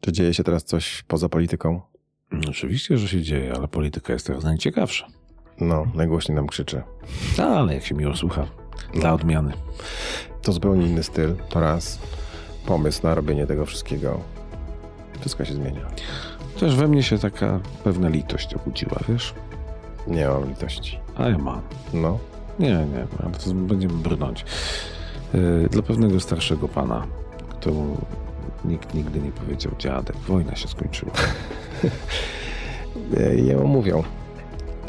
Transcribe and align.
Czy 0.00 0.12
dzieje 0.12 0.34
się 0.34 0.44
teraz 0.44 0.64
coś 0.64 1.02
poza 1.08 1.28
polityką? 1.28 1.80
No, 2.32 2.50
oczywiście, 2.50 2.98
że 2.98 3.08
się 3.08 3.22
dzieje, 3.22 3.52
ale 3.56 3.68
polityka 3.68 4.12
jest 4.12 4.26
teraz 4.26 4.44
najciekawsza. 4.44 5.06
No, 5.60 5.86
najgłośniej 5.94 6.36
nam 6.36 6.46
krzyczy. 6.46 6.82
No, 7.38 7.44
ale 7.44 7.74
jak 7.74 7.84
się 7.84 7.94
miło 7.94 8.16
słucha. 8.16 8.46
Dla 8.94 9.12
odmiany. 9.14 9.52
To 10.42 10.52
zupełnie 10.52 10.86
inny 10.86 11.02
styl, 11.02 11.34
to 11.48 11.60
raz. 11.60 11.98
Pomysł 12.66 13.00
na 13.02 13.14
robienie 13.14 13.46
tego 13.46 13.66
wszystkiego. 13.66 14.20
Wszystko 15.20 15.44
się 15.44 15.54
zmienia. 15.54 15.86
Też 16.60 16.76
we 16.76 16.88
mnie 16.88 17.02
się 17.02 17.18
taka 17.18 17.60
pewna 17.84 18.08
litość 18.08 18.54
obudziła, 18.54 18.98
wiesz? 19.08 19.34
Nie 20.06 20.28
mam 20.28 20.48
litości. 20.48 20.98
A 21.16 21.28
ja 21.28 21.38
mam. 21.38 21.60
No. 21.92 22.18
Nie, 22.58 22.68
nie, 22.68 23.06
ale 23.22 23.30
to 23.30 23.54
będziemy 23.54 23.94
brnąć. 23.94 24.44
Yy, 25.34 25.68
Dla 25.70 25.82
pewnego 25.82 26.20
starszego 26.20 26.68
pana, 26.68 27.06
któremu 27.50 27.96
nikt 28.64 28.94
nigdy 28.94 29.20
nie 29.20 29.32
powiedział 29.32 29.72
dziadek, 29.78 30.16
wojna 30.16 30.56
się 30.56 30.68
skończyła. 30.68 31.12
Jemu 33.46 33.68
mówią. 33.68 34.02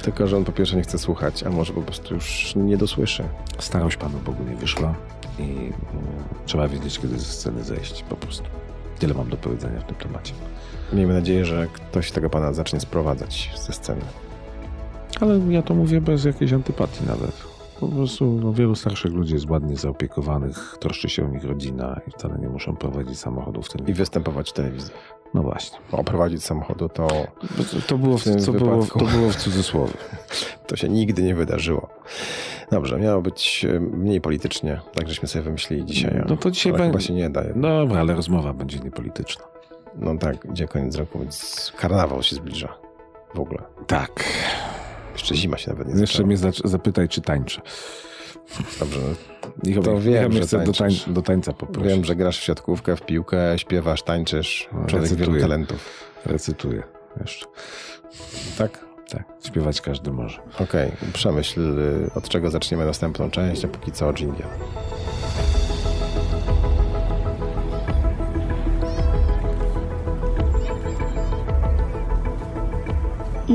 Tylko, 0.01 0.27
że 0.27 0.37
on 0.37 0.45
po 0.45 0.51
pierwsze 0.51 0.75
nie 0.75 0.81
chce 0.81 0.97
słuchać, 0.97 1.43
a 1.43 1.49
może 1.49 1.73
po 1.73 1.81
prostu 1.81 2.13
już 2.13 2.53
nie 2.55 2.77
dosłyszy. 2.77 3.23
Starość 3.59 3.97
Panu 3.97 4.19
Bogu 4.25 4.43
nie 4.43 4.55
wyszła 4.55 4.95
i 5.39 5.43
yy, 5.43 5.73
trzeba 6.45 6.67
wiedzieć, 6.67 6.99
kiedy 6.99 7.19
ze 7.19 7.25
sceny 7.25 7.63
zejść 7.63 8.03
po 8.09 8.15
prostu. 8.15 8.43
Tyle 8.99 9.13
mam 9.13 9.29
do 9.29 9.37
powiedzenia 9.37 9.79
w 9.79 9.83
tym 9.83 9.95
temacie. 9.95 10.33
Miejmy 10.93 11.13
nadzieję, 11.13 11.45
że 11.45 11.67
ktoś 11.73 12.11
tego 12.11 12.29
pana 12.29 12.53
zacznie 12.53 12.79
sprowadzać 12.79 13.51
ze 13.67 13.73
sceny. 13.73 14.01
Ale 15.21 15.39
ja 15.49 15.61
to 15.61 15.75
mówię 15.75 16.01
bez 16.01 16.25
jakiejś 16.25 16.53
antypatii 16.53 17.05
nawet. 17.07 17.54
Po 17.79 17.87
prostu 17.87 18.39
no, 18.43 18.53
wielu 18.53 18.75
starszych 18.75 19.13
ludzi 19.13 19.33
jest 19.33 19.49
ładnie 19.49 19.75
zaopiekowanych, 19.75 20.77
troszczy 20.79 21.09
się 21.09 21.25
o 21.25 21.27
nich 21.29 21.43
rodzina 21.43 22.01
i 22.07 22.11
wcale 22.11 22.37
nie 22.39 22.49
muszą 22.49 22.75
prowadzić 22.75 23.19
samochodów 23.19 23.65
w 23.65 23.69
tym 23.69 23.87
I 23.87 23.93
występować 23.93 24.49
w 24.49 24.53
telewizji. 24.53 24.93
No 25.33 25.43
właśnie. 25.43 25.77
Oprowadzić 25.91 26.43
samochodu 26.43 26.89
to, 26.89 27.07
To 27.87 27.97
było 27.97 28.17
w, 28.17 28.23
W 28.23 28.45
to 28.45 28.51
było, 28.53 28.85
to 28.85 29.05
było 29.05 29.29
w 29.29 29.35
cudzysłowie. 29.35 29.93
to 30.67 30.75
się 30.75 30.89
nigdy 30.89 31.23
nie 31.23 31.35
wydarzyło. 31.35 31.89
Dobrze, 32.71 32.99
miało 32.99 33.21
być 33.21 33.65
e, 33.65 33.79
mniej 33.79 34.21
politycznie, 34.21 34.81
tak 34.93 35.07
żeśmy 35.07 35.27
sobie 35.27 35.43
wymyślili 35.43 35.85
dzisiaj. 35.85 36.23
No 36.29 36.37
to 36.37 36.51
dzisiaj 36.51 36.73
będzie- 36.73 36.85
chyba 36.85 36.99
się 36.99 37.13
nie 37.13 37.29
daje. 37.29 37.53
Dobra, 37.53 37.99
ale 37.99 38.15
rozmowa 38.15 38.53
będzie 38.53 38.79
niepolityczna. 38.79 39.43
No 39.95 40.17
tak, 40.17 40.45
idzie 40.45 40.67
koniec 40.67 40.95
roku, 40.95 41.19
więc 41.19 41.71
karnawał 41.77 42.23
się 42.23 42.35
zbliża. 42.35 42.77
W 43.35 43.39
ogóle. 43.39 43.61
Tak. 43.87 44.23
Jeszcze 45.15 45.35
zima 45.35 45.57
się 45.57 45.71
nawet 45.71 45.87
nie 45.87 45.93
Jeszcze 46.01 46.13
zaczęła. 46.13 46.27
mnie 46.27 46.37
zac- 46.37 46.67
zapytaj, 46.67 47.09
czy 47.09 47.21
tańczę. 47.21 47.61
Dobrze, 48.79 48.99
Niech 49.63 49.79
To 49.83 49.99
wiem, 49.99 50.29
mnie 50.31 50.37
że 50.41 50.43
chce 50.47 50.63
do, 50.63 50.71
tań- 50.71 51.13
do 51.13 51.21
tańca 51.21 51.53
poprosić. 51.53 51.91
wiem, 51.93 52.05
że 52.05 52.15
grasz 52.15 52.39
w 52.39 52.43
siatkówkę, 52.43 52.95
w 52.95 53.01
piłkę, 53.01 53.59
śpiewasz, 53.59 54.03
tańczysz. 54.03 54.69
No, 54.71 54.85
Człowiek 54.87 55.09
wielu 55.09 55.15
recytuję. 55.19 55.41
talentów. 55.41 55.89
Recytuję 56.25 56.83
jeszcze. 57.21 57.45
Tak? 58.57 58.85
Tak, 59.09 59.23
śpiewać 59.47 59.81
każdy 59.81 60.11
może. 60.11 60.39
Okej, 60.59 60.91
przemyśl, 61.13 61.79
y, 61.79 62.09
od 62.15 62.29
czego 62.29 62.49
zaczniemy 62.51 62.85
następną 62.85 63.29
część, 63.31 63.65
a 63.65 63.67
póki 63.67 63.91
co 63.91 64.13
dżingiel. 64.13 64.47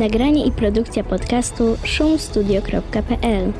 Nagranie 0.00 0.46
i 0.46 0.52
produkcja 0.52 1.04
podcastu 1.04 1.76
szumstudio.pl 1.84 3.52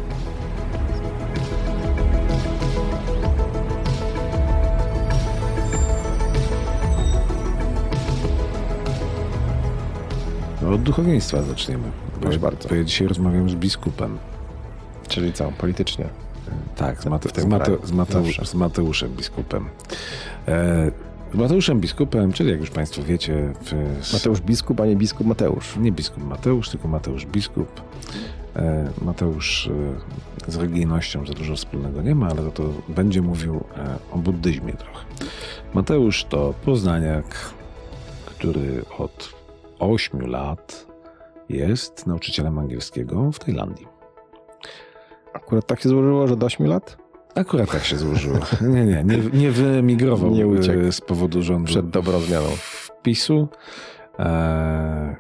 No, 10.62 10.70
od 10.70 10.82
duchowieństwa 10.82 11.42
zaczniemy. 11.42 11.84
Bo 12.14 12.20
Proszę 12.20 12.36
ja, 12.36 12.42
bardzo. 12.42 12.68
Bo 12.68 12.74
ja 12.74 12.84
dzisiaj 12.84 13.08
rozmawiam 13.08 13.50
z 13.50 13.54
biskupem. 13.54 14.18
Czyli 15.08 15.32
co, 15.32 15.52
politycznie? 15.58 16.04
Tak, 16.76 17.02
z, 17.02 17.06
Mate, 17.06 17.40
z, 17.40 17.44
Mate, 17.44 17.76
z, 17.84 17.92
Mateusz, 17.92 18.40
z 18.44 18.54
Mateuszem 18.54 19.10
biskupem. 19.10 19.68
E, 20.48 20.90
Mateuszem 21.34 21.80
biskupem, 21.80 22.32
czyli 22.32 22.50
jak 22.50 22.60
już 22.60 22.70
Państwo 22.70 23.02
wiecie, 23.02 23.52
w, 23.64 24.12
Mateusz 24.12 24.40
biskup, 24.40 24.80
a 24.80 24.86
nie 24.86 24.96
biskup 24.96 25.26
Mateusz. 25.26 25.76
nie 25.76 25.92
biskup 25.92 26.24
Mateusz, 26.24 26.68
tylko 26.68 26.88
Mateusz 26.88 27.26
biskup. 27.26 27.80
E, 28.56 28.90
Mateusz 29.02 29.70
e, 30.46 30.52
z 30.52 30.56
religijnością 30.56 31.26
za 31.26 31.32
dużo 31.32 31.56
wspólnego 31.56 32.02
nie 32.02 32.14
ma, 32.14 32.28
ale 32.28 32.42
za 32.42 32.50
to 32.50 32.62
będzie 32.88 33.22
mówił 33.22 33.64
e, 33.76 33.98
o 34.12 34.18
buddyzmie 34.18 34.72
trochę. 34.72 35.04
Mateusz 35.74 36.24
to 36.24 36.54
poznaniak, 36.64 37.50
który 38.26 38.84
od 38.98 39.34
8 39.78 40.20
lat 40.20 40.86
jest 41.48 42.06
nauczycielem 42.06 42.58
angielskiego 42.58 43.32
w 43.32 43.38
Tajlandii. 43.38 43.86
Akurat 45.32 45.66
tak 45.66 45.80
się 45.80 45.88
złożyło, 45.88 46.28
że 46.28 46.36
do 46.36 46.46
8 46.46 46.66
lat? 46.66 46.99
Akurat 47.34 47.70
tak 47.70 47.84
się 47.84 47.96
złożyło. 47.98 48.38
Nie, 48.60 48.84
nie, 48.84 49.04
nie, 49.04 49.16
nie 49.32 49.50
wyemigrował 49.50 50.30
Nie 50.30 50.46
uciekł. 50.46 50.80
e, 50.80 50.92
z 50.92 51.00
powodu 51.00 51.42
rządu 51.42 51.66
Przed 51.66 51.90
dobrą 51.90 52.20
zmianą. 52.20 52.48
PiSu. 53.02 53.48
E, 54.18 55.16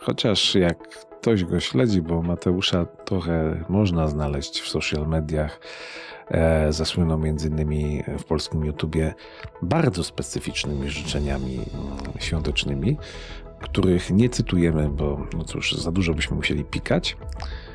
chociaż 0.00 0.54
jak 0.54 0.88
ktoś 0.88 1.44
go 1.44 1.60
śledzi, 1.60 2.02
bo 2.02 2.22
Mateusza 2.22 2.84
trochę 3.04 3.64
można 3.68 4.08
znaleźć 4.08 4.60
w 4.60 4.68
social 4.68 5.06
mediach, 5.06 5.60
e, 6.28 6.72
zasłynął 6.72 7.18
między 7.18 7.48
innymi 7.48 8.02
w 8.18 8.24
polskim 8.24 8.64
YouTubie 8.64 9.14
bardzo 9.62 10.04
specyficznymi 10.04 10.90
życzeniami 10.90 11.60
świątecznymi, 12.18 12.96
których 13.60 14.10
nie 14.10 14.28
cytujemy, 14.28 14.88
bo 14.88 15.26
no 15.38 15.44
cóż, 15.44 15.72
za 15.72 15.92
dużo 15.92 16.14
byśmy 16.14 16.36
musieli 16.36 16.64
pikać, 16.64 17.16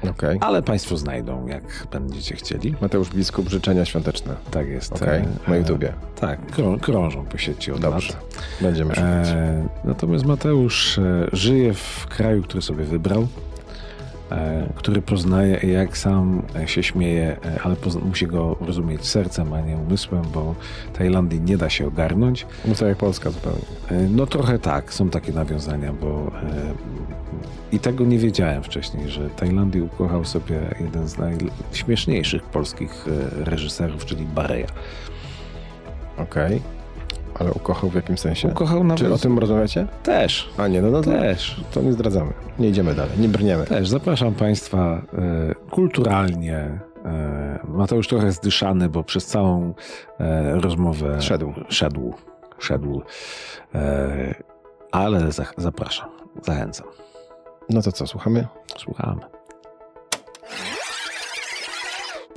Okej. 0.09 0.37
ale 0.41 0.61
Państwo 0.61 0.97
znajdą, 0.97 1.47
jak 1.47 1.87
będziecie 1.91 2.35
chcieli. 2.35 2.75
Mateusz 2.81 3.09
biskup, 3.09 3.49
życzenia 3.49 3.85
świąteczne. 3.85 4.35
Tak 4.51 4.67
jest. 4.67 5.01
E, 5.01 5.25
na 5.47 5.55
e, 5.55 5.57
YouTubie. 5.57 5.93
Tak, 6.15 6.45
krą, 6.45 6.79
krążą 6.79 7.25
po 7.25 7.37
sieci 7.37 7.71
od 7.71 7.81
Dobrze. 7.81 8.13
lat. 8.13 8.35
Będziemy 8.61 8.95
szukać. 8.95 9.27
E, 9.29 9.67
natomiast 9.83 10.25
Mateusz 10.25 10.97
e, 10.97 11.27
żyje 11.33 11.73
w 11.73 12.07
kraju, 12.09 12.43
który 12.43 12.61
sobie 12.61 12.83
wybrał, 12.83 13.21
e, 13.21 13.50
który 14.75 15.01
poznaje, 15.01 15.71
jak 15.71 15.97
sam 15.97 16.41
e, 16.55 16.67
się 16.67 16.83
śmieje, 16.83 17.37
e, 17.45 17.61
ale 17.63 17.75
musi 18.05 18.27
go 18.27 18.57
rozumieć 18.61 19.05
sercem, 19.05 19.53
a 19.53 19.61
nie 19.61 19.77
umysłem, 19.77 20.21
bo 20.33 20.55
Tajlandii 20.93 21.41
nie 21.41 21.57
da 21.57 21.69
się 21.69 21.87
ogarnąć. 21.87 22.45
No 22.65 22.75
to 22.75 22.87
jak 22.87 22.97
Polska 22.97 23.29
zupełnie. 23.29 23.61
E, 23.89 24.09
no 24.09 24.25
trochę 24.25 24.59
tak, 24.59 24.93
są 24.93 25.09
takie 25.09 25.31
nawiązania, 25.31 25.93
bo 25.93 26.31
e, 26.43 26.73
i 27.71 27.79
tego 27.79 28.05
nie 28.05 28.17
wiedziałem 28.17 28.63
wcześniej, 28.63 29.09
że 29.09 29.29
Tajlandii 29.29 29.81
ukochał 29.81 30.25
sobie 30.25 30.61
jeden 30.79 31.07
z 31.07 31.17
najśmieszniejszych 31.17 32.43
polskich 32.43 33.05
e, 33.07 33.43
reżyserów, 33.45 34.05
czyli 34.05 34.25
Bareja. 34.25 34.67
Okej. 36.17 36.61
Ale 37.41 37.51
ukochał 37.51 37.89
w 37.89 37.95
jakim 37.95 38.17
sensie? 38.17 38.47
Ukochał 38.47 38.83
nawet... 38.83 39.03
Czy 39.03 39.13
o 39.13 39.17
tym 39.17 39.39
rozmawiacie? 39.39 39.87
Też, 40.03 40.49
A 40.57 40.67
nie, 40.67 40.81
no, 40.81 40.91
no 40.91 41.01
to, 41.01 41.11
też. 41.11 41.61
to 41.73 41.81
nie 41.81 41.93
zdradzamy. 41.93 42.33
Nie 42.59 42.69
idziemy 42.69 42.95
dalej, 42.95 43.11
nie 43.19 43.27
brniemy. 43.29 43.65
Też 43.65 43.89
zapraszam 43.89 44.33
Państwa 44.33 45.01
e, 45.13 45.55
kulturalnie. 45.69 46.79
E, 47.05 47.59
Mateusz 47.67 48.07
trochę 48.07 48.25
jest 48.25 48.43
dyszany, 48.43 48.89
bo 48.89 49.03
przez 49.03 49.25
całą 49.25 49.73
e, 50.19 50.55
rozmowę 50.59 51.21
Szedł. 51.21 51.53
Szedł. 51.69 52.13
Szedł. 52.59 53.01
Ale 54.91 55.31
za, 55.31 55.45
zapraszam. 55.57 56.09
Zachęcam. 56.45 56.87
No 57.69 57.81
to 57.81 57.91
co, 57.91 58.07
słuchamy? 58.07 58.47
Słuchamy. 58.77 59.21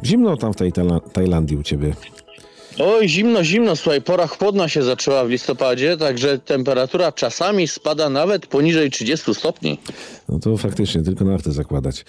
Zimno 0.04 0.37
tam 0.37 0.53
w 0.53 0.56
tej 0.56 0.72
Tajla- 0.72 1.10
Tajlandii 1.12 1.56
u 1.56 1.62
ciebie. 1.62 1.94
Oj, 2.78 3.08
zimno, 3.08 3.44
zimno, 3.44 3.76
słuchaj, 3.76 4.02
pora 4.02 4.26
chłodna 4.26 4.68
się 4.68 4.82
zaczęła 4.82 5.24
w 5.24 5.28
listopadzie, 5.28 5.96
także 5.96 6.38
temperatura 6.38 7.12
czasami 7.12 7.69
spada 7.69 8.10
nawet 8.10 8.46
poniżej 8.46 8.90
30 8.90 9.34
stopni. 9.34 9.78
No 10.28 10.38
to 10.38 10.56
faktycznie, 10.56 11.02
tylko 11.02 11.25
narty 11.25 11.52
zakładać. 11.52 12.00
E, 12.00 12.04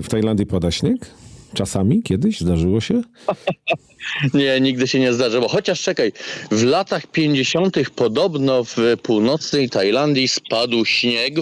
w 0.00 0.08
Tajlandii 0.08 0.46
pada 0.46 0.70
śnieg? 0.70 1.06
Czasami? 1.54 2.02
Kiedyś? 2.02 2.40
Zdarzyło 2.40 2.80
się? 2.80 3.02
Nie, 4.34 4.60
nigdy 4.60 4.88
się 4.88 4.98
nie 4.98 5.12
zdarzyło. 5.12 5.48
Chociaż 5.48 5.82
czekaj, 5.82 6.12
w 6.50 6.64
latach 6.64 7.06
50. 7.06 7.76
podobno 7.96 8.64
w 8.64 8.76
północnej 9.02 9.70
Tajlandii 9.70 10.28
spadł 10.28 10.84
śnieg 10.84 11.34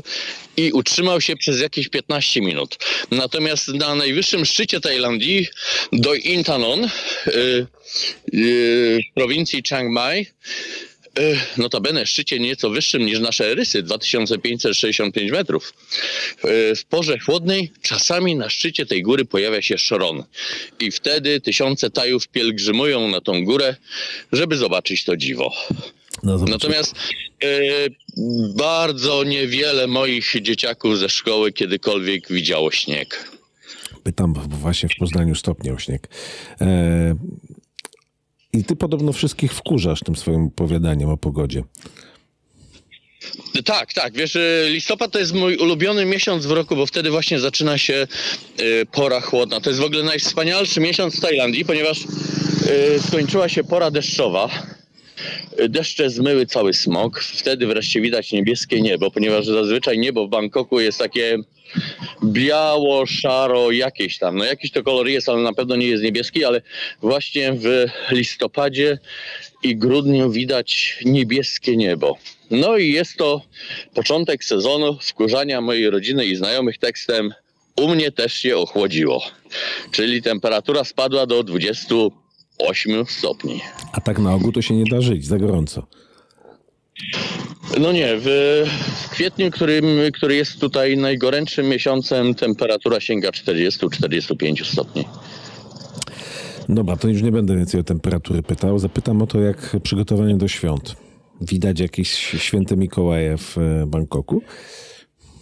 i 0.56 0.73
utrzymał 0.73 1.21
się 1.21 1.37
przez 1.37 1.61
jakieś 1.61 1.89
15 1.89 2.41
minut. 2.41 2.79
Natomiast 3.11 3.69
na 3.69 3.95
najwyższym 3.95 4.45
szczycie 4.45 4.81
Tajlandii, 4.81 5.47
do 5.93 6.15
Intanon, 6.15 6.85
y, 6.85 6.91
y, 8.35 9.01
w 9.11 9.15
prowincji 9.15 9.62
Chiang 9.62 9.91
Mai, 9.91 10.27
notabene 11.56 12.06
szczycie 12.06 12.40
nieco 12.40 12.70
wyższym 12.70 13.06
niż 13.06 13.20
nasze 13.20 13.55
rysy, 13.55 13.82
2565 13.82 15.31
metrów. 15.31 15.75
Y, 16.44 16.76
W 16.76 16.84
porze 16.84 17.19
chłodnej 17.19 17.72
czasami 17.82 18.37
na 18.37 18.50
szczycie 18.50 18.87
tej 18.87 19.02
góry 19.02 19.25
pojawia 19.25 19.62
się 19.62 19.78
szron. 19.78 20.25
I 20.81 20.90
wtedy 20.90 21.40
tysiące 21.40 21.90
Tajów 21.90 22.28
pielgrzymują 22.28 23.08
na 23.08 23.20
tą 23.20 23.44
górę, 23.44 23.76
żeby 24.32 24.56
zobaczyć 24.56 25.05
to 25.05 25.16
dziwo. 25.16 25.52
No. 26.22 26.38
Natomiast 26.38 26.94
e, 27.44 27.49
bardzo 28.56 29.25
niewiele 29.25 29.87
moich 29.87 30.32
dzieciaków 30.43 30.99
ze 30.99 31.08
szkoły 31.08 31.52
kiedykolwiek 31.52 32.32
widziało 32.32 32.70
śnieg. 32.70 33.28
Pytam, 34.02 34.32
bo 34.32 34.40
właśnie 34.40 34.88
w 34.88 34.96
Poznaniu 34.99 35.34
stopniał 35.34 35.78
śnieg. 35.78 36.08
E, 36.60 37.17
I 38.55 38.65
ty 38.65 38.77
podobno 38.77 39.12
wszystkich 39.12 39.53
wkurzasz 39.53 40.01
tym 40.01 40.17
swoim 40.17 40.47
opowiadaniem 40.47 41.11
o 41.11 41.17
pogodzie. 41.17 41.62
Tak, 43.65 43.93
tak. 43.93 44.12
Wiesz, 44.12 44.37
e, 44.37 44.69
listopad 44.69 45.12
to 45.12 45.19
jest 45.19 45.35
mój 45.35 45.56
ulubiony 45.56 46.05
miesiąc 46.05 46.47
w 46.47 46.51
roku, 46.51 46.77
bo 46.77 46.87
wtedy 46.87 47.11
właśnie 47.11 47.41
zaczyna 47.41 47.79
się 47.79 47.95
e, 47.95 48.06
pora 48.87 49.21
chłodna. 49.21 49.61
To 49.61 49.71
jest 49.71 49.81
w 49.81 49.85
ogóle 49.85 50.03
najwspanialszy 50.03 50.81
miesiąc 50.81 51.17
w 51.17 51.21
Tajlandii, 51.21 51.65
ponieważ 51.65 51.99
e, 52.01 53.01
skończyła 53.01 53.49
się 53.49 53.65
pora 53.65 53.91
deszczowa. 53.91 54.49
Deszcze 55.69 56.11
zmyły 56.11 56.46
cały 56.46 56.75
smog. 56.75 57.20
Wtedy 57.20 57.66
wreszcie 57.66 58.00
widać 58.00 58.32
niebieskie 58.32 58.81
niebo, 58.81 59.11
ponieważ 59.11 59.46
zazwyczaj 59.46 59.99
niebo 59.99 60.26
w 60.26 60.31
Bangkoku 60.31 60.81
jest 60.81 60.99
takie 60.99 61.38
biało, 62.25 63.06
szaro, 63.06 63.70
jakieś 63.70 64.19
tam. 64.19 64.37
No 64.37 64.44
jakiś 64.44 64.70
to 64.70 64.82
kolor 64.82 65.08
jest, 65.08 65.28
ale 65.28 65.43
na 65.43 65.52
pewno 65.52 65.76
nie 65.76 65.87
jest 65.87 66.02
niebieski, 66.02 66.44
ale 66.44 66.62
właśnie 67.00 67.52
w 67.52 67.87
listopadzie 68.11 68.99
i 69.62 69.76
grudniu 69.76 70.31
widać 70.31 70.99
niebieskie 71.05 71.76
niebo. 71.76 72.19
No 72.50 72.76
i 72.76 72.93
jest 72.93 73.17
to 73.17 73.43
początek 73.94 74.44
sezonu 74.44 74.99
wkurzania 75.02 75.60
mojej 75.60 75.90
rodziny 75.90 76.26
i 76.26 76.37
znajomych 76.37 76.78
tekstem 76.78 77.34
u 77.76 77.88
mnie 77.88 78.12
też 78.12 78.34
się 78.34 78.56
ochłodziło. 78.56 79.25
Czyli 79.93 80.22
temperatura 80.22 80.84
spadła 80.84 81.26
do 81.26 81.44
28 82.59 83.06
stopni. 83.06 83.61
A 83.93 84.01
tak 84.01 84.19
na 84.19 84.35
ogół 84.35 84.53
to 84.53 84.62
się 84.62 84.75
nie 84.75 84.85
da 84.85 85.01
żyć, 85.01 85.27
za 85.27 85.39
gorąco. 85.39 85.87
No 87.81 87.93
nie, 87.93 88.09
w 88.17 89.09
kwietniu, 89.11 89.51
którym, 89.51 89.85
który 90.12 90.35
jest 90.35 90.61
tutaj 90.61 90.97
najgorętszym 90.97 91.69
miesiącem, 91.69 92.35
temperatura 92.35 93.01
sięga 93.01 93.31
40-45 93.31 94.65
stopni. 94.65 95.05
Dobra, 96.69 96.97
to 96.97 97.09
już 97.09 97.23
nie 97.23 97.33
będę 97.33 97.56
więcej 97.56 97.81
o 97.81 97.85
temperatury 97.85 98.43
pytał. 98.43 98.79
Zapytam 98.79 99.23
o 99.23 99.27
to, 99.27 99.41
jak 99.41 99.77
przygotowanie 99.83 100.37
do 100.37 100.49
świąt. 100.49 100.97
Widać 101.41 101.81
jakieś 101.81 102.09
święte 102.39 102.77
Mikołaje 102.77 103.39
w 103.39 103.59
e, 103.59 103.87
Bangkoku? 103.87 104.43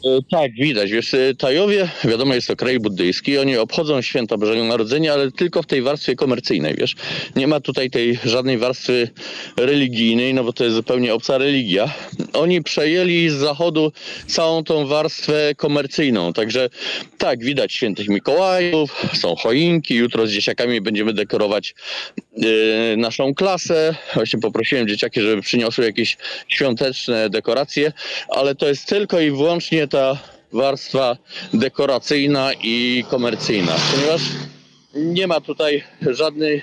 E, 0.04 0.22
Tak, 0.30 0.52
widać. 0.52 0.90
Wiesz, 0.90 1.14
e, 1.14 1.34
Tajowie, 1.34 1.88
wiadomo, 2.04 2.34
jest 2.34 2.48
to 2.48 2.56
kraj 2.56 2.78
buddyjski, 2.80 3.38
oni 3.38 3.56
obchodzą 3.56 4.02
święta 4.02 4.36
Bożego 4.36 4.64
Narodzenia, 4.64 5.12
ale 5.12 5.32
tylko 5.32 5.62
w 5.62 5.66
tej 5.66 5.82
warstwie 5.82 6.16
komercyjnej, 6.16 6.74
wiesz. 6.74 6.94
Nie 7.36 7.46
ma 7.46 7.60
tutaj 7.60 7.90
tej 7.90 8.18
żadnej 8.24 8.58
warstwy 8.58 9.08
religijnej, 9.56 10.34
no 10.34 10.44
bo 10.44 10.52
to 10.52 10.64
jest 10.64 10.76
zupełnie 10.76 11.14
obca 11.14 11.38
religia. 11.38 11.94
Oni 12.32 12.62
przejęli 12.62 13.28
z 13.28 13.32
zachodu 13.32 13.92
całą 14.26 14.64
tą 14.64 14.86
warstwę 14.86 15.54
komercyjną, 15.56 16.32
także 16.32 16.70
tak, 17.18 17.44
widać 17.44 17.72
świętych 17.72 18.08
Mikołajów, 18.08 19.06
są 19.14 19.36
choinki, 19.36 19.94
jutro 19.94 20.26
z 20.26 20.30
dzieciakami 20.30 20.80
będziemy 20.80 21.12
dekorować 21.12 21.74
e, 22.36 22.96
naszą 22.96 23.34
klasę. 23.34 23.94
Właśnie 24.14 24.40
poprosiłem 24.40 24.88
dzieciaki, 24.88 25.20
żeby 25.20 25.42
przyniosły 25.42 25.84
jakieś 25.84 26.16
świąteczne 26.48 27.30
dekoracje, 27.30 27.92
ale 28.28 28.54
to 28.54 28.68
jest 28.68 28.86
tylko 28.86 29.20
i 29.20 29.30
wyłącznie 29.30 29.88
ta 29.92 30.18
warstwa 30.52 31.16
dekoracyjna 31.54 32.50
i 32.62 33.04
komercyjna, 33.10 33.76
ponieważ 33.94 34.22
nie 34.94 35.26
ma 35.26 35.40
tutaj 35.40 35.84
żadnej 36.06 36.62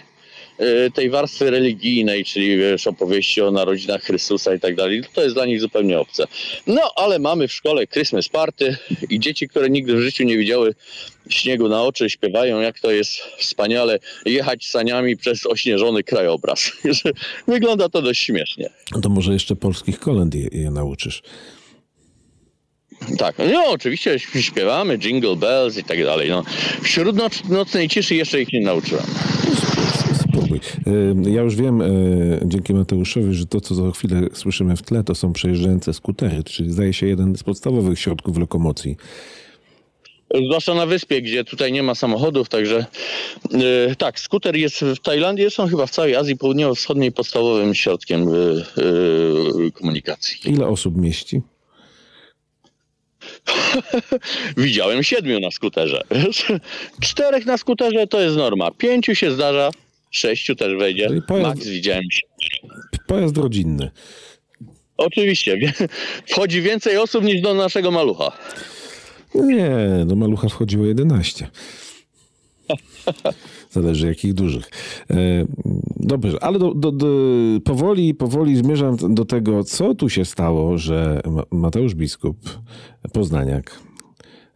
e, 0.57 0.91
tej 0.91 1.09
warstwy 1.09 1.51
religijnej, 1.51 2.25
czyli 2.25 2.57
wiesz, 2.57 2.87
opowieści 2.87 3.41
o 3.41 3.51
narodzinach 3.51 4.01
Chrystusa 4.03 4.53
i 4.53 4.59
tak 4.59 4.75
dalej. 4.75 5.03
To 5.13 5.21
jest 5.21 5.35
dla 5.35 5.45
nich 5.45 5.61
zupełnie 5.61 5.99
obce. 5.99 6.25
No, 6.67 6.81
ale 6.95 7.19
mamy 7.19 7.47
w 7.47 7.53
szkole 7.53 7.87
Christmas 7.87 8.29
Party 8.29 8.77
i 9.09 9.19
dzieci, 9.19 9.47
które 9.47 9.69
nigdy 9.69 9.95
w 9.95 10.01
życiu 10.01 10.23
nie 10.23 10.37
widziały 10.37 10.75
śniegu 11.29 11.69
na 11.69 11.83
oczy, 11.83 12.09
śpiewają, 12.09 12.59
jak 12.59 12.79
to 12.79 12.91
jest 12.91 13.11
wspaniale 13.37 13.99
jechać 14.25 14.65
saniami 14.67 15.17
przez 15.17 15.45
ośnieżony 15.45 16.03
krajobraz. 16.03 16.71
Wygląda 17.47 17.89
to 17.89 18.01
dość 18.01 18.21
śmiesznie. 18.21 18.69
To 19.01 19.09
może 19.09 19.33
jeszcze 19.33 19.55
polskich 19.55 19.99
kolęd 19.99 20.35
je, 20.35 20.47
je 20.51 20.71
nauczysz. 20.71 21.21
Tak, 23.17 23.35
no 23.53 23.65
oczywiście 23.69 24.15
śp- 24.19 24.41
śpiewamy 24.41 24.97
Jingle 24.97 25.35
Bells 25.35 25.77
i 25.77 25.83
tak 25.83 26.03
dalej. 26.03 26.29
No. 26.29 26.43
Wśród 26.81 27.15
noc, 27.15 27.43
nocnej 27.49 27.89
ciszy 27.89 28.15
jeszcze 28.15 28.41
ich 28.41 28.53
nie 28.53 28.61
nauczyłem. 28.61 29.03
Spróbuj. 30.21 30.59
E, 31.25 31.31
Ja 31.31 31.41
już 31.41 31.55
wiem, 31.55 31.81
e, 31.81 31.85
dzięki 32.45 32.73
Mateuszowi, 32.73 33.33
że 33.33 33.45
to, 33.45 33.61
co 33.61 33.75
za 33.75 33.91
chwilę 33.91 34.21
słyszymy 34.33 34.75
w 34.75 34.81
tle, 34.81 35.03
to 35.03 35.15
są 35.15 35.33
przejeżdżające 35.33 35.93
skutery, 35.93 36.43
czyli 36.43 36.71
zdaje 36.71 36.93
się 36.93 37.07
jeden 37.07 37.35
z 37.35 37.43
podstawowych 37.43 37.99
środków 37.99 38.37
lokomocji. 38.37 38.97
Zwłaszcza 40.45 40.73
na 40.73 40.85
wyspie, 40.85 41.21
gdzie 41.21 41.43
tutaj 41.43 41.71
nie 41.71 41.83
ma 41.83 41.95
samochodów, 41.95 42.49
także 42.49 42.85
e, 43.89 43.95
tak, 43.95 44.19
skuter 44.19 44.55
jest 44.55 44.79
w 44.81 44.99
Tajlandii, 44.99 45.51
są 45.51 45.67
chyba 45.67 45.85
w 45.85 45.91
całej 45.91 46.15
Azji 46.15 46.37
Południowo-Wschodniej 46.37 47.11
podstawowym 47.11 47.75
środkiem 47.75 48.25
komunikacji. 49.73 50.51
Ile 50.51 50.67
osób 50.67 50.97
mieści? 50.97 51.41
Widziałem 54.57 55.03
siedmiu 55.03 55.39
na 55.39 55.51
skuterze. 55.51 56.03
Czterech 57.01 57.45
na 57.45 57.57
skuterze 57.57 58.07
to 58.07 58.21
jest 58.21 58.37
norma. 58.37 58.71
Pięciu 58.71 59.15
się 59.15 59.31
zdarza, 59.31 59.71
sześciu 60.11 60.55
też 60.55 60.75
wejdzie. 60.75 61.07
Czyli 61.07 61.21
pojazd- 61.21 61.41
Max 61.41 61.67
widziałem. 61.67 62.03
Pojazd 63.07 63.37
rodzinny. 63.37 63.91
Oczywiście. 64.97 65.57
Wchodzi 66.27 66.61
więcej 66.61 66.97
osób 66.97 67.23
niż 67.23 67.41
do 67.41 67.53
naszego 67.53 67.91
malucha. 67.91 68.31
Nie, 69.35 69.69
do 70.05 70.15
malucha 70.15 70.49
wchodziło 70.49 70.85
11. 70.85 71.47
Zależy 73.69 74.07
jakich 74.07 74.33
dużych. 74.33 74.69
E, 75.11 75.15
dobrze, 75.97 76.43
ale 76.43 76.59
do, 76.59 76.73
do, 76.73 76.91
do, 76.91 77.07
powoli, 77.63 78.13
powoli 78.13 78.55
zmierzam 78.55 79.15
do 79.15 79.25
tego, 79.25 79.63
co 79.63 79.95
tu 79.95 80.09
się 80.09 80.25
stało, 80.25 80.77
że 80.77 81.21
Ma- 81.25 81.43
Mateusz 81.51 81.95
Biskup, 81.95 82.59
Poznaniak, 83.13 83.79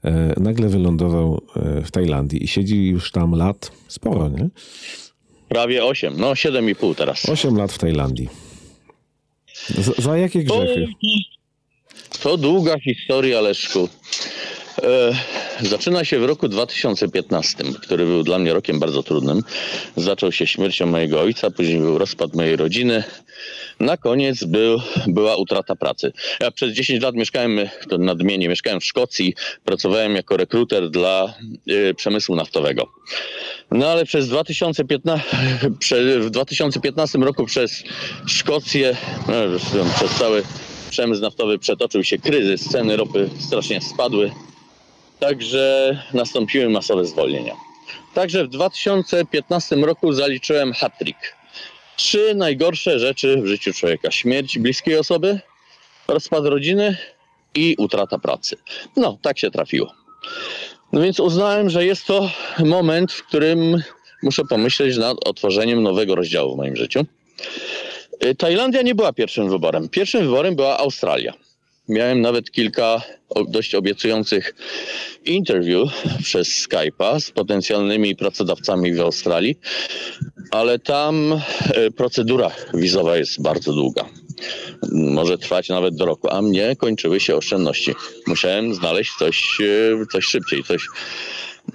e, 0.04 0.34
nagle 0.40 0.70
wylądował 0.70 1.42
e, 1.56 1.82
w 1.82 1.92
Tajlandii 1.92 2.44
i 2.44 2.48
siedzi 2.48 2.86
już 2.88 3.12
tam 3.12 3.32
lat 3.36 3.72
sporo, 3.88 4.30
nie? 4.30 4.50
Prawie 5.50 5.86
osiem, 5.86 6.14
no 6.18 6.36
siedem 6.36 6.70
i 6.70 6.76
pół 6.76 6.96
teraz. 6.96 7.30
8 7.30 7.58
lat 7.58 7.72
w 7.72 7.78
Tajlandii. 7.78 8.30
Za, 9.78 9.92
za 9.98 10.18
jakie 10.18 10.44
grzechy? 10.44 10.88
To 12.24 12.38
długa 12.38 12.80
historia, 12.80 13.42
Leszku. 13.42 13.90
E, 14.84 15.16
zaczyna 15.62 16.06
się 16.06 16.20
w 16.20 16.26
roku 16.26 16.48
2015, 16.48 17.64
który 17.82 18.06
był 18.06 18.24
dla 18.24 18.40
mnie 18.40 18.54
rokiem 18.54 18.80
bardzo 18.80 19.04
trudnym. 19.04 19.42
Zaczął 19.96 20.32
się 20.32 20.48
śmiercią 20.48 20.86
mojego 20.86 21.22
ojca, 21.22 21.52
później 21.52 21.80
był 21.80 21.98
rozpad 21.98 22.36
mojej 22.36 22.56
rodziny. 22.56 23.04
Na 23.80 23.98
koniec 23.98 24.44
był, 24.44 24.80
była 25.08 25.36
utrata 25.36 25.76
pracy. 25.76 26.14
Ja 26.40 26.52
przez 26.52 26.74
10 26.74 27.04
lat 27.04 27.16
mieszkałem, 27.16 27.60
to 27.90 27.98
nadmienię, 27.98 28.50
mieszkałem 28.50 28.80
w 28.80 28.86
Szkocji, 28.86 29.36
pracowałem 29.66 30.16
jako 30.16 30.38
rekruter 30.38 30.90
dla 30.90 31.34
e, 31.68 31.94
przemysłu 31.94 32.36
naftowego. 32.36 32.88
No 33.72 33.88
ale 33.88 34.06
przez 34.06 34.28
2015, 34.28 35.38
prze, 35.80 36.20
w 36.20 36.30
2015 36.30 37.18
roku 37.18 37.46
przez 37.46 37.84
Szkocję, 38.28 38.98
no, 39.28 39.34
przez 39.96 40.12
cały 40.12 40.44
przemysł 40.90 41.22
naftowy 41.22 41.60
przetoczył 41.60 42.04
się 42.04 42.18
kryzys, 42.18 42.70
ceny 42.70 42.98
ropy 42.98 43.30
strasznie 43.40 43.82
spadły, 43.82 44.32
także 45.20 45.98
nastąpiły 46.14 46.70
masowe 46.70 47.06
zwolnienia. 47.06 47.56
Także 48.14 48.44
w 48.44 48.50
2015 48.50 49.76
roku 49.76 50.14
zaliczyłem 50.14 50.74
hat-trick. 50.74 51.20
Trzy 51.96 52.36
najgorsze 52.36 53.00
rzeczy 53.00 53.42
w 53.42 53.46
życiu 53.46 53.74
człowieka. 53.74 54.12
Śmierć 54.12 54.60
bliskiej 54.60 54.98
osoby, 54.98 55.40
rozpad 56.08 56.46
rodziny 56.46 56.98
i 57.56 57.76
utrata 57.78 58.20
pracy. 58.20 58.58
No, 58.96 59.18
tak 59.22 59.40
się 59.40 59.52
trafiło. 59.52 59.94
No 60.92 61.02
więc 61.02 61.20
uznałem, 61.20 61.70
że 61.70 61.86
jest 61.86 62.06
to 62.06 62.30
moment, 62.60 63.12
w 63.12 63.28
którym 63.28 63.84
muszę 64.24 64.44
pomyśleć 64.50 64.98
nad 64.98 65.28
otworzeniem 65.28 65.84
nowego 65.84 66.16
rozdziału 66.16 66.54
w 66.54 66.58
moim 66.58 66.76
życiu. 66.76 67.06
Y, 68.26 68.36
Tajlandia 68.36 68.82
nie 68.82 68.96
była 68.96 69.14
pierwszym 69.14 69.50
wyborem. 69.50 69.90
Pierwszym 69.90 70.22
wyborem 70.26 70.56
była 70.56 70.78
Australia. 70.78 71.34
Miałem 71.90 72.22
nawet 72.22 72.52
kilka 72.52 73.02
dość 73.48 73.76
obiecujących 73.76 74.56
interview 75.26 75.90
przez 76.24 76.68
Skype'a 76.68 77.20
z 77.20 77.32
potencjalnymi 77.32 78.16
pracodawcami 78.16 78.94
w 78.94 79.02
Australii, 79.02 79.60
ale 80.52 80.80
tam 80.80 81.34
e, 81.34 81.92
procedura 81.92 82.52
wizowa 82.74 83.18
jest 83.18 83.42
bardzo 83.42 83.74
długa. 83.74 84.06
Może 84.92 85.38
trwać 85.38 85.70
nawet 85.70 85.96
do 85.96 86.06
roku, 86.06 86.30
a 86.30 86.42
mnie 86.42 86.76
kończyły 86.76 87.20
się 87.20 87.36
oszczędności. 87.36 87.96
Musiałem 88.28 88.74
znaleźć 88.74 89.12
coś, 89.20 89.58
e, 89.62 90.06
coś 90.12 90.26
szybciej, 90.26 90.64
coś, 90.64 90.88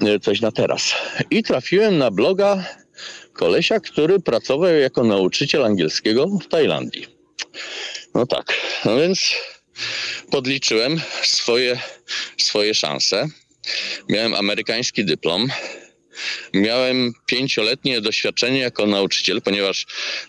e, 0.00 0.20
coś 0.20 0.40
na 0.40 0.52
teraz. 0.52 0.94
I 1.30 1.42
trafiłem 1.42 1.98
na 1.98 2.10
bloga 2.10 2.64
kolesia, 3.32 3.80
który 3.80 4.20
pracował 4.20 4.74
jako 4.74 5.04
nauczyciel 5.04 5.64
angielskiego 5.64 6.26
w 6.26 6.48
Tajlandii. 6.48 7.06
No 8.14 8.26
tak, 8.26 8.54
no 8.84 8.96
więc 8.96 9.34
podliczyłem 10.30 11.00
swoje, 11.22 11.78
swoje 12.36 12.74
szanse. 12.74 13.28
Miałem 14.08 14.34
amerykański 14.34 15.04
dyplom. 15.04 15.48
Miałem 16.54 17.12
pięcioletnie 17.26 18.00
doświadczenie 18.00 18.58
jako 18.58 18.86
nauczyciel, 18.86 19.42
ponieważ 19.42 19.86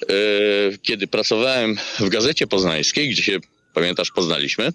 yy, 0.09 0.77
kiedy 0.81 1.07
pracowałem 1.07 1.77
w 1.99 2.09
Gazecie 2.09 2.47
Poznańskiej, 2.47 3.09
gdzie 3.09 3.23
się 3.23 3.39
pamiętasz, 3.73 4.11
poznaliśmy, 4.11 4.73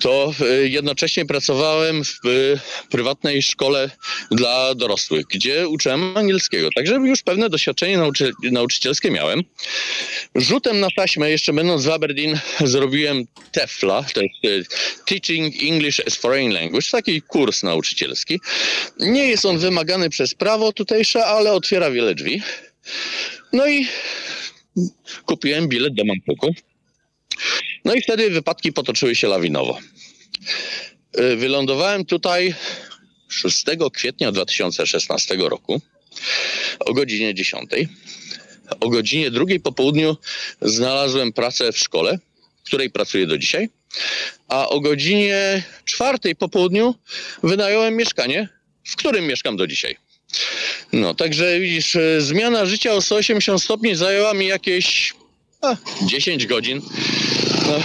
to 0.00 0.32
y, 0.62 0.68
jednocześnie 0.68 1.26
pracowałem 1.26 2.04
w 2.04 2.26
y, 2.26 2.58
prywatnej 2.90 3.42
szkole 3.42 3.90
dla 4.30 4.74
dorosłych, 4.74 5.26
gdzie 5.26 5.68
uczyłem 5.68 6.16
angielskiego. 6.16 6.68
Także 6.74 6.94
już 6.94 7.22
pewne 7.22 7.50
doświadczenie 7.50 7.98
nauczy 7.98 8.32
nauczycielskie 8.42 9.10
miałem. 9.10 9.42
Rzutem 10.34 10.80
na 10.80 10.88
taśmę, 10.96 11.30
jeszcze 11.30 11.52
będąc 11.52 11.84
w 11.84 11.90
Aberdeen, 11.90 12.40
zrobiłem 12.64 13.24
TEFLA, 13.52 14.04
to 14.14 14.20
jest 14.22 14.44
y, 14.44 14.64
Teaching 15.06 15.54
English 15.62 16.00
as 16.06 16.14
Foreign 16.14 16.52
Language, 16.52 16.86
taki 16.92 17.22
kurs 17.22 17.62
nauczycielski. 17.62 18.40
Nie 19.00 19.28
jest 19.28 19.44
on 19.44 19.58
wymagany 19.58 20.10
przez 20.10 20.34
prawo 20.34 20.72
tutejsze, 20.72 21.26
ale 21.26 21.52
otwiera 21.52 21.90
wiele 21.90 22.14
drzwi. 22.14 22.42
No 23.52 23.68
i 23.68 23.86
kupiłem 25.26 25.68
bilet 25.68 25.94
do 25.94 26.04
Mampuku. 26.04 26.54
No 27.84 27.94
i 27.94 28.02
wtedy 28.02 28.30
wypadki 28.30 28.72
potoczyły 28.72 29.14
się 29.14 29.28
lawinowo. 29.28 29.78
Y, 31.18 31.36
wylądowałem 31.36 32.04
tutaj 32.04 32.54
6 33.28 33.64
kwietnia 33.92 34.32
2016 34.32 35.36
roku 35.36 35.80
o 36.80 36.94
godzinie 36.94 37.34
10. 37.34 37.70
O 38.80 38.88
godzinie 38.88 39.30
drugiej 39.30 39.60
po 39.60 39.72
południu 39.72 40.16
znalazłem 40.62 41.32
pracę 41.32 41.72
w 41.72 41.78
szkole, 41.78 42.18
w 42.64 42.66
której 42.66 42.90
pracuję 42.90 43.26
do 43.26 43.38
dzisiaj, 43.38 43.68
a 44.48 44.68
o 44.68 44.80
godzinie 44.80 45.62
czwartej 45.84 46.36
po 46.36 46.48
południu 46.48 46.94
wynająłem 47.42 47.96
mieszkanie, 47.96 48.48
w 48.84 48.96
którym 48.96 49.26
mieszkam 49.26 49.56
do 49.56 49.66
dzisiaj. 49.66 49.96
No, 50.92 51.14
także 51.14 51.60
widzisz, 51.60 51.94
y, 51.94 52.20
zmiana 52.20 52.66
życia 52.66 52.92
o 52.92 53.02
180 53.02 53.62
stopni 53.62 53.94
zajęła 53.94 54.34
mi 54.34 54.46
jakieś 54.46 55.14
10 56.06 56.46
godzin. 56.46 56.80
No, 57.66 57.80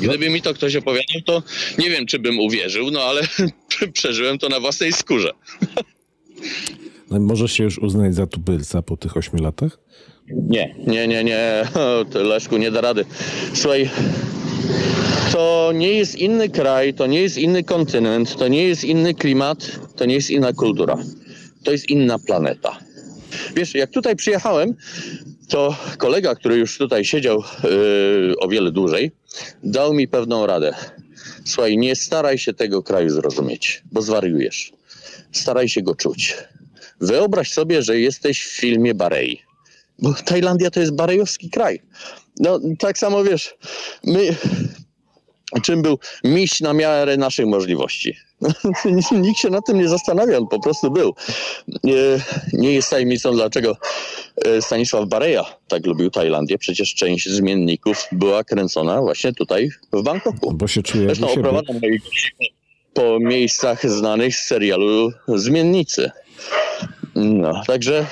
gdyby 0.00 0.30
mi 0.30 0.42
to 0.42 0.54
ktoś 0.54 0.76
opowiadał, 0.76 1.20
to 1.26 1.42
nie 1.78 1.90
wiem, 1.90 2.06
czy 2.06 2.18
bym 2.18 2.40
uwierzył, 2.40 2.90
no 2.90 3.02
ale 3.02 3.22
przeżyłem 3.92 4.38
to 4.38 4.48
na 4.48 4.60
własnej 4.60 4.92
skórze. 4.92 5.30
No, 7.10 7.20
możesz 7.20 7.52
się 7.52 7.64
już 7.64 7.78
uznać 7.78 8.14
za 8.14 8.26
tubylca 8.26 8.82
po 8.82 8.96
tych 8.96 9.16
8 9.16 9.40
latach? 9.40 9.78
Nie, 10.28 10.74
nie, 10.86 11.08
nie, 11.08 11.24
nie. 11.24 11.64
Leszku, 12.14 12.56
nie 12.56 12.70
da 12.70 12.80
rady. 12.80 13.04
Słuchaj, 13.54 13.90
to 15.32 15.72
nie 15.74 15.92
jest 15.92 16.16
inny 16.16 16.48
kraj, 16.48 16.94
to 16.94 17.06
nie 17.06 17.22
jest 17.22 17.38
inny 17.38 17.64
kontynent, 17.64 18.36
to 18.36 18.48
nie 18.48 18.64
jest 18.64 18.84
inny 18.84 19.14
klimat, 19.14 19.80
to 19.96 20.04
nie 20.04 20.14
jest 20.14 20.30
inna 20.30 20.52
kultura. 20.52 20.98
To 21.64 21.72
jest 21.72 21.88
inna 21.90 22.18
planeta. 22.18 22.78
Wiesz, 23.56 23.74
jak 23.74 23.90
tutaj 23.90 24.16
przyjechałem, 24.16 24.74
to 25.48 25.76
kolega, 25.98 26.34
który 26.34 26.56
już 26.56 26.78
tutaj 26.78 27.04
siedział 27.04 27.42
yy, 27.64 28.34
o 28.38 28.48
wiele 28.48 28.72
dłużej, 28.72 29.12
dał 29.62 29.94
mi 29.94 30.08
pewną 30.08 30.46
radę. 30.46 30.74
Słuchaj, 31.44 31.76
nie 31.78 31.96
staraj 31.96 32.38
się 32.38 32.54
tego 32.54 32.82
kraju 32.82 33.10
zrozumieć, 33.10 33.82
bo 33.92 34.02
zwariujesz. 34.02 34.72
Staraj 35.32 35.68
się 35.68 35.82
go 35.82 35.94
czuć. 35.94 36.36
Wyobraź 37.00 37.52
sobie, 37.52 37.82
że 37.82 38.00
jesteś 38.00 38.44
w 38.44 38.50
filmie 38.50 38.94
Barei. 38.94 39.42
Bo 39.98 40.14
Tajlandia 40.24 40.70
to 40.70 40.80
jest 40.80 40.92
barejowski 40.92 41.50
kraj. 41.50 41.82
No, 42.40 42.60
tak 42.78 42.98
samo 42.98 43.24
wiesz, 43.24 43.54
my, 44.04 44.36
czym 45.60 45.82
był 45.82 45.98
miś 46.24 46.60
na 46.60 46.72
miarę 46.72 47.16
naszych 47.16 47.46
możliwości. 47.46 48.16
Nikt 49.12 49.38
się 49.38 49.50
nad 49.50 49.66
tym 49.66 49.78
nie 49.78 49.88
zastanawia, 49.88 50.38
on 50.38 50.48
po 50.48 50.60
prostu 50.60 50.90
był. 50.90 51.14
Nie, 52.52 52.72
jest 52.72 52.90
tajemnicą, 52.90 53.32
dlaczego 53.32 53.76
e, 54.44 54.62
Stanisław 54.62 55.08
Bareja 55.08 55.44
tak 55.68 55.86
lubił 55.86 56.10
Tajlandię. 56.10 56.58
Przecież 56.58 56.94
część 56.94 57.28
zmienników 57.28 58.08
była 58.12 58.44
kręcona 58.44 59.00
właśnie 59.00 59.32
tutaj 59.32 59.70
w 59.92 60.02
Bangkoku. 60.02 60.52
Bo 60.54 60.68
się 60.68 60.82
czuje 60.82 61.04
Zresztą 61.04 61.30
oprowadzam 61.30 61.76
po 62.94 63.18
miejscach 63.20 63.90
znanych 63.90 64.36
z 64.36 64.44
serialu 64.44 65.12
Zmiennicy. 65.28 66.10
No, 67.14 67.62
także 67.66 68.06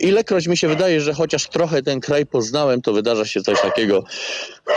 ilekroć 0.00 0.46
mi 0.46 0.56
się 0.56 0.68
wydaje, 0.68 1.00
że 1.00 1.14
chociaż 1.14 1.48
trochę 1.48 1.82
ten 1.82 2.00
kraj 2.00 2.26
poznałem, 2.26 2.82
to 2.82 2.92
wydarza 2.92 3.24
się 3.24 3.40
coś 3.42 3.60
takiego, 3.60 4.04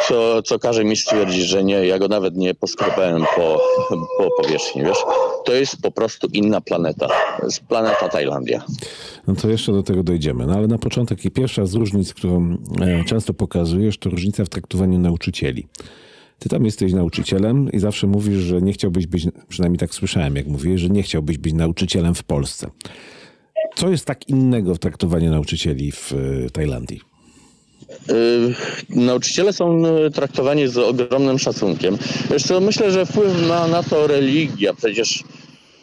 co, 0.08 0.42
co 0.42 0.60
każe 0.60 0.84
mi 0.84 0.98
stwierdzić, 0.98 1.46
że 1.46 1.64
nie, 1.64 1.86
ja 1.86 2.00
go 2.00 2.08
nawet 2.08 2.36
nie 2.36 2.54
poskrobałem 2.54 3.24
po, 3.36 3.62
po 4.18 4.44
powierzchni, 4.44 4.84
wiesz. 4.84 4.98
To 5.46 5.54
jest 5.54 5.82
po 5.82 5.92
prostu 5.92 6.28
inna 6.34 6.62
planeta. 6.62 7.08
Jest 7.44 7.64
planeta 7.64 8.10
Tajlandia. 8.10 8.64
No 9.28 9.36
to 9.36 9.50
jeszcze 9.50 9.72
do 9.72 9.84
tego 9.84 10.04
dojdziemy. 10.04 10.46
No 10.46 10.54
ale 10.54 10.68
na 10.68 10.78
początek 10.78 11.26
i 11.26 11.32
pierwsza 11.32 11.66
z 11.66 11.74
różnic, 11.74 12.14
którą 12.14 12.58
e, 12.82 13.04
często 13.04 13.34
pokazujesz, 13.34 13.98
to 13.98 14.10
różnica 14.10 14.46
w 14.46 14.50
traktowaniu 14.50 15.00
nauczycieli. 15.00 15.68
Ty 16.40 16.50
tam 16.50 16.66
jesteś 16.66 16.94
nauczycielem 16.94 17.72
i 17.72 17.80
zawsze 17.80 18.08
mówisz, 18.08 18.40
że 18.40 18.62
nie 18.62 18.74
chciałbyś 18.74 19.08
być, 19.08 19.28
przynajmniej 19.48 19.80
tak 19.80 19.94
słyszałem, 19.94 20.36
jak 20.36 20.48
mówisz, 20.48 20.82
że 20.82 20.90
nie 20.90 21.04
chciałbyś 21.04 21.38
być 21.38 21.54
nauczycielem 21.54 22.16
w 22.16 22.24
Polsce. 22.24 22.70
Co 23.76 23.90
jest 23.90 24.06
tak 24.06 24.30
innego 24.30 24.76
w 24.76 24.80
traktowaniu 24.80 25.32
nauczycieli 25.32 25.92
w 25.92 26.14
e, 26.14 26.50
Tajlandii? 26.50 27.02
Yy, 28.08 28.56
nauczyciele 28.90 29.54
są 29.54 29.86
e, 29.86 30.12
traktowani 30.12 30.68
z 30.68 30.78
ogromnym 30.78 31.40
szacunkiem. 31.40 31.98
Co, 32.46 32.60
myślę, 32.60 32.92
że 32.92 33.06
wpływ 33.06 33.48
ma 33.48 33.68
na 33.68 33.84
to 33.84 34.08
religia. 34.08 34.74
Przecież 34.74 35.24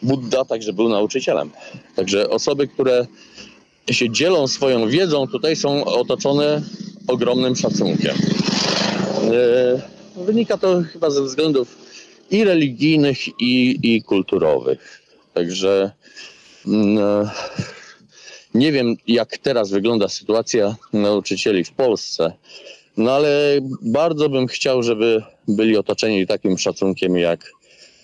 Buddha 0.03 0.45
także 0.45 0.73
był 0.73 0.89
nauczycielem. 0.89 1.49
Także 1.95 2.29
osoby, 2.29 2.67
które 2.67 3.07
się 3.91 4.09
dzielą 4.09 4.47
swoją 4.47 4.89
wiedzą, 4.89 5.27
tutaj 5.27 5.55
są 5.55 5.85
otoczone 5.85 6.61
ogromnym 7.07 7.55
szacunkiem. 7.55 8.15
Wynika 10.15 10.57
to 10.57 10.83
chyba 10.93 11.09
ze 11.09 11.23
względów 11.23 11.77
i 12.31 12.43
religijnych, 12.43 13.27
i, 13.41 13.79
i 13.83 14.03
kulturowych. 14.03 15.01
Także 15.33 15.91
nie 18.53 18.71
wiem, 18.71 18.95
jak 19.07 19.37
teraz 19.37 19.71
wygląda 19.71 20.07
sytuacja 20.07 20.75
nauczycieli 20.93 21.63
w 21.63 21.71
Polsce, 21.71 22.33
no 22.97 23.11
ale 23.11 23.59
bardzo 23.81 24.29
bym 24.29 24.47
chciał, 24.47 24.83
żeby 24.83 25.23
byli 25.47 25.77
otoczeni 25.77 26.27
takim 26.27 26.57
szacunkiem 26.57 27.17
jak 27.17 27.51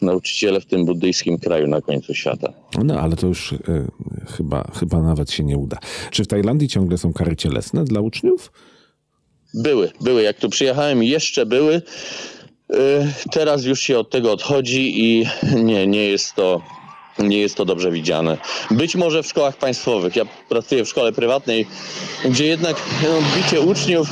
nauczyciele 0.02 0.62
w 0.62 0.66
tym 0.66 0.86
buddyjskim 0.86 1.38
kraju 1.40 1.68
na 1.68 1.82
końcu 1.82 2.14
świata. 2.14 2.54
No, 2.84 3.00
ale 3.00 3.16
to 3.16 3.28
już 3.28 3.52
y, 3.52 3.58
chyba, 4.38 4.72
chyba 4.80 5.02
nawet 5.02 5.32
się 5.32 5.44
nie 5.44 5.58
uda. 5.58 5.78
Czy 6.12 6.24
w 6.24 6.28
Tajlandii 6.28 6.68
ciągle 6.68 6.98
są 6.98 7.14
kary 7.14 7.36
cielesne 7.36 7.84
dla 7.84 8.02
uczniów? 8.02 8.52
Były, 9.54 9.92
były. 10.02 10.24
Jak 10.24 10.38
tu 10.38 10.50
przyjechałem, 10.50 11.04
jeszcze 11.04 11.46
były. 11.46 11.76
Y, 11.76 11.82
teraz 13.32 13.66
już 13.66 13.80
się 13.80 14.00
od 14.00 14.10
tego 14.10 14.32
odchodzi 14.32 15.04
i 15.04 15.26
nie, 15.64 15.88
nie 15.88 16.04
jest 16.04 16.36
to 16.36 16.62
nie 17.20 17.38
jest 17.38 17.56
to 17.56 17.66
dobrze 17.66 17.92
widziane. 17.92 18.38
Być 18.72 18.96
może 18.96 19.24
w 19.24 19.28
szkołach 19.28 19.58
państwowych. 19.58 20.16
Ja 20.16 20.26
pracuję 20.50 20.86
w 20.86 20.90
szkole 20.90 21.12
prywatnej, 21.12 21.68
gdzie 22.26 22.46
jednak 22.46 22.76
no, 23.04 23.10
bicie 23.38 23.62
uczniów 23.62 24.10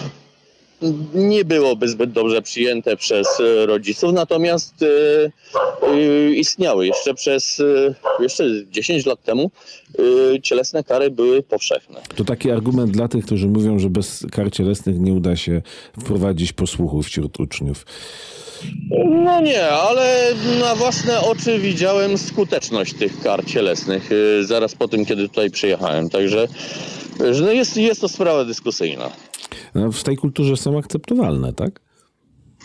nie 1.13 1.45
byłoby 1.45 1.87
zbyt 1.87 2.11
dobrze 2.11 2.41
przyjęte 2.41 2.97
przez 2.97 3.27
e, 3.39 3.65
rodziców, 3.65 4.13
natomiast 4.13 4.81
y, 4.81 5.31
y, 5.95 6.35
istniały 6.35 6.87
jeszcze 6.87 7.13
przez 7.13 7.61
jeszcze 8.19 8.43
10 8.71 9.05
lat 9.05 9.23
temu 9.23 9.51
cielesne 10.43 10.83
kary 10.83 11.09
były 11.09 11.43
powszechne. 11.43 12.01
To 12.15 12.23
taki 12.23 12.51
argument 12.51 12.91
dla 12.91 13.07
tych, 13.07 13.25
którzy 13.25 13.47
mówią, 13.47 13.79
że 13.79 13.89
bez 13.89 14.25
kar 14.31 14.51
cielesnych 14.51 14.99
nie 14.99 15.13
uda 15.13 15.35
się 15.35 15.61
wprowadzić 15.99 16.53
posłuchu 16.53 17.03
wśród 17.03 17.39
uczniów. 17.39 17.85
No 19.25 19.41
nie, 19.41 19.67
ale 19.69 20.33
na 20.61 20.75
własne 20.75 21.21
oczy 21.21 21.59
widziałem 21.59 22.17
skuteczność 22.17 22.93
tych 22.93 23.21
kar 23.21 23.45
cielesnych 23.45 24.09
zaraz 24.41 24.75
po 24.75 24.87
tym, 24.87 25.05
kiedy 25.05 25.29
tutaj 25.29 25.51
przyjechałem. 25.51 26.09
Także 26.09 26.47
no 27.19 27.51
jest, 27.51 27.77
jest 27.77 28.01
to 28.01 28.09
sprawa 28.09 28.45
dyskusyjna. 28.45 29.09
No, 29.75 29.91
w 29.91 30.03
tej 30.03 30.17
kulturze 30.17 30.57
są 30.57 30.77
akceptowalne, 30.77 31.53
tak? 31.53 31.79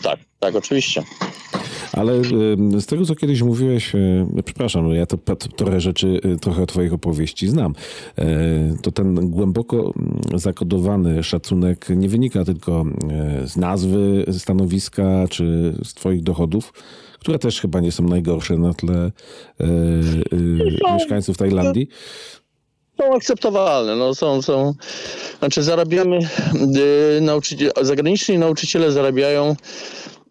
Tak, 0.01 0.19
tak, 0.39 0.55
oczywiście. 0.55 1.03
Ale 1.93 2.23
z 2.79 2.85
tego, 2.85 3.05
co 3.05 3.15
kiedyś 3.15 3.41
mówiłeś, 3.41 3.95
e, 3.95 4.25
przepraszam, 4.45 4.89
ja 4.89 5.05
to, 5.05 5.17
trochę 5.35 5.81
rzeczy, 5.81 6.21
e, 6.23 6.35
trochę 6.35 6.65
twoich 6.65 6.93
opowieści 6.93 7.47
znam, 7.47 7.73
to 8.81 8.91
ten 8.91 9.29
głęboko 9.29 9.93
zakodowany 10.35 11.23
szacunek 11.23 11.87
nie 11.89 12.09
wynika 12.09 12.45
tylko 12.45 12.85
z 13.45 13.57
nazwy 13.57 14.25
stanowiska 14.31 15.25
czy 15.29 15.73
z 15.83 15.93
twoich 15.93 16.23
dochodów, 16.23 16.73
które 17.19 17.39
też 17.39 17.61
chyba 17.61 17.79
nie 17.79 17.91
są 17.91 18.03
najgorsze 18.03 18.57
na 18.57 18.73
tle 18.73 19.11
mieszkańców 20.93 21.37
Tajlandii, 21.37 21.87
są 22.99 23.15
akceptowalne. 23.15 23.95
No, 23.95 24.15
są, 24.15 24.41
są, 24.41 24.73
znaczy 25.39 25.63
zarabiamy, 25.63 26.19
yy, 26.53 27.21
nauczyciele, 27.21 27.71
zagraniczni 27.81 28.37
nauczyciele 28.37 28.91
zarabiają 28.91 29.55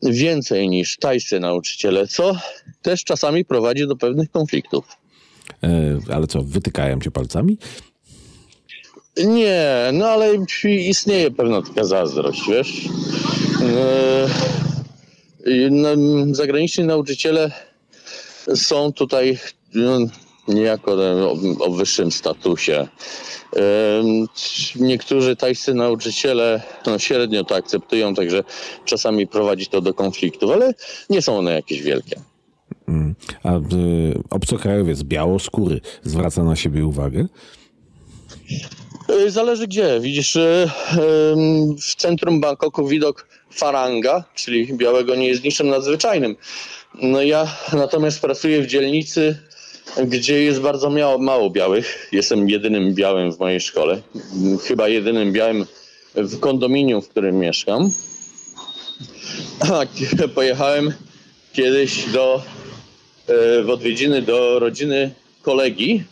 więcej 0.03 0.69
niż 0.69 0.97
tajscy 0.97 1.41
nauczyciele, 1.41 2.07
co 2.07 2.37
też 2.83 3.05
czasami 3.05 3.45
prowadzi 3.45 3.87
do 3.87 3.97
pewnych 3.97 4.31
konfliktów. 4.31 4.85
E, 5.63 5.99
ale 6.13 6.27
co, 6.27 6.43
wytykają 6.43 7.01
cię 7.01 7.11
palcami? 7.11 7.59
Nie, 9.27 9.91
no 9.93 10.07
ale 10.07 10.35
istnieje 10.65 11.31
pewna 11.31 11.63
taka 11.63 11.85
zazdrość, 11.85 12.43
wiesz. 12.49 12.89
Yy, 15.45 16.35
zagraniczni 16.35 16.85
nauczyciele 16.85 17.53
są 18.55 18.93
tutaj 18.93 19.39
no, 19.75 19.99
niejako 20.49 20.93
o, 20.93 21.37
o 21.61 21.71
wyższym 21.71 22.13
statusie. 22.13 22.89
Niektórzy 24.77 25.37
tajscy 25.37 25.75
nauczyciele 25.75 26.63
no, 26.87 26.99
średnio 26.99 27.45
to 27.45 27.55
akceptują, 27.55 28.15
także 28.15 28.45
czasami 28.85 29.27
prowadzi 29.27 29.67
to 29.67 29.81
do 29.81 29.95
konfliktów, 29.95 30.51
ale 30.51 30.75
nie 31.11 31.23
są 31.23 31.39
one 31.39 31.53
jakieś 31.53 31.83
wielkie. 31.83 32.21
Mm. 32.89 33.15
A 33.43 33.57
y, 33.57 33.61
obcokrajowiec 34.31 35.03
białoskóry 35.03 35.81
zwraca 36.03 36.45
na 36.45 36.57
siebie 36.57 36.87
uwagę? 36.87 37.27
Y, 39.11 39.31
zależy 39.31 39.67
gdzie. 39.67 40.01
Widzisz, 40.01 40.37
y, 40.37 40.69
w 41.81 41.95
centrum 41.97 42.41
Bangkoku 42.41 42.87
widok 42.87 43.29
faranga, 43.51 44.25
czyli 44.35 44.75
białego, 44.75 45.15
nie 45.15 45.29
jest 45.29 45.45
niczym 45.45 45.69
nadzwyczajnym. 45.69 46.37
No 47.03 47.23
ja 47.23 47.57
natomiast 47.73 48.21
pracuję 48.21 48.63
w 48.63 48.67
dzielnicy, 48.67 49.39
gdzie 50.07 50.43
jest 50.43 50.61
bardzo 50.61 50.91
mało, 50.91 51.19
mało 51.19 51.51
białych. 51.51 52.09
Jestem 52.13 52.49
jedynym 52.49 52.95
białym 52.95 53.33
w 53.33 53.39
mojej 53.39 53.61
szkole. 53.61 54.03
Chyba 54.67 54.89
jedynym 54.89 55.33
białym 55.33 55.67
w 56.15 56.41
kondominium, 56.41 57.03
w 57.03 57.09
którym 57.09 57.39
mieszkam. 57.39 57.91
Pojechałem 60.35 60.93
kiedyś 61.53 62.05
do, 62.05 62.43
y, 63.29 63.63
w 63.63 63.71
odwiedziny 63.71 64.23
do 64.23 64.59
rodziny 64.59 65.11
kolegi, 65.43 66.05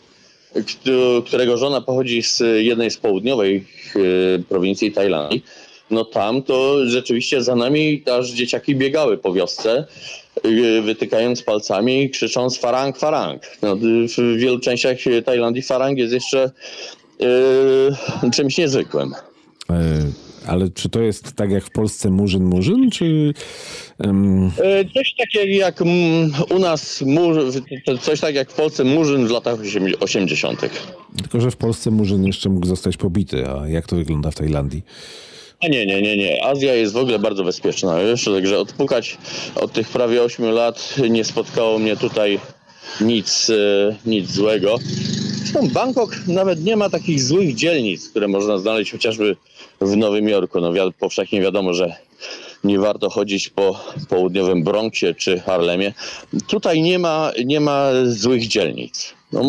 którego 1.25 1.57
żona 1.57 1.81
pochodzi 1.81 2.23
z 2.23 2.43
jednej 2.57 2.91
z 2.91 2.97
południowej 2.97 3.65
e, 3.95 3.99
prowincji 4.39 4.91
Tajlandii, 4.91 5.43
no 5.91 6.05
tam 6.05 6.43
to 6.43 6.85
rzeczywiście 6.85 7.43
za 7.43 7.55
nami 7.55 8.03
aż 8.19 8.29
dzieciaki 8.29 8.75
biegały 8.75 9.17
po 9.17 9.33
wiosce, 9.33 9.71
e, 9.71 9.85
wytykając 10.81 11.41
palcami, 11.43 12.09
krzycząc 12.09 12.57
farang, 12.57 12.97
farang. 12.97 13.41
No, 13.61 13.75
w 13.75 14.37
wielu 14.37 14.59
częściach 14.59 14.97
Tajlandii 15.25 15.61
farang 15.61 15.97
jest 15.97 16.13
jeszcze 16.13 16.51
yy, 17.19 18.31
czymś 18.31 18.57
niezwykłym. 18.57 19.13
Ale 20.47 20.69
czy 20.69 20.89
to 20.89 21.01
jest 21.01 21.33
tak 21.33 21.51
jak 21.51 21.63
w 21.63 21.69
Polsce 21.69 22.09
murzyn 22.09 22.43
murzyn, 22.43 22.89
czy... 22.91 23.33
Um... 23.99 24.51
Coś 24.93 25.15
takiego 25.17 25.53
jak 25.53 25.81
u 26.49 26.59
nas, 26.59 27.03
coś 28.01 28.19
tak 28.19 28.35
jak 28.35 28.51
w 28.51 28.55
Polsce 28.55 28.83
murzyn 28.83 29.27
w 29.27 29.31
latach 29.31 29.59
80. 29.99 30.61
Tylko, 31.17 31.41
że 31.41 31.51
w 31.51 31.57
Polsce 31.57 31.91
murzyn 31.91 32.25
jeszcze 32.25 32.49
mógł 32.49 32.67
zostać 32.67 32.97
pobity, 32.97 33.47
a 33.49 33.67
jak 33.67 33.87
to 33.87 33.95
wygląda 33.95 34.31
w 34.31 34.35
Tajlandii? 34.35 34.83
A 35.61 35.67
nie, 35.67 35.85
nie, 35.85 36.01
nie, 36.01 36.17
nie. 36.17 36.45
Azja 36.45 36.75
jest 36.75 36.93
w 36.93 36.97
ogóle 36.97 37.19
bardzo 37.19 37.43
bezpieczna, 37.43 37.99
wiesz, 37.99 38.23
także 38.23 38.59
odpukać 38.59 39.17
od 39.55 39.71
tych 39.73 39.89
prawie 39.89 40.23
8 40.23 40.51
lat 40.51 40.95
nie 41.09 41.23
spotkało 41.23 41.79
mnie 41.79 41.97
tutaj 41.97 42.39
nic, 43.01 43.49
e, 43.49 43.95
nic 44.05 44.31
złego. 44.31 44.77
Zresztą 45.33 45.69
Bangkok 45.69 46.15
nawet 46.27 46.63
nie 46.63 46.75
ma 46.75 46.89
takich 46.89 47.23
złych 47.23 47.55
dzielnic, 47.55 48.09
które 48.09 48.27
można 48.27 48.57
znaleźć 48.57 48.91
chociażby 48.91 49.35
w 49.81 49.97
Nowym 49.97 50.29
Jorku. 50.29 50.61
No 50.61 50.73
wi 50.73 50.79
powszechnie 50.99 51.41
wiadomo, 51.41 51.73
że 51.73 51.95
nie 52.63 52.79
warto 52.79 53.09
chodzić 53.09 53.49
po 53.49 53.79
południowym 54.09 54.63
Bronxie 54.63 55.15
czy 55.15 55.39
Harlemie. 55.39 55.93
Tutaj 56.47 56.81
nie 56.81 56.99
ma, 56.99 57.31
nie 57.45 57.59
ma 57.59 57.91
złych 58.05 58.47
dzielnic. 58.47 59.16
No, 59.31 59.41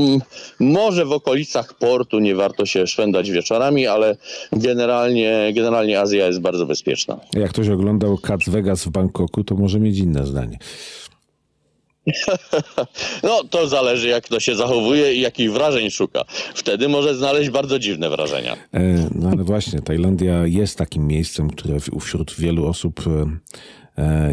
może 0.61 1.05
w 1.05 1.13
okolicach 1.13 1.75
portu 1.75 2.19
nie 2.19 2.35
warto 2.35 2.67
się 2.67 2.87
szwendać 2.87 3.31
wieczorami, 3.31 3.87
ale 3.87 4.17
generalnie, 4.53 5.53
generalnie 5.55 6.01
Azja 6.01 6.27
jest 6.27 6.41
bardzo 6.41 6.67
bezpieczna. 6.67 7.21
Jak 7.33 7.51
ktoś 7.51 7.69
oglądał 7.69 8.19
Cats 8.19 8.49
Vegas 8.49 8.85
w 8.85 8.89
Bangkoku, 8.89 9.45
to 9.45 9.55
może 9.55 9.81
mieć 9.81 9.99
inne 9.99 10.27
zdanie. 10.27 10.59
No, 13.23 13.45
to 13.51 13.69
zależy, 13.69 14.09
jak 14.09 14.29
to 14.29 14.41
się 14.41 14.57
zachowuje 14.57 15.15
i 15.15 15.21
jakich 15.21 15.53
wrażeń 15.53 15.91
szuka. 15.91 16.25
Wtedy 16.55 16.89
może 16.89 17.15
znaleźć 17.15 17.51
bardzo 17.51 17.79
dziwne 17.79 18.11
wrażenia. 18.11 18.57
E, 18.75 19.09
no 19.15 19.29
ale 19.29 19.45
właśnie, 19.45 19.81
Tajlandia 19.81 20.47
jest 20.47 20.79
takim 20.79 21.07
miejscem, 21.07 21.51
które 21.51 21.79
wśród 22.01 22.35
wielu 22.39 22.67
osób 22.67 23.01
e, 23.07 23.27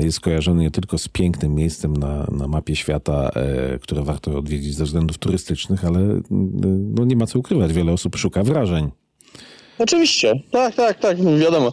jest 0.03 0.19
kojarzone 0.19 0.61
nie 0.61 0.71
tylko 0.71 0.97
z 0.97 1.07
pięknym 1.07 1.55
miejscem 1.55 1.97
na, 1.97 2.27
na 2.31 2.47
mapie 2.47 2.75
świata, 2.75 3.31
które 3.81 4.01
warto 4.01 4.37
odwiedzić 4.37 4.75
ze 4.75 4.83
względów 4.83 5.17
turystycznych, 5.17 5.85
ale 5.85 5.99
no 6.95 7.05
nie 7.05 7.15
ma 7.15 7.25
co 7.25 7.39
ukrywać. 7.39 7.73
Wiele 7.73 7.91
osób 7.91 8.15
szuka 8.15 8.43
wrażeń. 8.43 8.91
Oczywiście, 9.79 10.39
tak, 10.51 10.75
tak, 10.75 10.99
tak, 10.99 11.17
wiadomo. 11.39 11.71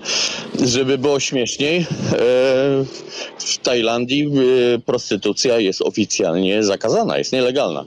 Żeby 0.65 0.99
było 0.99 1.21
śmieszniej, 1.21 1.79
e, 1.81 1.85
w 3.39 3.59
Tajlandii 3.63 4.27
e, 4.75 4.79
prostytucja 4.79 5.59
jest 5.59 5.83
oficjalnie 5.83 6.63
zakazana, 6.63 7.19
jest 7.19 7.33
nielegalna. 7.33 7.85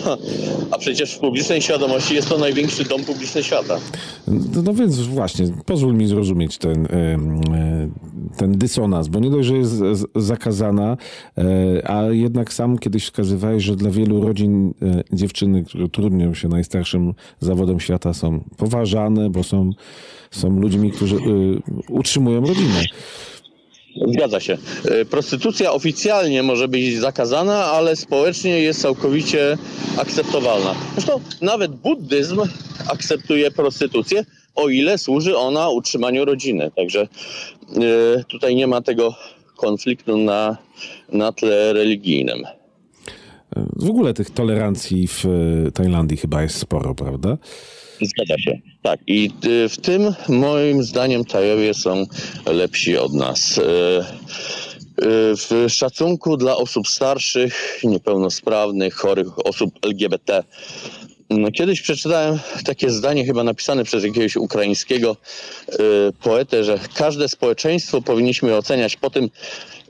A 0.70 0.78
przecież 0.78 1.12
w 1.12 1.18
publicznej 1.18 1.62
świadomości 1.62 2.14
jest 2.14 2.28
to 2.28 2.38
największy 2.38 2.84
dom 2.84 3.04
publiczny 3.04 3.42
świata. 3.42 3.80
No, 4.28 4.62
no 4.62 4.74
więc 4.74 5.00
właśnie, 5.00 5.46
pozwól 5.66 5.94
mi 5.94 6.06
zrozumieć 6.06 6.58
ten, 6.58 6.86
e, 6.86 7.18
ten 8.36 8.58
dysonans, 8.58 9.08
bo 9.08 9.20
nie 9.20 9.30
dość, 9.30 9.48
że 9.48 9.56
jest 9.56 9.82
zakazana, 10.16 10.96
a 11.84 12.02
jednak 12.02 12.52
sam 12.52 12.78
kiedyś 12.78 13.04
wskazywałeś, 13.04 13.64
że 13.64 13.76
dla 13.76 13.90
wielu 13.90 14.20
rodzin 14.26 14.74
dziewczyny, 15.12 15.64
które 15.64 15.88
trudnią 15.88 16.34
się 16.34 16.48
najstarszym 16.48 17.14
zawodem 17.40 17.80
świata 17.80 18.14
są 18.14 18.44
poważane, 18.56 19.30
bo 19.30 19.42
są, 19.42 19.70
są 20.30 20.60
ludźmi, 20.60 20.92
którzy 20.92 21.16
y, 21.16 21.20
utrzymują 21.88 22.40
rodzinę. 22.40 22.82
Zgadza 24.12 24.40
się. 24.40 24.58
Prostytucja 25.10 25.72
oficjalnie 25.72 26.42
może 26.42 26.68
być 26.68 26.98
zakazana, 26.98 27.64
ale 27.64 27.96
społecznie 27.96 28.60
jest 28.60 28.80
całkowicie 28.80 29.58
akceptowalna. 29.98 30.74
Zresztą 30.92 31.20
nawet 31.40 31.74
buddyzm 31.74 32.40
akceptuje 32.88 33.50
prostytucję, 33.50 34.24
o 34.54 34.68
ile 34.68 34.98
służy 34.98 35.36
ona 35.36 35.68
utrzymaniu 35.68 36.24
rodziny. 36.24 36.70
Także 36.76 37.08
y, 38.20 38.24
tutaj 38.24 38.56
nie 38.56 38.66
ma 38.66 38.82
tego 38.82 39.14
konfliktu 39.56 40.18
na, 40.18 40.56
na 41.12 41.32
tle 41.32 41.72
religijnym. 41.72 42.42
W 43.76 43.90
ogóle 43.90 44.14
tych 44.14 44.30
tolerancji 44.30 45.08
w 45.08 45.24
Tajlandii 45.74 46.16
chyba 46.16 46.42
jest 46.42 46.58
sporo, 46.58 46.94
prawda? 46.94 47.38
Zgadza 48.02 48.38
się. 48.38 48.58
Tak. 48.82 49.00
I 49.06 49.30
y, 49.44 49.68
w 49.68 49.76
tym 49.76 50.14
moim 50.28 50.82
zdaniem 50.82 51.24
Tajowie 51.24 51.74
są 51.74 52.04
lepsi 52.46 52.96
od 52.96 53.12
nas. 53.12 53.60
W 55.36 55.66
szacunku 55.68 56.36
dla 56.36 56.56
osób 56.56 56.88
starszych, 56.88 57.80
niepełnosprawnych, 57.84 58.94
chorych, 58.94 59.46
osób 59.46 59.74
LGBT. 59.82 60.44
No, 61.38 61.50
kiedyś 61.50 61.80
przeczytałem 61.80 62.38
takie 62.64 62.90
zdanie, 62.90 63.24
chyba 63.24 63.44
napisane 63.44 63.84
przez 63.84 64.04
jakiegoś 64.04 64.36
ukraińskiego 64.36 65.16
poetę, 66.22 66.64
że 66.64 66.78
każde 66.94 67.28
społeczeństwo 67.28 68.02
powinniśmy 68.02 68.56
oceniać 68.56 68.96
po 68.96 69.10
tym, 69.10 69.30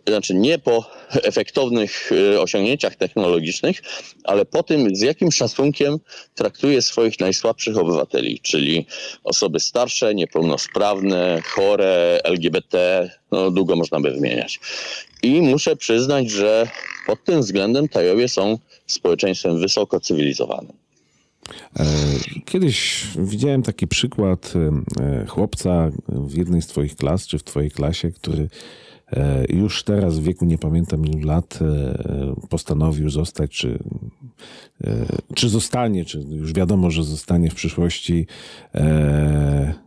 znaczy 0.08 0.34
nie 0.34 0.58
po 0.58 0.90
efektownych 1.12 2.10
e, 2.12 2.40
osiągnięciach 2.40 2.96
technologicznych, 2.96 3.82
ale 4.24 4.44
po 4.44 4.62
tym, 4.62 4.96
z 4.96 5.00
jakim 5.00 5.32
szacunkiem 5.32 5.98
traktuje 6.34 6.82
swoich 6.82 7.20
najsłabszych 7.20 7.78
obywateli, 7.78 8.40
czyli 8.40 8.86
osoby 9.24 9.60
starsze, 9.60 10.14
niepełnosprawne, 10.14 11.42
chore, 11.44 12.20
LGBT, 12.24 13.10
no 13.32 13.50
długo 13.50 13.76
można 13.76 14.00
by 14.00 14.10
wymieniać. 14.10 14.60
I 15.22 15.42
muszę 15.42 15.76
przyznać, 15.76 16.30
że 16.30 16.68
pod 17.06 17.24
tym 17.24 17.40
względem 17.40 17.88
Tajowie 17.88 18.28
są 18.28 18.58
społeczeństwem 18.86 19.60
wysoko 19.60 20.00
cywilizowanym. 20.00 20.83
E, 21.78 21.84
kiedyś 22.44 23.06
widziałem 23.18 23.62
taki 23.62 23.86
przykład 23.86 24.52
e, 25.00 25.26
chłopca 25.26 25.90
w 26.08 26.34
jednej 26.34 26.62
z 26.62 26.66
Twoich 26.66 26.96
klas, 26.96 27.26
czy 27.26 27.38
w 27.38 27.44
Twojej 27.44 27.70
klasie, 27.70 28.10
który 28.10 28.42
E, 28.42 28.48
już 29.48 29.82
teraz 29.82 30.18
w 30.18 30.22
wieku 30.22 30.44
nie 30.44 30.58
pamiętam 30.58 31.06
ilu 31.06 31.26
lat 31.26 31.58
e, 31.62 32.48
postanowił 32.48 33.10
zostać, 33.10 33.50
czy, 33.50 33.78
e, 34.84 35.06
czy 35.34 35.48
zostanie, 35.48 36.04
czy 36.04 36.18
już 36.30 36.52
wiadomo, 36.52 36.90
że 36.90 37.04
zostanie 37.04 37.50
w 37.50 37.54
przyszłości 37.54 38.26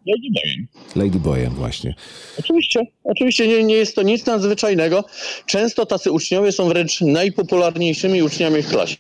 Ladyboyem. 0.07 0.67
Ladyboyem 0.95 1.53
właśnie. 1.53 1.95
Oczywiście, 2.39 2.79
oczywiście 3.03 3.47
nie, 3.47 3.63
nie 3.63 3.75
jest 3.75 3.95
to 3.95 4.01
nic 4.01 4.25
nadzwyczajnego. 4.25 5.03
Często 5.45 5.85
tacy 5.85 6.11
uczniowie 6.11 6.51
są 6.51 6.67
wręcz 6.67 7.01
najpopularniejszymi 7.01 8.23
uczniami 8.23 8.61
w 8.61 8.67
klasie. 8.67 8.97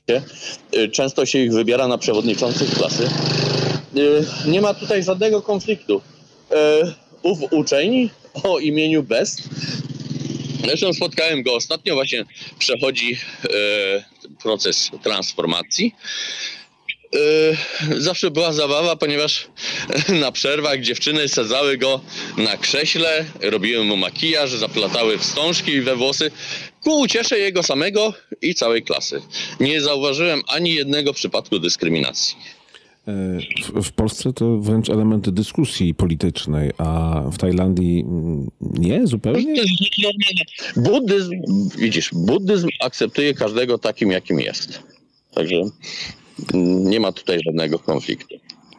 Często 0.91 1.25
się 1.25 1.39
ich 1.39 1.53
wybiera 1.53 1.87
na 1.87 1.97
przewodniczących 1.97 2.69
klasy. 2.69 3.09
Nie 4.47 4.61
ma 4.61 4.73
tutaj 4.73 5.03
żadnego 5.03 5.41
konfliktu. 5.41 6.01
E, 6.51 6.93
Ów 7.23 7.39
uczeń 7.51 8.09
o 8.43 8.59
imieniu 8.59 9.03
Best, 9.03 9.49
zresztą 10.65 10.93
spotkałem 10.93 11.43
go 11.43 11.55
ostatnio, 11.55 11.93
właśnie 11.95 12.25
przechodzi 12.59 13.17
e, 13.43 14.03
proces 14.43 14.91
transformacji. 15.03 15.95
E, 17.15 17.99
Zawsze 18.01 18.31
była 18.31 18.53
zabawa, 18.53 18.95
ponieważ 18.95 19.47
na 20.21 20.31
przerwach 20.31 20.81
dziewczyny 20.81 21.27
sadzały 21.27 21.77
go 21.77 22.01
na 22.37 22.57
krześle, 22.57 23.25
robiły 23.41 23.83
mu 23.83 23.97
makijaż, 23.97 24.51
zaplatały 24.51 25.17
wstążki 25.17 25.81
we 25.81 25.95
włosy 25.95 26.31
ku 26.83 26.99
uciesze 26.99 27.39
jego 27.39 27.63
samego 27.63 28.13
i 28.41 28.55
całej 28.55 28.83
klasy. 28.83 29.21
Nie 29.59 29.81
zauważyłem 29.81 30.41
ani 30.47 30.73
jednego 30.75 31.13
przypadku 31.13 31.59
dyskryminacji. 31.59 32.56
W, 33.83 33.91
Polsce 33.91 34.33
to 34.33 34.57
wręcz 34.57 34.89
elementy 34.89 35.31
dyskusji 35.31 35.93
politycznej, 35.93 36.71
a 36.77 37.21
w 37.31 37.37
Tajlandii 37.37 38.01
mm, 38.01 38.51
nie, 38.61 39.07
zupełnie? 39.07 39.63
Buddyzm, 40.75 41.31
widzisz, 41.77 42.09
buddyzm 42.13 42.67
akceptuje 42.81 43.33
każdego 43.33 43.77
takim, 43.77 44.11
jakim 44.11 44.39
jest. 44.39 44.83
Także 45.33 45.55
nie 46.53 46.99
ma 46.99 47.11
tutaj 47.11 47.39
żadnego 47.45 47.79
konfliktu. 47.79 48.35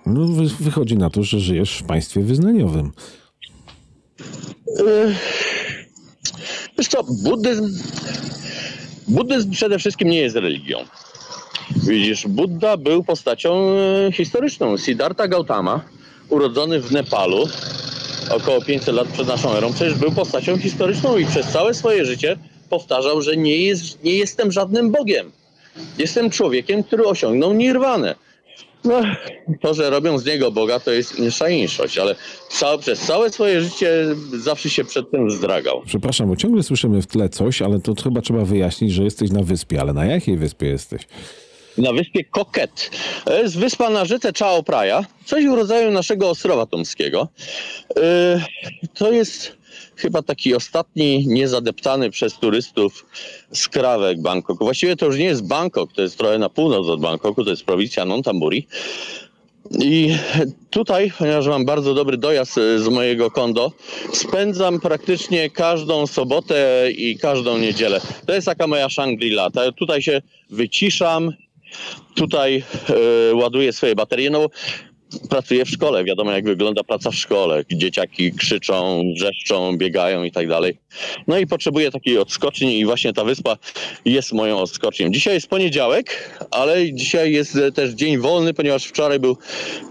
No, 0.07 0.27
wy, 0.27 0.47
wychodzi 0.61 0.97
na 0.97 1.11
to, 1.11 1.23
że 1.23 1.41
żyjesz 1.41 1.79
w 1.79 1.83
państwie 1.83 2.21
wyznaniowym. 2.21 2.93
Wiesz 6.79 6.89
co, 6.89 7.05
buddyzm, 7.05 7.79
buddyzm 9.09 9.51
przede 9.51 9.79
wszystkim 9.79 10.09
nie 10.09 10.21
jest 10.21 10.37
religią. 10.37 10.79
Widzisz, 11.89 12.27
Buddha 12.27 12.77
był 12.77 13.05
postacią 13.05 13.71
e, 14.09 14.13
historyczną. 14.13 14.77
Siddhartha 14.77 15.29
Gautama, 15.29 15.81
urodzony 16.29 16.81
w 16.81 16.93
Nepalu 16.93 17.49
około 18.31 18.63
500 18.63 18.95
lat 18.95 19.09
przed 19.09 19.29
naszą 19.29 19.53
erą, 19.53 19.73
przecież 19.73 19.95
był 19.95 20.13
postacią 20.13 20.59
historyczną 20.59 21.19
i 21.19 21.27
przez 21.27 21.47
całe 21.47 21.75
swoje 21.75 22.05
życie 22.05 22.37
powtarzał, 22.71 23.23
że 23.23 23.37
nie, 23.37 23.57
jest, 23.57 24.05
nie 24.05 24.15
jestem 24.15 24.53
żadnym 24.53 24.91
Bogiem. 24.91 25.33
Jestem 25.99 26.31
człowiekiem, 26.31 26.83
który 26.83 27.05
osiągnął 27.05 27.53
nirwanę. 27.53 28.15
No, 28.85 29.03
to, 29.61 29.75
że 29.75 29.91
robią 29.91 30.19
z 30.19 30.27
niego 30.27 30.53
Boga, 30.53 30.81
to 30.81 30.91
jest 30.91 31.19
insza 31.19 31.49
inszość, 31.49 31.99
ale 31.99 32.15
całe, 32.51 32.79
przez 32.79 33.01
całe 33.01 33.31
swoje 33.31 33.61
życie 33.61 33.91
zawsze 34.33 34.71
się 34.71 34.85
przed 34.85 35.11
tym 35.11 35.31
zdragał. 35.31 35.83
Przepraszam, 35.87 36.29
bo 36.29 36.37
ciągle 36.37 36.63
słyszymy 36.63 37.03
w 37.03 37.07
tle 37.07 37.29
coś, 37.29 37.63
ale 37.63 37.81
to 37.81 37.95
chyba 38.05 38.21
trzeba 38.21 38.45
wyjaśnić, 38.45 38.93
że 38.93 39.05
jesteś 39.05 39.31
na 39.31 39.43
wyspie. 39.43 39.81
Ale 39.81 39.93
na 39.93 40.05
jakiej 40.05 40.37
wyspie 40.37 40.67
jesteś? 40.67 41.03
Na 41.79 41.93
wyspie 41.93 42.25
Koket. 42.25 42.91
Jest 43.43 43.59
wyspa 43.59 43.91
na 43.91 44.05
rzece 44.05 44.33
Chao 44.39 44.63
Praia, 44.63 45.05
coś 45.25 45.45
w 45.45 45.55
rodzaju 45.55 45.91
naszego 45.91 46.31
Ostrowa 46.31 46.67
Tomskiego. 46.67 47.29
Yy, 47.97 48.03
To 48.95 49.13
jest 49.13 49.59
chyba 49.97 50.23
taki 50.23 50.55
ostatni 50.55 51.27
niezadeptany 51.27 52.11
przez 52.11 52.35
turystów 52.39 53.07
skrawek 53.53 54.21
Bangkoku. 54.23 54.65
Właściwie 54.65 54.97
to 54.97 55.07
już 55.07 55.17
nie 55.17 55.25
jest 55.25 55.47
Bangkok, 55.47 55.93
to 55.93 56.03
jest 56.03 56.19
trochę 56.19 56.39
na 56.39 56.49
północ 56.49 56.87
od 56.89 57.01
Bangkoku, 57.01 57.45
to 57.45 57.51
jest 57.51 57.65
prowincja 57.65 58.05
Nontamburi. 58.05 58.67
I 59.81 60.17
tutaj, 60.71 61.13
ponieważ 61.19 61.47
mam 61.47 61.65
bardzo 61.65 61.95
dobry 61.95 62.17
dojazd 62.17 62.59
e, 62.59 62.79
z 62.79 62.89
mojego 62.89 63.31
kondo, 63.31 63.73
spędzam 64.13 64.81
praktycznie 64.81 65.51
każdą 65.51 66.07
sobotę 66.07 66.89
i 66.97 67.19
każdą 67.19 67.59
niedzielę. 67.59 68.01
To 68.27 68.35
jest 68.35 68.47
taka 68.47 68.67
moja 68.67 68.87
Shangri-La. 68.89 69.51
Ta- 69.51 69.73
Tutaj 69.73 70.03
się 70.03 70.23
wyciszam, 70.51 71.33
tutaj 72.15 72.63
e, 73.31 73.35
ładuję 73.35 73.73
swoje 73.73 73.95
baterie. 73.95 74.31
No, 74.31 74.49
pracuję 75.31 75.65
w 75.65 75.71
szkole, 75.71 76.05
wiadomo 76.05 76.33
jak 76.33 76.45
wygląda 76.45 76.85
praca 76.85 77.11
w 77.11 77.15
szkole. 77.15 77.65
Dzieciaki 77.73 78.33
krzyczą, 78.33 79.03
wrzeszczą, 79.15 79.77
biegają 79.77 80.25
i 80.25 80.33
tak 80.33 80.49
dalej. 80.49 80.79
No 81.27 81.39
i 81.39 81.47
potrzebuję 81.47 81.91
takiej 81.91 82.19
odskoczni 82.19 82.79
i 82.79 82.85
właśnie 82.85 83.13
ta 83.13 83.25
wyspa 83.25 83.57
jest 84.05 84.33
moją 84.33 84.59
odskocznią. 84.59 85.11
Dzisiaj 85.11 85.35
jest 85.35 85.49
poniedziałek, 85.49 86.39
ale 86.51 86.93
dzisiaj 86.93 87.33
jest 87.33 87.57
e, 87.57 87.73
też 87.73 87.91
dzień 87.91 88.19
wolny, 88.19 88.55
ponieważ 88.55 88.85
wczoraj 88.85 89.19
był 89.19 89.37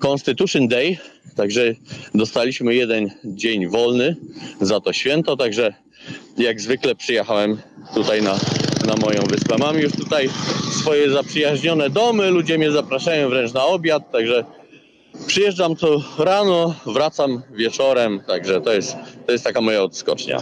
Constitution 0.06 0.68
Day, 0.68 0.98
także 1.36 1.74
dostaliśmy 2.16 2.76
jeden 2.76 3.12
dzień 3.26 3.68
wolny 3.68 4.16
za 4.62 4.80
to 4.80 4.94
święto, 4.94 5.38
także 5.38 5.74
jak 6.38 6.62
zwykle 6.62 6.96
przyjechałem 6.96 7.58
tutaj 7.94 8.22
na, 8.22 8.40
na 8.88 8.96
moją 8.96 9.22
wyspę. 9.22 9.58
Mam 9.60 9.78
już 9.80 9.92
tutaj 9.92 10.30
swoje 10.72 11.10
zaprzyjaźnione 11.10 11.90
domy, 11.90 12.32
ludzie 12.32 12.58
mnie 12.58 12.72
zapraszają 12.72 13.30
wręcz 13.30 13.54
na 13.54 13.66
obiad, 13.66 14.12
także 14.12 14.46
przyjeżdżam 15.28 15.76
tu 15.76 16.04
rano, 16.20 16.76
wracam 16.86 17.42
wieczorem, 17.56 18.20
także 18.28 18.62
to 18.62 18.74
jest, 18.74 18.96
to 19.26 19.32
jest 19.32 19.44
taka 19.44 19.62
moja 19.62 19.84
odskocznia. 19.84 20.42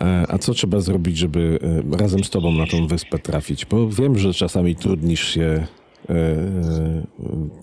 E, 0.00 0.24
A 0.28 0.38
co 0.38 0.54
trzeba 0.54 0.80
zrobić, 0.80 1.18
żeby 1.18 1.58
e, 1.94 1.98
razem 1.98 2.24
z 2.24 2.30
tobą 2.30 2.52
na 2.52 2.66
tą 2.66 2.86
wyspę 2.86 3.18
trafić? 3.18 3.64
Bo 3.66 3.88
wiem, 3.88 4.18
że 4.18 4.34
czasami 4.34 4.76
trudnisz 4.76 5.28
się 5.28 5.66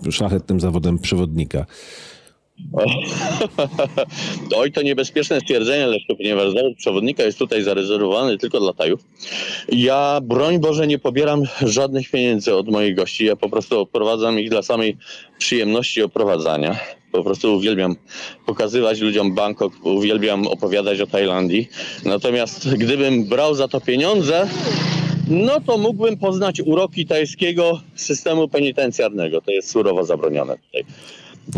e, 0.06 0.12
szlachetnym 0.12 0.60
zawodem 0.60 1.00
przewodnika. 1.00 1.66
Oj, 4.58 4.72
to 4.72 4.82
niebezpieczne 4.82 5.40
stwierdzenie, 5.40 5.88
Leszko, 5.88 6.16
ponieważ 6.16 6.54
zawód 6.54 6.78
przewodnika 6.78 7.24
jest 7.24 7.40
tutaj 7.40 7.64
zarezerwowany 7.64 8.38
tylko 8.38 8.60
dla 8.60 8.74
Tajów. 8.74 9.00
Ja, 9.70 10.20
broń 10.24 10.60
Boże, 10.60 10.88
nie 10.88 11.00
pobieram 11.00 11.44
żadnych 11.62 12.12
pieniędzy 12.12 12.56
od 12.56 12.70
moich 12.70 12.96
gości. 12.96 13.26
Ja 13.26 13.36
po 13.36 13.50
prostu 13.50 13.80
oprowadzam 13.80 14.40
ich 14.40 14.50
dla 14.50 14.62
samej 14.62 14.98
przyjemności 15.38 16.02
oprowadzania. 16.02 16.80
Po 17.12 17.24
prostu 17.24 17.56
uwielbiam 17.56 17.96
pokazywać 18.46 19.00
ludziom 19.00 19.36
Bangkok, 19.36 19.74
uwielbiam 19.84 20.48
opowiadać 20.48 21.02
o 21.02 21.08
Tajlandii. 21.08 21.70
Natomiast 22.06 22.76
gdybym 22.76 23.26
brał 23.26 23.56
za 23.56 23.68
to 23.68 23.82
pieniądze, 23.82 24.48
no 25.30 25.60
to 25.62 25.78
mógłbym 25.78 26.18
poznać 26.18 26.62
uroki 26.66 27.06
tajskiego 27.06 27.82
systemu 27.96 28.48
penitencjarnego. 28.48 29.42
To 29.42 29.52
jest 29.52 29.72
surowo 29.72 30.06
zabronione 30.06 30.58
tutaj. 30.58 30.86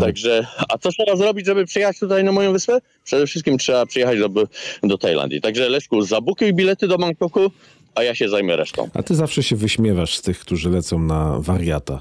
Także, 0.00 0.46
a 0.68 0.78
co 0.78 0.90
trzeba 0.90 1.16
zrobić, 1.16 1.46
żeby 1.46 1.66
przyjechać 1.66 1.98
tutaj 1.98 2.24
na 2.24 2.32
moją 2.32 2.52
wyspę? 2.52 2.78
Przede 3.04 3.26
wszystkim 3.26 3.58
trzeba 3.58 3.86
przyjechać 3.86 4.18
do, 4.18 4.28
do 4.82 4.98
Tajlandii. 4.98 5.40
Także 5.40 5.68
Leszku, 5.68 6.02
zabukuj 6.02 6.54
bilety 6.54 6.88
do 6.88 6.98
Bangkoku, 6.98 7.50
a 7.94 8.02
ja 8.02 8.14
się 8.14 8.28
zajmę 8.28 8.56
resztą. 8.56 8.88
A 8.94 9.02
ty 9.02 9.14
zawsze 9.14 9.42
się 9.42 9.56
wyśmiewasz 9.56 10.16
z 10.16 10.22
tych, 10.22 10.38
którzy 10.38 10.70
lecą 10.70 10.98
na 10.98 11.36
wariata. 11.38 12.00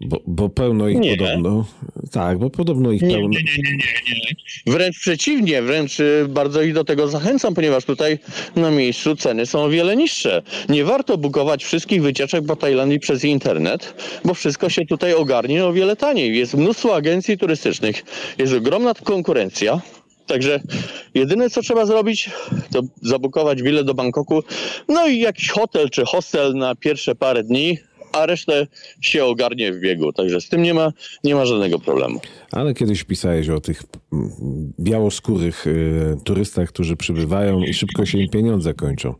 Bo, 0.00 0.20
bo 0.26 0.48
pełno 0.48 0.88
ich 0.88 0.98
Nie. 0.98 1.16
podobno. 1.16 1.64
Tak, 2.12 2.38
bo 2.38 2.50
podobno 2.50 2.92
ich 2.92 3.02
Nie, 3.02 3.14
pełno. 3.14 3.28
nie, 3.28 3.42
nie, 3.42 3.62
nie, 3.62 3.72
nie, 3.72 4.20
nie. 4.66 4.72
Wręcz 4.72 4.98
przeciwnie, 4.98 5.62
wręcz 5.62 6.00
y, 6.00 6.26
bardzo 6.28 6.62
ich 6.62 6.74
do 6.74 6.84
tego 6.84 7.08
zachęcam, 7.08 7.54
ponieważ 7.54 7.84
tutaj 7.84 8.18
na 8.56 8.70
miejscu 8.70 9.16
ceny 9.16 9.46
są 9.46 9.62
o 9.62 9.68
wiele 9.70 9.96
niższe. 9.96 10.42
Nie 10.68 10.84
warto 10.84 11.18
bukować 11.18 11.64
wszystkich 11.64 12.02
wycieczek 12.02 12.46
po 12.46 12.56
Tajlandii 12.56 13.00
przez 13.00 13.24
internet, 13.24 13.94
bo 14.24 14.34
wszystko 14.34 14.68
się 14.68 14.86
tutaj 14.86 15.14
ogarnie 15.14 15.64
o 15.64 15.72
wiele 15.72 15.96
taniej. 15.96 16.38
Jest 16.38 16.54
mnóstwo 16.54 16.94
agencji 16.96 17.38
turystycznych, 17.38 18.02
jest 18.38 18.52
ogromna 18.54 18.94
konkurencja. 18.94 19.80
Także 20.26 20.60
jedyne 21.14 21.50
co 21.50 21.62
trzeba 21.62 21.86
zrobić, 21.86 22.30
to 22.72 22.80
zabukować 23.02 23.62
bilet 23.62 23.86
do 23.86 23.94
Bangkoku, 23.94 24.42
no 24.88 25.06
i 25.06 25.18
jakiś 25.18 25.48
hotel 25.50 25.90
czy 25.90 26.04
hostel 26.04 26.54
na 26.54 26.74
pierwsze 26.74 27.14
parę 27.14 27.42
dni, 27.44 27.78
a 28.16 28.26
resztę 28.26 28.66
się 29.00 29.24
ogarnie 29.24 29.72
w 29.72 29.80
biegu. 29.80 30.12
Także 30.12 30.40
z 30.40 30.48
tym 30.48 30.62
nie 30.62 30.74
ma, 30.74 30.92
nie 31.24 31.34
ma 31.34 31.46
żadnego 31.46 31.78
problemu. 31.78 32.20
Ale 32.52 32.74
kiedyś 32.74 33.04
pisałeś 33.04 33.48
o 33.48 33.60
tych 33.60 33.82
mm, 34.12 34.32
białoskórych 34.80 35.66
y, 35.66 36.16
turystach, 36.24 36.68
którzy 36.68 36.96
przybywają 36.96 37.62
i 37.62 37.74
szybko 37.74 38.06
się 38.06 38.18
im 38.18 38.30
pieniądze 38.30 38.74
kończą. 38.74 39.14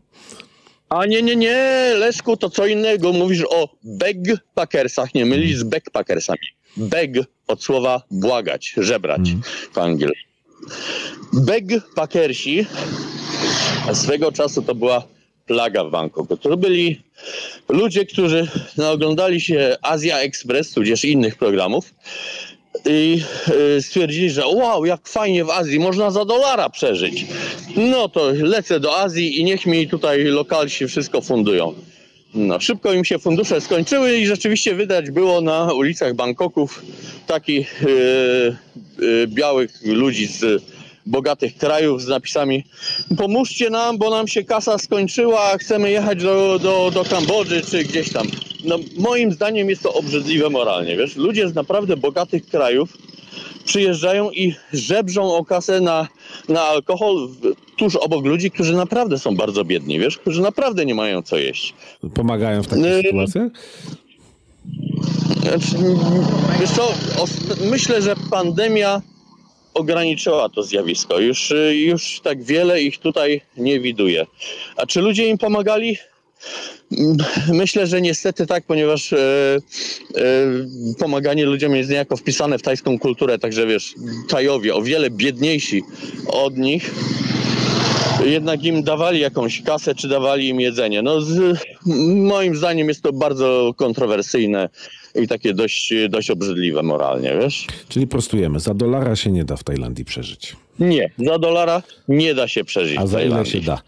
A 0.89 1.05
nie, 1.05 1.21
nie, 1.21 1.35
nie, 1.35 1.91
Leszku, 1.97 2.37
to 2.37 2.49
co 2.49 2.67
innego. 2.67 3.13
Mówisz 3.13 3.43
o 3.49 3.69
backpackersach, 3.83 5.13
nie 5.13 5.25
mylisz 5.25 5.57
z 5.57 5.63
backpackersami. 5.63 6.47
Beg 6.77 7.11
od 7.47 7.63
słowa 7.63 8.01
błagać, 8.11 8.73
żebrać 8.77 9.21
po 9.73 9.83
angielsku. 9.83 10.27
Backpackersi 11.33 12.65
swego 13.93 14.31
czasu 14.31 14.61
to 14.61 14.75
była 14.75 15.03
plaga 15.47 15.83
w 15.83 15.91
Bangkoku. 15.91 16.37
To 16.37 16.57
byli 16.57 17.01
ludzie, 17.69 18.05
którzy 18.05 18.47
naoglądali 18.77 19.41
się 19.41 19.77
Azja 19.81 20.19
Express, 20.19 20.71
tudzież 20.71 21.05
innych 21.05 21.35
programów 21.35 21.93
i 22.85 23.21
y, 23.77 23.81
stwierdzili, 23.81 24.29
że 24.29 24.47
wow, 24.47 24.85
jak 24.85 25.07
fajnie 25.07 25.45
w 25.45 25.49
Azji, 25.49 25.79
można 25.79 26.11
za 26.11 26.25
dolara 26.25 26.69
przeżyć. 26.69 27.25
No 27.75 28.09
to 28.09 28.31
lecę 28.31 28.79
do 28.79 28.97
Azji 28.97 29.39
i 29.39 29.43
niech 29.43 29.65
mi 29.65 29.87
tutaj 29.87 30.23
lokalsi 30.23 30.87
wszystko 30.87 31.21
fundują. 31.21 31.73
No, 32.33 32.59
szybko 32.59 32.93
im 32.93 33.05
się 33.05 33.19
fundusze 33.19 33.61
skończyły 33.61 34.17
i 34.17 34.27
rzeczywiście 34.27 34.75
widać 34.75 35.11
było 35.11 35.41
na 35.41 35.73
ulicach 35.73 36.13
Bangkoków 36.13 36.85
takich 37.27 37.83
y, 37.83 37.87
y, 39.01 39.27
białych 39.27 39.79
ludzi 39.85 40.27
z 40.27 40.63
bogatych 41.07 41.57
krajów 41.57 42.01
z 42.01 42.07
napisami 42.07 42.63
pomóżcie 43.17 43.69
nam, 43.69 43.97
bo 43.97 44.09
nam 44.09 44.27
się 44.27 44.43
kasa 44.43 44.77
skończyła, 44.77 45.57
chcemy 45.57 45.91
jechać 45.91 46.23
do, 46.23 46.59
do, 46.59 46.91
do 46.93 47.05
Kambodży 47.05 47.61
czy 47.61 47.83
gdzieś 47.83 48.13
tam. 48.13 48.27
no, 48.65 48.79
moim 48.97 49.31
zdaniem 49.31 49.69
jest 49.69 49.83
to 49.83 49.93
obrzydliwe 49.93 50.49
moralnie, 50.49 50.97
wiesz? 50.97 51.15
Ludzie 51.15 51.49
z 51.49 51.55
naprawdę 51.55 51.97
bogatych 51.97 52.45
krajów 52.45 52.97
przyjeżdżają 53.65 54.31
i 54.31 54.55
żebrzą 54.73 55.35
o 55.35 55.45
kasę 55.45 55.81
na, 55.81 56.07
na 56.49 56.61
alkohol 56.61 57.29
tuż 57.77 57.95
obok 57.95 58.25
ludzi, 58.25 58.51
którzy 58.51 58.75
naprawdę 58.75 59.19
są 59.19 59.35
bardzo 59.35 59.65
biedni, 59.65 59.99
wiesz? 59.99 60.17
Którzy 60.17 60.41
naprawdę 60.41 60.85
nie 60.85 60.95
mają 60.95 61.21
co 61.21 61.37
jeść. 61.37 61.73
Pomagają 62.13 62.63
w 62.63 62.67
takich 62.67 62.85
Nie. 62.85 63.01
sytuacjach? 63.01 63.51
Znaczy, 65.41 65.77
Wiesz 66.59 66.69
co, 66.71 66.93
myślę, 67.69 68.01
że 68.01 68.15
pandemia 68.31 69.01
ograniczyła 69.77 70.49
to 70.49 70.63
zjawisko. 70.63 71.19
Już, 71.19 71.51
y, 71.51 71.75
już 71.75 72.19
tak 72.23 72.43
wiele 72.43 72.81
ich 72.81 72.97
tutaj 72.97 73.41
nie 73.57 73.79
widuję. 73.79 74.25
A 74.77 74.85
czy 74.85 75.01
ludzie 75.01 75.27
im 75.27 75.37
pomagali? 75.37 75.97
Mm, 76.97 77.17
Myślę, 77.53 77.87
że 77.87 78.01
niestety 78.01 78.47
tak, 78.47 78.63
ponieważ 78.63 79.13
e, 79.13 79.17
e, 79.17 79.59
pomaganie 80.99 81.45
ludziom 81.45 81.75
jest 81.75 81.89
niejako 81.89 82.17
wpisane 82.17 82.57
w 82.57 82.61
tajską 82.61 82.99
kulturę, 82.99 83.39
także 83.39 83.67
wiesz, 83.67 83.93
Tajowie 84.29 84.75
o 84.75 84.81
wiele 84.81 85.09
biedniejsi 85.09 85.83
od 86.27 86.57
nich 86.57 86.91
jednak 88.25 88.63
im 88.63 88.83
dawali 88.83 89.19
jakąś 89.19 89.61
kasę, 89.61 89.95
czy 89.95 90.07
dawali 90.07 90.47
im 90.47 90.59
jedzenie. 90.59 91.01
No, 91.01 91.21
z, 91.21 91.57
moim 92.15 92.55
zdaniem 92.55 92.87
jest 92.87 93.01
to 93.01 93.13
bardzo 93.13 93.73
kontrowersyjne 93.77 94.69
i 95.15 95.27
takie 95.27 95.53
dość, 95.53 95.93
dość 96.09 96.31
obrzydliwe 96.31 96.83
moralnie, 96.83 97.37
wiesz? 97.41 97.65
Czyli 97.89 98.07
prostujemy, 98.07 98.59
za 98.59 98.73
dolara 98.73 99.15
się 99.15 99.31
nie 99.31 99.43
da 99.43 99.55
w 99.57 99.63
Tajlandii 99.63 100.05
przeżyć. 100.05 100.55
Nie, 100.79 101.11
za 101.17 101.39
dolara 101.39 101.81
nie 102.07 102.35
da 102.35 102.47
się 102.47 102.63
przeżyć. 102.63 102.97
A 102.97 103.07
za 103.07 103.21
ile 103.21 103.45
się 103.45 103.61
da? 103.61 103.81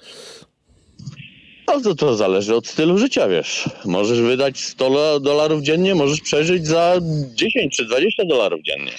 No 1.67 1.81
to, 1.81 1.95
to 1.95 2.15
zależy 2.15 2.55
od 2.55 2.67
stylu 2.67 2.97
życia, 2.97 3.27
wiesz. 3.27 3.69
Możesz 3.85 4.21
wydać 4.21 4.59
100 4.59 4.89
lo- 4.89 5.19
dolarów 5.19 5.61
dziennie, 5.61 5.95
możesz 5.95 6.21
przeżyć 6.21 6.67
za 6.67 6.95
10 7.35 7.75
czy 7.75 7.85
20 7.85 8.25
dolarów 8.25 8.59
dziennie. 8.63 8.91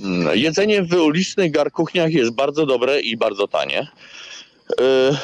Mm, 0.00 0.38
Jedzenie 0.38 0.82
w 0.82 0.92
ulicznych 0.94 1.50
garkuchniach 1.50 2.12
jest 2.12 2.30
bardzo 2.30 2.66
dobre 2.66 3.00
i 3.00 3.16
bardzo 3.16 3.48
tanie. 3.48 3.86
Yy, 4.78 5.16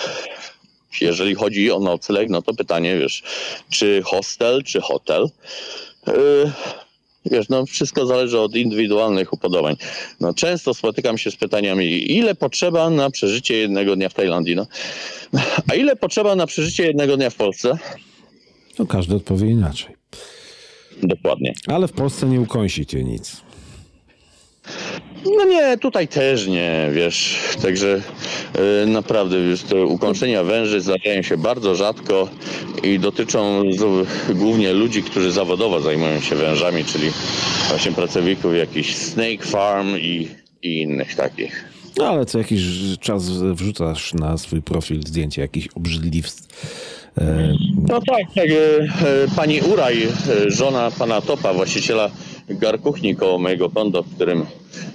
Jeżeli 1.01 1.35
chodzi 1.35 1.71
o 1.71 1.81
nocleg, 1.81 2.31
no 2.31 2.43
to 2.43 2.55
pytanie, 2.55 2.99
wiesz, 2.99 3.23
czy 3.71 4.03
hostel, 4.05 4.63
czy 4.63 4.81
hotel. 4.81 5.29
Yy, 6.07 6.53
Wiesz, 7.31 7.49
no 7.49 7.67
wszystko 7.67 8.07
zależy 8.07 8.41
od 8.41 8.57
indywidualnych 8.57 9.33
upodobań. 9.33 9.77
No, 10.21 10.35
często 10.35 10.75
spotykam 10.75 11.19
się 11.19 11.31
z 11.31 11.37
pytaniami, 11.37 12.13
ile 12.13 12.35
potrzeba 12.35 12.91
na 12.91 13.11
przeżycie 13.11 13.57
jednego 13.57 13.97
dnia 13.97 14.09
w 14.09 14.15
Tajlandii? 14.15 14.57
No, 14.57 14.67
a 15.71 15.75
ile 15.75 15.97
potrzeba 15.97 16.37
na 16.37 16.47
przeżycie 16.47 16.87
jednego 16.87 17.17
dnia 17.17 17.31
w 17.31 17.35
Polsce? 17.35 17.79
No 18.79 18.87
każdy 18.87 19.15
odpowie 19.17 19.51
inaczej. 19.51 19.97
Dokładnie. 21.03 21.53
Ale 21.67 21.89
w 21.89 21.93
Polsce 21.93 22.27
nie 22.27 22.41
ukąsi 22.41 22.87
cię 22.87 23.05
nic. 23.05 23.37
No 25.37 25.45
nie, 25.45 25.79
tutaj 25.79 26.09
też 26.09 26.47
nie, 26.47 26.89
wiesz. 26.93 27.39
Także 27.63 28.01
e, 28.83 28.87
naprawdę, 28.87 29.49
wiesz, 29.51 29.63
te 29.63 29.85
ukąszenia 29.85 30.45
węży 30.45 30.81
zdarzają 30.81 31.23
się 31.23 31.37
bardzo 31.37 31.75
rzadko 31.75 32.29
i 32.83 32.99
dotyczą 32.99 33.63
z, 33.73 34.07
głównie 34.37 34.73
ludzi, 34.73 35.03
którzy 35.03 35.33
zawodowo 35.33 35.81
zajmują 35.81 36.21
się 36.21 36.37
wężami, 36.37 36.85
czyli 36.85 37.11
właśnie 37.69 37.93
pracowników 37.93 38.57
jakichś 38.57 38.95
snake 38.95 39.45
farm 39.47 39.97
i, 39.97 40.29
i 40.63 40.81
innych 40.81 41.15
takich. 41.15 41.65
No 41.97 42.07
ale 42.07 42.27
co 42.27 42.39
jakiś 42.39 42.63
czas 43.01 43.29
wrzucasz 43.31 44.15
na 44.15 44.39
swój 44.39 44.63
profil 44.63 45.03
zdjęcie 45.07 45.43
jakichś 45.43 45.69
obrzydliwstw. 45.75 46.49
E, 47.19 47.53
No 47.89 48.01
tak, 48.01 48.23
tak. 48.35 48.45
e, 48.49 48.53
e, 48.53 49.29
Pani 49.37 49.61
Uraj, 49.61 50.07
żona 50.47 50.91
pana 50.99 51.21
Topa, 51.21 51.53
właściciela 51.53 52.11
garkuchni 52.49 53.17
koło 53.17 53.39
mojego 53.39 53.71
konta, 53.71 54.03
w 54.03 54.15
którym 54.15 54.47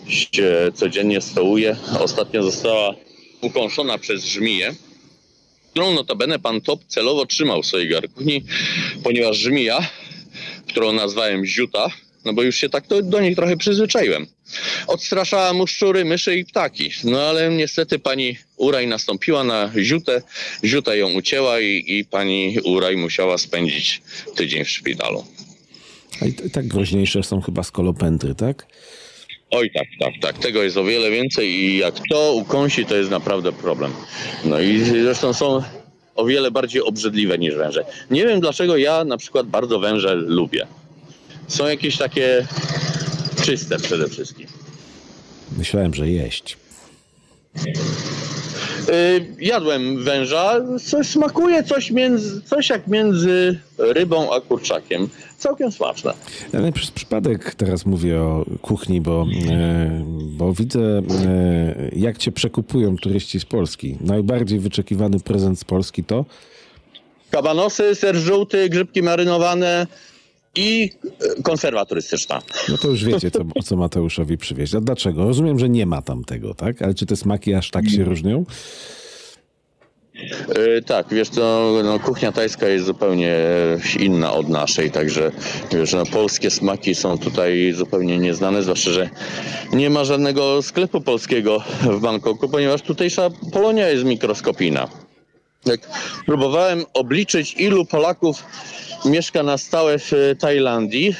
się 0.08 0.72
codziennie 0.74 1.22
stołuję, 1.22 1.76
ostatnio 2.00 2.44
została 2.44 2.96
ukąszona 3.42 3.98
przez 3.98 4.26
żmiję, 4.26 4.76
którą 5.72 5.94
notabene 5.94 6.40
pan 6.40 6.62
Top 6.62 6.80
celowo 6.88 7.26
trzymał 7.26 7.64
w 7.64 7.66
swojej 7.66 7.90
garkuchni, 7.90 8.44
ponieważ 9.04 9.38
żmija, 9.38 9.88
którą 10.68 10.92
nazwałem 10.92 11.46
Ziuta, 11.46 11.90
no 12.26 12.34
bo 12.34 12.44
już 12.44 12.56
się 12.56 12.70
tak 12.70 12.84
do 13.04 13.22
niej 13.22 13.36
trochę 13.36 13.58
przyzwyczaiłem. 13.58 14.28
Odstraszała 14.88 15.54
mu 15.54 15.68
szczury, 15.68 16.06
myszy 16.06 16.36
i 16.36 16.46
ptaki. 16.46 16.90
No 17.04 17.22
ale 17.22 17.50
niestety 17.50 18.00
pani 18.00 18.38
Uraj 18.58 18.88
nastąpiła 18.88 19.44
na 19.44 19.72
Ziutę. 19.78 20.22
Ziuta 20.64 20.96
ją 20.96 21.14
ucięła 21.14 21.60
i, 21.60 21.84
i 21.88 22.06
pani 22.06 22.58
Uraj 22.64 22.98
musiała 22.98 23.38
spędzić 23.38 24.02
tydzień 24.36 24.66
w 24.66 24.70
szpitalu. 24.70 25.26
a 26.22 26.26
i 26.26 26.34
tak 26.34 26.68
groźniejsze 26.68 27.24
są 27.24 27.42
chyba 27.42 27.64
skolopendry, 27.64 28.36
tak? 28.36 28.68
Oj 29.54 29.72
tak, 29.72 29.88
tak, 30.00 30.14
tak. 30.22 30.38
Tego 30.38 30.64
jest 30.64 30.78
o 30.78 30.84
wiele 30.84 31.12
więcej 31.12 31.50
i 31.50 31.78
jak 31.78 31.96
to 32.10 32.34
ukąsi, 32.34 32.86
to 32.86 32.96
jest 32.96 33.12
naprawdę 33.12 33.52
problem. 33.52 33.92
No 34.46 34.60
i 34.60 34.80
zresztą 34.80 35.34
są 35.34 35.64
o 36.16 36.26
wiele 36.26 36.52
bardziej 36.52 36.82
obrzydliwe 36.82 37.38
niż 37.38 37.56
węże. 37.56 37.86
Nie 38.12 38.28
wiem 38.28 38.40
dlaczego 38.40 38.78
ja 38.78 39.04
na 39.04 39.18
przykład 39.18 39.48
bardzo 39.48 39.80
węże 39.80 40.16
lubię. 40.16 40.68
Są 41.48 41.68
jakieś 41.68 41.98
takie 41.98 42.48
czyste 43.46 43.78
przede 43.78 44.10
wszystkim. 44.10 44.48
Myślałem, 45.58 45.94
że 45.94 46.10
jeść. 46.10 46.58
Y, 48.90 49.26
jadłem 49.40 50.04
węża, 50.04 50.62
coś 50.86 51.08
smakuje 51.08 51.64
coś, 51.64 51.92
między, 51.92 52.42
coś 52.42 52.70
jak 52.70 52.88
między 52.88 53.60
rybą 53.78 54.34
a 54.34 54.42
kurczakiem. 54.42 55.10
Całkiem 55.44 55.72
smaczne. 55.72 56.14
Ale 56.54 56.72
przez 56.72 56.92
przypadek 56.92 57.56
teraz 57.56 57.86
mówię 57.86 58.22
o 58.22 58.46
kuchni, 58.62 59.02
bo, 59.02 59.26
e, 59.50 60.04
bo 60.38 60.54
widzę, 60.54 60.80
e, 61.26 61.90
jak 61.96 62.18
cię 62.18 62.32
przekupują 62.32 62.98
turyści 62.98 63.40
z 63.40 63.46
Polski. 63.46 63.98
Najbardziej 64.02 64.60
wyczekiwany 64.60 65.20
prezent 65.20 65.60
z 65.60 65.64
Polski 65.64 66.04
to 66.04 66.26
Kabanosy, 67.32 67.96
ser 67.96 68.16
żółty, 68.16 68.70
grzybki 68.70 69.04
marynowane 69.04 69.88
i 70.56 70.90
y, 71.40 71.44
konserwa 71.44 71.86
turystyczna. 71.86 72.42
No 72.70 72.78
to 72.78 72.88
już 72.88 73.06
wiecie, 73.06 73.32
co, 73.32 73.40
o 73.56 73.64
co 73.64 73.76
Mateuszowi 73.76 74.38
przywieźć. 74.38 74.76
A 74.76 74.82
dlaczego? 74.82 75.24
Rozumiem, 75.24 75.60
że 75.60 75.70
nie 75.70 75.86
ma 75.86 76.02
tam 76.02 76.24
tego, 76.24 76.54
tak? 76.54 76.82
Ale 76.82 76.94
czy 76.94 77.06
te 77.06 77.16
smaki 77.16 77.54
aż 77.54 77.72
tak 77.72 77.90
się 77.90 78.04
różnią? 78.04 78.46
Y, 80.58 80.82
tak, 80.82 81.08
wiesz, 81.10 81.30
to 81.30 81.74
no, 81.84 82.00
kuchnia 82.00 82.32
tajska 82.32 82.68
jest 82.68 82.86
zupełnie 82.86 83.32
e, 83.32 83.78
inna 84.00 84.34
od 84.34 84.50
naszej, 84.50 84.92
także 84.92 85.32
wiesz, 85.72 85.94
no, 85.94 86.06
polskie 86.06 86.52
smaki 86.52 86.96
są 86.96 87.18
tutaj 87.18 87.74
zupełnie 87.74 88.20
nieznane, 88.20 88.64
zwłaszcza, 88.64 88.92
że 88.92 89.10
nie 89.74 89.90
ma 89.90 90.04
żadnego 90.04 90.62
sklepu 90.62 91.02
polskiego 91.02 91.64
w 91.82 92.00
Bangkoku, 92.00 92.50
ponieważ 92.50 92.82
tutejsza 92.82 93.30
Polonia 93.54 93.88
jest 93.90 94.04
mikroskopijna. 94.04 94.88
Jak 95.66 95.80
próbowałem 96.26 96.86
obliczyć, 96.94 97.54
ilu 97.54 97.86
Polaków 97.86 98.44
mieszka 99.06 99.44
na 99.44 99.58
stałe 99.58 100.00
w 100.00 100.14
e, 100.14 100.36
Tajlandii 100.36 101.16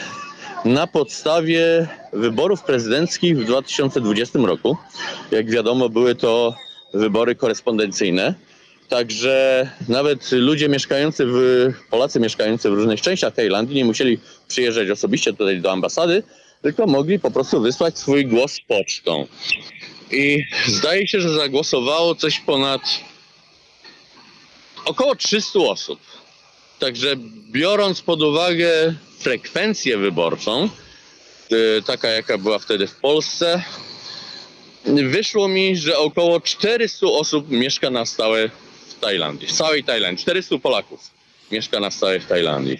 na 0.66 0.88
podstawie 0.88 1.88
wyborów 2.14 2.64
prezydenckich 2.64 3.38
w 3.38 3.46
2020 3.46 4.40
roku. 4.40 4.78
Jak 5.32 5.52
wiadomo, 5.52 5.90
były 5.90 6.16
to 6.16 6.56
wybory 6.94 7.36
korespondencyjne. 7.36 8.34
Także 8.90 9.70
nawet 9.90 10.32
ludzie 10.32 10.70
mieszkający 10.70 11.26
w, 11.26 11.70
Polacy 11.90 12.20
mieszkający 12.20 12.70
w 12.70 12.74
różnych 12.74 13.02
częściach 13.02 13.34
Tajlandii 13.34 13.76
nie 13.76 13.86
musieli 13.86 14.20
przyjeżdżać 14.48 14.90
osobiście 14.90 15.34
tutaj 15.34 15.62
do 15.62 15.72
ambasady, 15.72 16.24
tylko 16.62 16.88
mogli 16.88 17.20
po 17.20 17.32
prostu 17.32 17.62
wysłać 17.62 18.00
swój 18.00 18.26
głos 18.26 18.60
pocztą. 18.68 19.28
I 20.12 20.44
zdaje 20.68 21.08
się, 21.08 21.22
że 21.22 21.30
zagłosowało 21.30 22.16
coś 22.16 22.40
ponad 22.40 22.82
około 24.86 25.16
300 25.16 25.60
osób. 25.60 26.00
Także 26.80 27.16
biorąc 27.52 28.02
pod 28.02 28.22
uwagę 28.22 28.94
frekwencję 29.20 29.98
wyborczą, 29.98 30.70
y, 31.52 31.82
taka 31.86 32.08
jaka 32.08 32.38
była 32.38 32.60
wtedy 32.60 32.88
w 32.88 32.96
Polsce, 32.96 33.64
wyszło 34.86 35.48
mi, 35.48 35.78
że 35.78 35.98
około 35.98 36.42
400 36.42 37.08
osób 37.08 37.50
mieszka 37.50 37.90
na 37.90 38.06
stałe 38.06 38.50
Tajlandii. 39.08 39.48
W 39.48 39.52
całej 39.52 39.84
Tajlandii. 39.84 40.22
400 40.24 40.58
Polaków 40.58 41.00
mieszka 41.52 41.80
na 41.80 41.92
stałe 41.92 42.20
w 42.20 42.26
Tajlandii. 42.26 42.80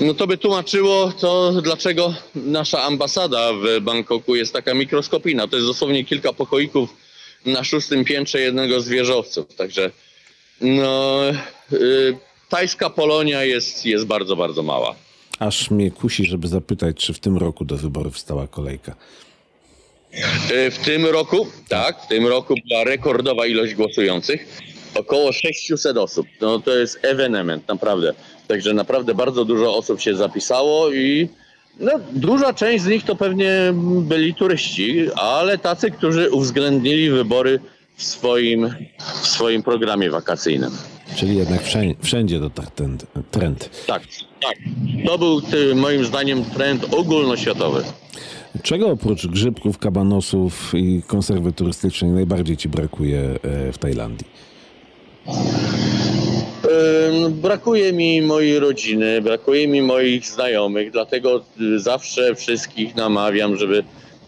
No 0.00 0.14
to 0.14 0.26
by 0.26 0.38
tłumaczyło 0.38 1.12
to, 1.12 1.52
dlaczego 1.62 2.14
nasza 2.34 2.82
ambasada 2.82 3.52
w 3.52 3.80
Bangkoku 3.80 4.34
jest 4.34 4.52
taka 4.52 4.74
mikroskopijna. 4.74 5.48
To 5.48 5.56
jest 5.56 5.68
dosłownie 5.68 6.04
kilka 6.04 6.32
pokoików 6.32 6.90
na 7.46 7.64
szóstym 7.64 8.04
piętrze 8.04 8.40
jednego 8.40 8.80
z 8.80 8.88
wieżowców. 8.88 9.54
Także 9.54 9.90
no, 10.60 11.20
y, 11.72 12.16
tajska 12.48 12.90
Polonia 12.90 13.44
jest, 13.44 13.86
jest 13.86 14.04
bardzo, 14.06 14.36
bardzo 14.36 14.62
mała. 14.62 14.94
Aż 15.38 15.70
mnie 15.70 15.90
kusi, 15.90 16.24
żeby 16.26 16.48
zapytać, 16.48 16.96
czy 16.96 17.12
w 17.14 17.18
tym 17.18 17.36
roku 17.36 17.64
do 17.64 17.76
wyborów 17.76 18.18
stała 18.18 18.46
kolejka. 18.46 18.94
Y, 20.50 20.70
W 20.70 20.78
tym 20.78 21.06
roku, 21.06 21.46
tak, 21.68 22.02
w 22.02 22.06
tym 22.06 22.26
roku 22.26 22.54
była 22.68 22.84
rekordowa 22.84 23.46
ilość 23.46 23.74
głosujących. 23.74 24.46
Około 24.94 25.32
600 25.32 25.96
osób. 25.96 26.26
No 26.40 26.58
to 26.58 26.74
jest 26.74 26.98
ewenement, 27.02 27.68
naprawdę. 27.68 28.14
Także 28.48 28.74
naprawdę 28.74 29.14
bardzo 29.14 29.44
dużo 29.44 29.76
osób 29.76 30.00
się 30.00 30.16
zapisało 30.16 30.92
i 30.92 31.28
no, 31.80 31.92
duża 32.12 32.52
część 32.52 32.84
z 32.84 32.86
nich 32.86 33.04
to 33.04 33.16
pewnie 33.16 33.50
byli 34.00 34.34
turyści, 34.34 35.06
ale 35.16 35.58
tacy, 35.58 35.90
którzy 35.90 36.30
uwzględnili 36.30 37.10
wybory 37.10 37.60
w 37.96 38.02
swoim, 38.02 38.74
w 39.22 39.26
swoim 39.26 39.62
programie 39.62 40.10
wakacyjnym. 40.10 40.70
Czyli 41.16 41.36
jednak 41.36 41.62
wszędzie, 41.62 41.94
wszędzie 42.02 42.40
to 42.40 42.50
tak 42.50 42.70
ten 42.70 42.98
trend. 43.30 43.86
Tak, 43.86 44.02
tak. 44.40 44.56
To 45.06 45.18
był 45.18 45.40
ty, 45.40 45.74
moim 45.74 46.04
zdaniem 46.04 46.44
trend 46.44 46.94
ogólnoświatowy. 46.94 47.84
Czego 48.62 48.90
oprócz 48.90 49.26
grzybków, 49.26 49.78
kabanosów 49.78 50.72
i 50.74 51.02
konserwy 51.06 51.52
turystycznej 51.52 52.10
najbardziej 52.10 52.56
ci 52.56 52.68
brakuje 52.68 53.20
e, 53.20 53.72
w 53.72 53.78
Tajlandii? 53.78 54.26
Brakuje 57.30 57.92
mi 57.92 58.22
mojej 58.22 58.58
rodziny, 58.58 59.22
brakuje 59.22 59.68
mi 59.68 59.82
moich 59.82 60.26
znajomych, 60.26 60.90
dlatego 60.90 61.44
y, 61.60 61.78
zawsze 61.78 62.34
wszystkich 62.34 62.94
namawiam, 62.96 63.56
żeby 63.56 63.84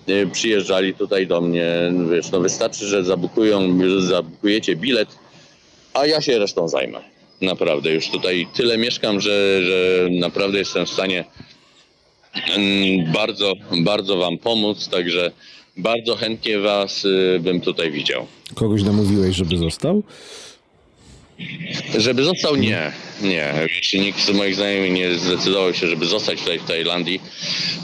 y, 0.09 0.29
przyjeżdżali 0.33 0.95
tutaj 0.95 1.27
do 1.27 1.41
mnie. 1.41 1.67
Wiesz, 2.11 2.31
no 2.31 2.41
wystarczy, 2.41 2.87
że 2.87 3.05
zabukują, 3.05 3.79
zabukujecie 4.01 4.77
bilet, 4.77 5.09
a 5.95 6.07
ja 6.07 6.21
się 6.21 6.39
resztą 6.39 6.69
zajmę. 6.69 7.01
Naprawdę, 7.41 7.93
już 7.93 8.09
tutaj 8.09 8.47
tyle 8.55 8.79
mieszkam, 8.79 9.21
że, 9.21 9.63
że 9.63 10.09
naprawdę 10.11 10.59
jestem 10.59 10.87
w 10.87 10.91
stanie 10.91 11.25
bardzo, 13.13 13.53
bardzo 13.85 14.17
Wam 14.17 14.39
pomóc, 14.39 14.89
także 14.89 15.31
bardzo 15.77 16.17
chętnie 16.17 16.59
Was 16.59 17.05
y, 17.05 17.39
bym 17.41 17.61
tutaj 17.61 17.91
widział. 17.91 18.27
Kogoś 18.55 18.83
namówiłeś, 18.83 19.37
żeby 19.37 19.57
został? 19.57 20.03
Żeby 21.99 22.25
został? 22.25 22.57
Nie, 22.57 22.93
nie. 23.23 23.53
Jeśli 23.77 24.01
nikt 24.01 24.21
z 24.21 24.31
moich 24.31 24.55
znajomych 24.55 24.93
nie 24.93 25.15
zdecydował 25.15 25.75
się, 25.75 25.87
żeby 25.87 26.07
zostać 26.07 26.39
tutaj 26.39 26.59
w 26.59 26.65
Tajlandii. 26.65 27.21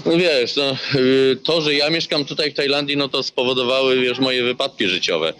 No 0.06 0.16
wiesz, 0.16 0.56
no, 0.56 0.76
y, 0.94 1.36
to, 1.44 1.60
że 1.60 1.74
ja 1.74 1.90
mieszkam 1.90 2.24
tutaj 2.24 2.50
w 2.50 2.54
Tajlandii, 2.54 2.96
no 2.96 3.08
to 3.08 3.22
spowodowały, 3.22 4.00
wiesz, 4.00 4.18
moje 4.18 4.42
wypadki 4.44 4.88
życiowe. 4.88 5.32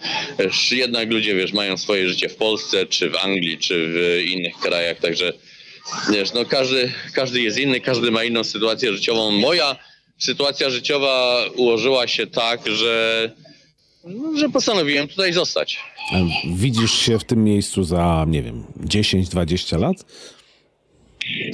Jednak 0.71 1.11
ludzie, 1.11 1.35
wiesz, 1.35 1.53
mają 1.53 1.77
swoje 1.77 2.07
życie 2.07 2.29
w 2.29 2.35
Polsce, 2.35 2.85
czy 2.85 3.09
w 3.09 3.15
Anglii, 3.15 3.57
czy 3.57 3.87
w 3.87 4.23
innych 4.25 4.59
krajach, 4.59 4.99
także 4.99 5.33
wiesz, 6.11 6.33
no 6.33 6.45
każdy, 6.45 6.91
każdy 7.13 7.41
jest 7.41 7.57
inny, 7.57 7.81
każdy 7.81 8.11
ma 8.11 8.23
inną 8.23 8.43
sytuację 8.43 8.93
życiową. 8.93 9.31
Moja 9.31 9.75
sytuacja 10.17 10.69
życiowa 10.69 11.45
ułożyła 11.55 12.07
się 12.07 12.27
tak, 12.27 12.67
że 12.67 13.31
no, 14.03 14.37
że 14.37 14.49
postanowiłem 14.49 15.07
tutaj 15.07 15.33
zostać. 15.33 15.79
A 16.13 16.15
widzisz 16.53 16.91
się 16.91 17.19
w 17.19 17.23
tym 17.23 17.43
miejscu 17.43 17.83
za, 17.83 18.25
nie 18.27 18.43
wiem, 18.43 18.63
10-20 18.85 19.79
lat? 19.79 20.05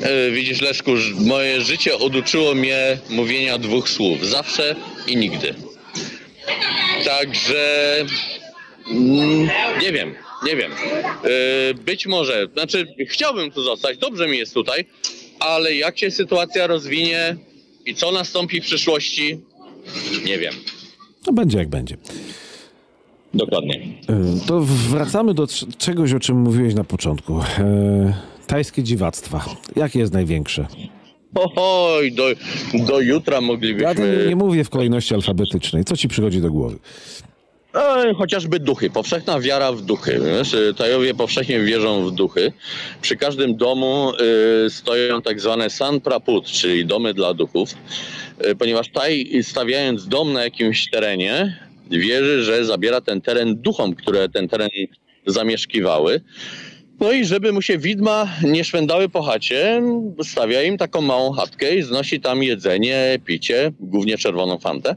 E, 0.01 0.31
widzisz, 0.31 0.61
Leszku, 0.61 0.91
moje 1.19 1.61
życie 1.61 1.97
oduczyło 1.97 2.55
mnie 2.55 2.97
mówienia 3.09 3.57
dwóch 3.57 3.89
słów. 3.89 4.25
Zawsze 4.25 4.75
i 5.07 5.17
nigdy. 5.17 5.55
Także 7.05 7.95
mm, 8.91 9.49
nie 9.81 9.91
wiem, 9.91 10.15
nie 10.45 10.55
wiem. 10.55 10.71
E, 10.71 11.73
być 11.73 12.07
może, 12.07 12.47
znaczy 12.53 12.95
chciałbym 13.09 13.51
tu 13.51 13.63
zostać, 13.63 13.97
dobrze 13.97 14.27
mi 14.27 14.37
jest 14.37 14.53
tutaj, 14.53 14.85
ale 15.39 15.75
jak 15.75 15.99
się 15.99 16.11
sytuacja 16.11 16.67
rozwinie 16.67 17.35
i 17.85 17.95
co 17.95 18.11
nastąpi 18.11 18.61
w 18.61 18.63
przyszłości, 18.63 19.39
nie 20.25 20.37
wiem. 20.37 20.53
No 21.27 21.33
będzie 21.33 21.57
jak 21.57 21.69
będzie. 21.69 21.97
Dokładnie. 23.33 23.81
E, 24.09 24.47
to 24.47 24.59
wracamy 24.61 25.33
do 25.33 25.47
czegoś, 25.77 26.13
o 26.13 26.19
czym 26.19 26.37
mówiłeś 26.41 26.75
na 26.75 26.83
początku. 26.83 27.39
E, 27.39 28.13
tajskie 28.47 28.83
dziwactwa. 28.83 29.45
Jakie 29.75 29.99
jest 29.99 30.13
największe? 30.13 30.67
Oj, 31.55 32.11
do, 32.11 32.23
do 32.87 32.99
jutra 33.01 33.41
moglibyśmy... 33.41 33.83
Ja 33.83 33.93
nie, 33.93 34.27
nie 34.29 34.35
mówię 34.35 34.63
w 34.63 34.69
kolejności 34.69 35.13
alfabetycznej. 35.13 35.83
Co 35.83 35.97
ci 35.97 36.07
przychodzi 36.07 36.41
do 36.41 36.51
głowy? 36.51 36.77
E, 37.75 38.13
chociażby 38.13 38.59
duchy, 38.59 38.89
powszechna 38.89 39.39
wiara 39.39 39.71
w 39.71 39.81
duchy. 39.81 40.19
Wiesz, 40.25 40.55
Tajowie 40.77 41.13
powszechnie 41.13 41.59
wierzą 41.59 42.05
w 42.09 42.11
duchy. 42.11 42.53
Przy 43.01 43.15
każdym 43.15 43.55
domu 43.55 44.11
y, 44.65 44.69
stoją 44.69 45.21
tak 45.21 45.41
zwane 45.41 45.69
san 45.69 46.01
praput, 46.01 46.45
czyli 46.45 46.85
domy 46.85 47.13
dla 47.13 47.33
duchów, 47.33 47.69
ponieważ 48.59 48.89
Taj 48.89 49.43
stawiając 49.43 50.07
dom 50.07 50.33
na 50.33 50.43
jakimś 50.43 50.89
terenie, 50.89 51.59
wierzy, 51.91 52.43
że 52.43 52.65
zabiera 52.65 53.01
ten 53.01 53.21
teren 53.21 53.55
duchom, 53.55 53.95
które 53.95 54.29
ten 54.29 54.47
teren 54.47 54.69
zamieszkiwały. 55.25 56.21
No 56.99 57.11
i 57.11 57.25
żeby 57.25 57.53
mu 57.53 57.61
się 57.61 57.77
widma 57.77 58.27
nie 58.43 58.63
szwędały 58.63 59.09
po 59.09 59.23
chacie, 59.23 59.81
stawia 60.23 60.63
im 60.63 60.77
taką 60.77 61.01
małą 61.01 61.31
chatkę 61.31 61.75
i 61.75 61.81
znosi 61.81 62.19
tam 62.19 62.43
jedzenie, 62.43 63.19
picie, 63.25 63.71
głównie 63.79 64.17
czerwoną 64.17 64.59
fantę. 64.59 64.95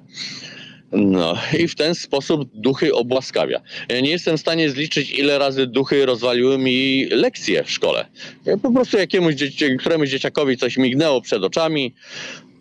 No 0.93 1.37
i 1.59 1.69
w 1.69 1.75
ten 1.75 1.95
sposób 1.95 2.51
duchy 2.55 2.95
obłaskawia. 2.95 3.61
Nie 4.03 4.11
jestem 4.11 4.37
w 4.37 4.41
stanie 4.41 4.71
zliczyć, 4.71 5.11
ile 5.11 5.39
razy 5.39 5.67
duchy 5.67 6.07
rozwaliły 6.07 6.59
mi 6.59 7.07
lekcje 7.11 7.65
w 7.65 7.71
szkole. 7.71 8.07
Po 8.63 8.73
prostu 8.73 8.99
jakiemuś 8.99 9.35
dzieci, 9.35 9.77
któremuś 9.79 10.11
dzieciakowi 10.11 10.57
coś 10.57 10.77
mignęło 10.77 11.21
przed 11.21 11.45
oczami, 11.45 11.95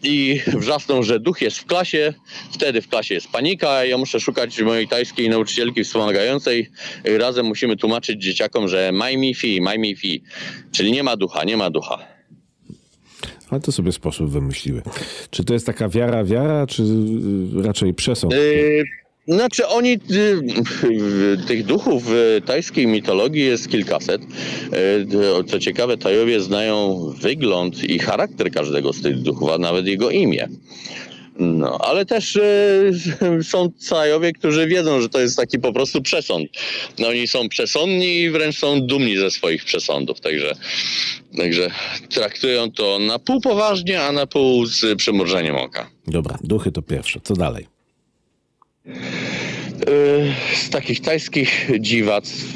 i 0.04 0.42
wrzasnął, 0.48 1.04
że 1.04 1.20
duch 1.20 1.42
jest 1.42 1.58
w 1.58 1.66
klasie. 1.66 2.14
Wtedy 2.52 2.82
w 2.82 2.88
klasie 2.88 3.14
jest 3.14 3.32
panika. 3.32 3.86
Ja 3.86 3.98
muszę 3.98 4.20
szukać 4.20 4.62
mojej 4.62 4.88
tajskiej 4.88 5.30
nauczycielki 5.30 5.84
wspomagającej. 5.84 6.70
Razem 7.04 7.46
musimy 7.46 7.78
tłumaczyć 7.78 8.24
dzieciakom, 8.24 8.68
że 8.68 8.92
maj 8.92 9.18
mi 9.18 9.36
fi, 9.36 9.62
maj 9.62 9.80
mi 9.80 9.96
fi. 9.96 10.24
Czyli 10.72 10.92
nie 10.92 11.04
ma 11.04 11.16
ducha, 11.16 11.44
nie 11.44 11.58
ma 11.58 11.70
ducha. 11.70 12.19
Ale 13.50 13.62
to 13.62 13.72
sobie 13.72 13.92
sposób 13.92 14.30
wymyśliły. 14.30 14.82
Czy 15.30 15.44
to 15.44 15.54
jest 15.54 15.66
taka 15.66 15.90
wiara, 15.90 16.24
wiara, 16.24 16.68
czy 16.68 16.84
raczej 17.64 17.94
przesąd? 17.94 18.34
Yy, 18.34 18.84
znaczy 19.28 19.68
oni, 19.68 19.94
y, 19.94 21.38
tych 21.48 21.66
duchów 21.66 22.04
w 22.06 22.42
tajskiej 22.46 22.88
mitologii 22.88 23.46
jest 23.46 23.70
kilkaset. 23.70 24.22
Y, 24.22 25.44
co 25.48 25.60
ciekawe, 25.60 25.98
Tajowie 25.98 26.42
znają 26.42 27.00
wygląd 27.22 27.84
i 27.84 28.00
charakter 28.00 28.52
każdego 28.52 28.94
z 28.94 29.02
tych 29.02 29.22
duchów, 29.22 29.50
a 29.50 29.58
nawet 29.58 29.88
jego 29.88 30.10
imię. 30.10 30.48
No, 31.40 31.78
ale 31.78 32.06
też 32.06 32.36
y, 32.36 32.92
są 33.52 33.72
Tajowie, 33.90 34.34
którzy 34.34 34.68
wiedzą, 34.68 35.02
że 35.02 35.10
to 35.10 35.20
jest 35.20 35.38
taki 35.38 35.60
po 35.60 35.74
prostu 35.74 36.02
przesąd. 36.02 36.50
No, 37.00 37.08
oni 37.08 37.28
są 37.28 37.50
przesądni 37.50 38.20
i 38.22 38.30
wręcz 38.30 38.58
są 38.58 38.82
dumni 38.82 39.18
ze 39.18 39.32
swoich 39.32 39.66
przesądów, 39.66 40.20
także, 40.20 40.56
także 41.38 41.72
traktują 42.10 42.72
to 42.72 43.00
na 43.00 43.20
pół 43.20 43.42
poważnie, 43.42 44.02
a 44.02 44.12
na 44.12 44.28
pół 44.28 44.66
z 44.66 44.98
przymrużeniem 44.98 45.56
oka. 45.56 45.90
Dobra, 46.08 46.38
duchy 46.44 46.72
to 46.72 46.82
pierwsze. 46.82 47.20
Co 47.24 47.34
dalej? 47.34 47.68
Z 50.56 50.70
takich 50.70 51.02
tajskich 51.02 51.70
dziwactw 51.80 52.54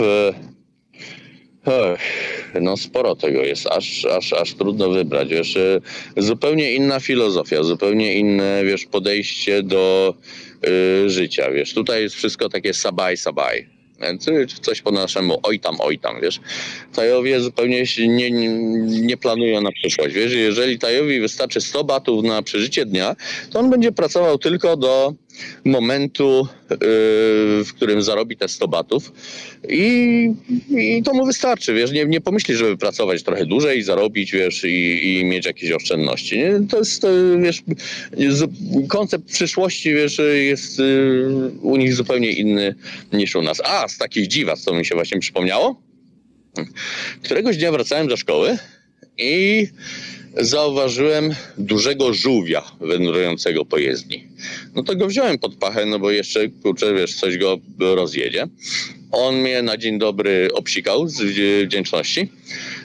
no 2.61 2.77
sporo 2.77 3.15
tego 3.15 3.41
jest, 3.41 3.67
aż, 3.67 4.05
aż, 4.05 4.33
aż 4.33 4.53
trudno 4.53 4.89
wybrać. 4.89 5.29
Wiesz, 5.29 5.57
zupełnie 6.17 6.73
inna 6.73 6.99
filozofia, 6.99 7.63
zupełnie 7.63 8.13
inne 8.13 8.63
wiesz, 8.65 8.85
podejście 8.85 9.63
do 9.63 10.13
y, 11.05 11.09
życia. 11.09 11.51
Wiesz, 11.51 11.73
tutaj 11.73 12.01
jest 12.01 12.15
wszystko 12.15 12.49
takie 12.49 12.73
sabaj, 12.73 13.17
sabaj. 13.17 13.69
Coś 14.61 14.81
po 14.81 14.91
naszemu, 14.91 15.39
oj 15.43 15.59
tam, 15.59 15.75
oj 15.79 15.99
tam, 15.99 16.21
wiesz. 16.21 16.39
Tajowie 16.95 17.39
zupełnie 17.39 17.83
nie, 17.97 18.31
nie, 18.31 18.49
nie 18.87 19.17
planują 19.17 19.61
na 19.61 19.71
przyszłość, 19.71 20.15
wiesz. 20.15 20.33
Jeżeli 20.33 20.79
Tajowi 20.79 21.19
wystarczy 21.19 21.61
100 21.61 21.83
batów 21.83 22.23
na 22.23 22.41
przeżycie 22.41 22.85
dnia, 22.85 23.15
to 23.51 23.59
on 23.59 23.69
będzie 23.69 23.91
pracował 23.91 24.37
tylko 24.37 24.77
do 24.77 25.13
momentu, 25.65 26.47
yy, 26.69 26.77
w 27.65 27.73
którym 27.75 28.01
zarobi 28.01 28.37
te 28.37 28.47
100 28.47 28.67
batów 28.67 29.13
i, 29.69 30.31
i 30.69 31.03
to 31.03 31.13
mu 31.13 31.25
wystarczy, 31.25 31.73
wiesz, 31.73 31.91
nie, 31.91 32.05
nie 32.05 32.21
pomyśli, 32.21 32.55
żeby 32.55 32.77
pracować 32.77 33.23
trochę 33.23 33.45
dłużej, 33.45 33.83
zarobić, 33.83 34.31
wiesz, 34.31 34.63
i, 34.63 35.19
i 35.19 35.25
mieć 35.25 35.45
jakieś 35.45 35.71
oszczędności. 35.71 36.37
Nie? 36.37 36.59
To 36.69 36.77
jest, 36.77 37.05
wiesz, 37.39 37.63
koncept 38.87 39.25
przyszłości, 39.25 39.93
wiesz, 39.93 40.21
jest 40.33 40.79
yy, 40.79 41.51
u 41.61 41.77
nich 41.77 41.93
zupełnie 41.93 42.31
inny 42.31 42.75
niż 43.13 43.35
u 43.35 43.41
nas. 43.41 43.61
A, 43.65 43.87
z 43.87 43.97
takich 43.97 44.27
dziwac, 44.27 44.61
co 44.61 44.73
mi 44.73 44.85
się 44.85 44.95
właśnie 44.95 45.19
przypomniało, 45.19 45.81
któregoś 47.23 47.57
dnia 47.57 47.71
wracałem 47.71 48.07
do 48.07 48.17
szkoły 48.17 48.57
i 49.17 49.67
zauważyłem 50.37 51.35
dużego 51.57 52.13
żółwia 52.13 52.63
wędrującego 52.81 53.65
po 53.65 53.77
jezdni. 53.77 54.27
No 54.75 54.83
to 54.83 54.95
go 54.95 55.07
wziąłem 55.07 55.39
pod 55.39 55.55
pachę, 55.55 55.85
no 55.85 55.99
bo 55.99 56.11
jeszcze, 56.11 56.49
kurczę, 56.49 56.93
wiesz, 56.93 57.15
coś 57.15 57.37
go 57.37 57.57
rozjedzie. 57.79 58.47
On 59.11 59.35
mnie 59.35 59.61
na 59.61 59.77
dzień 59.77 59.99
dobry 59.99 60.49
obsikał 60.53 61.07
z 61.07 61.21
wdzięczności. 61.65 62.31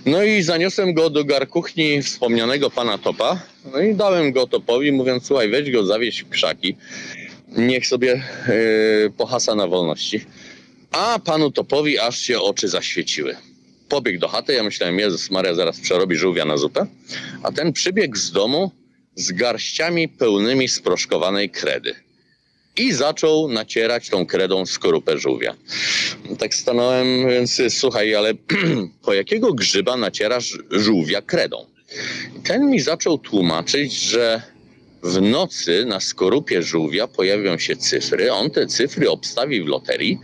No 0.06 0.24
i 0.24 0.42
zaniosłem 0.42 0.94
go 0.94 1.10
do 1.10 1.24
garkuchni 1.24 2.02
wspomnianego 2.02 2.70
pana 2.70 2.98
Topa. 2.98 3.42
No 3.72 3.80
i 3.80 3.94
dałem 3.94 4.32
go 4.32 4.46
Topowi, 4.46 4.92
mówiąc, 4.92 5.26
słuchaj, 5.26 5.50
weź 5.50 5.70
go 5.70 5.84
zawieź 5.84 6.20
w 6.20 6.28
krzaki. 6.28 6.76
Niech 7.56 7.86
sobie 7.86 8.22
yy, 8.48 9.10
pohasa 9.16 9.54
na 9.54 9.66
wolności. 9.66 10.20
A 10.90 11.18
panu 11.24 11.50
Topowi 11.50 11.98
aż 11.98 12.18
się 12.18 12.40
oczy 12.40 12.68
zaświeciły. 12.68 13.36
Pobiegł 13.88 14.20
do 14.20 14.28
chaty, 14.28 14.52
ja 14.52 14.62
myślałem, 14.62 14.98
Jezus 14.98 15.30
Maria 15.30 15.54
zaraz 15.54 15.80
przerobi 15.80 16.16
żółwia 16.16 16.44
na 16.44 16.56
zupę, 16.56 16.86
a 17.42 17.52
ten 17.52 17.72
przybiegł 17.72 18.16
z 18.16 18.32
domu 18.32 18.72
z 19.14 19.32
garściami 19.32 20.08
pełnymi 20.08 20.68
sproszkowanej 20.68 21.50
kredy 21.50 21.94
i 22.76 22.92
zaczął 22.92 23.48
nacierać 23.48 24.08
tą 24.08 24.26
kredą 24.26 24.66
skorupę 24.66 25.18
żółwia. 25.18 25.54
Tak 26.38 26.54
stanąłem, 26.54 27.28
więc 27.28 27.60
słuchaj, 27.68 28.14
ale 28.14 28.34
po 29.04 29.14
jakiego 29.14 29.54
grzyba 29.54 29.96
nacierasz 29.96 30.58
żółwia 30.70 31.22
kredą? 31.22 31.66
Ten 32.44 32.70
mi 32.70 32.80
zaczął 32.80 33.18
tłumaczyć, 33.18 34.00
że 34.00 34.42
w 35.02 35.20
nocy 35.20 35.84
na 35.86 36.00
skorupie 36.00 36.62
żółwia 36.62 37.06
pojawią 37.06 37.58
się 37.58 37.76
cyfry, 37.76 38.32
on 38.32 38.50
te 38.50 38.66
cyfry 38.66 39.10
obstawi 39.10 39.62
w 39.62 39.66
loterii 39.66 40.18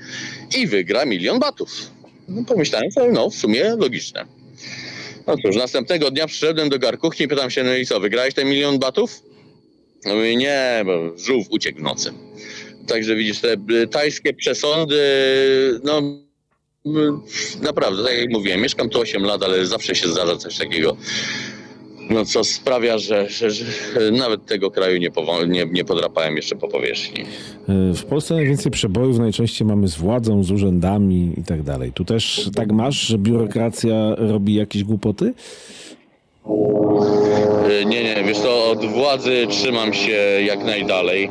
i 0.56 0.66
wygra 0.66 1.04
milion 1.04 1.38
batów. 1.38 1.93
No, 2.28 2.44
pomyślałem 2.44 2.92
sobie, 2.92 3.12
no 3.12 3.30
w 3.30 3.34
sumie 3.34 3.76
logiczne. 3.76 4.26
No 5.26 5.36
cóż, 5.36 5.56
następnego 5.56 6.10
dnia 6.10 6.26
przyszedłem 6.26 6.68
do 6.68 6.78
garkuchni 6.78 7.24
i 7.24 7.28
pytam 7.28 7.50
się, 7.50 7.64
no 7.64 7.74
i 7.74 7.86
co, 7.86 8.00
wygrałeś 8.00 8.34
ten 8.34 8.48
milion 8.48 8.78
batów? 8.78 9.22
No 10.04 10.14
mówię, 10.14 10.36
nie, 10.36 10.82
bo 10.84 11.18
żółw 11.18 11.46
uciekł 11.50 11.78
w 11.78 11.82
nocy. 11.82 12.12
Także 12.86 13.16
widzisz, 13.16 13.40
te 13.40 13.56
tajskie 13.90 14.34
przesądy, 14.34 15.00
no 15.84 16.02
naprawdę, 17.62 18.04
tak 18.04 18.18
jak 18.18 18.30
mówiłem, 18.30 18.60
mieszkam 18.60 18.88
tu 18.88 19.00
8 19.00 19.24
lat, 19.24 19.42
ale 19.42 19.66
zawsze 19.66 19.94
się 19.94 20.08
zdarza 20.08 20.36
coś 20.36 20.58
takiego, 20.58 20.96
no 22.10 22.24
co 22.24 22.44
sprawia, 22.44 22.98
że, 22.98 23.28
że, 23.30 23.50
że 23.50 23.64
nawet 24.12 24.46
tego 24.46 24.70
kraju 24.70 24.98
nie, 24.98 25.10
nie, 25.48 25.66
nie 25.66 25.84
podrapałem 25.84 26.36
jeszcze 26.36 26.56
po 26.56 26.68
powierzchni. 26.68 27.24
W 27.94 28.04
Polsce 28.04 28.34
najwięcej 28.34 28.72
przebojów 28.72 29.18
najczęściej 29.18 29.68
mamy 29.68 29.88
z 29.88 29.94
władzą, 29.94 30.42
z 30.42 30.50
urzędami 30.50 31.32
i 31.36 31.44
tak 31.44 31.62
dalej. 31.62 31.92
Tu 31.92 32.04
też 32.04 32.50
tak 32.54 32.72
masz, 32.72 33.00
że 33.00 33.18
biurokracja 33.18 34.14
robi 34.18 34.54
jakieś 34.54 34.84
głupoty? 34.84 35.34
Nie, 37.86 38.04
nie, 38.04 38.24
wiesz 38.26 38.38
to 38.38 38.70
od 38.70 38.84
władzy 38.84 39.46
trzymam 39.48 39.94
się 39.94 40.16
jak 40.46 40.64
najdalej. 40.64 41.30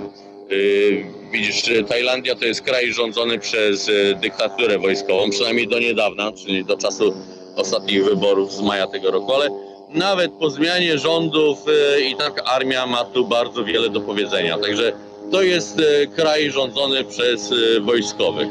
Y, 0.51 1.03
widzisz, 1.32 1.63
Tajlandia 1.88 2.36
to 2.36 2.45
jest 2.45 2.61
kraj 2.61 2.93
rządzony 2.93 3.39
przez 3.39 3.89
y, 3.89 4.15
dyktaturę 4.21 4.80
wojskową, 4.80 5.30
przynajmniej 5.30 5.67
do 5.67 5.80
niedawna, 5.80 6.32
czyli 6.32 6.65
do 6.65 6.78
czasu 6.78 7.13
ostatnich 7.55 8.05
wyborów 8.05 8.51
z 8.51 8.61
maja 8.61 8.88
tego 8.88 9.11
roku, 9.11 9.34
ale 9.34 9.49
nawet 9.94 10.32
po 10.32 10.50
zmianie 10.50 10.98
rządów 10.98 11.58
y, 11.68 12.02
i 12.02 12.16
tak 12.16 12.41
armia 12.46 12.86
ma 12.88 13.04
tu 13.06 13.28
bardzo 13.28 13.66
wiele 13.66 13.89
do 13.89 14.02
powiedzenia. 14.02 14.58
Także 14.58 14.94
to 15.32 15.44
jest 15.44 15.82
kraj 16.16 16.52
rządzony 16.52 17.04
przez 17.04 17.54
wojskowych. 17.82 18.48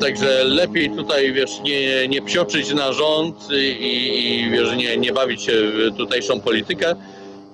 Także 0.00 0.44
lepiej 0.44 0.90
tutaj, 0.90 1.32
wiesz, 1.32 1.50
nie, 1.64 2.08
nie 2.08 2.22
psioczyć 2.22 2.74
na 2.74 2.92
rząd 2.92 3.48
i, 3.80 4.46
i 4.46 4.50
wiesz, 4.50 4.76
nie, 4.76 4.96
nie 4.96 5.12
bawić 5.12 5.42
się 5.42 5.52
w 5.52 5.96
tutejszą 5.96 6.40
politykę, 6.40 6.96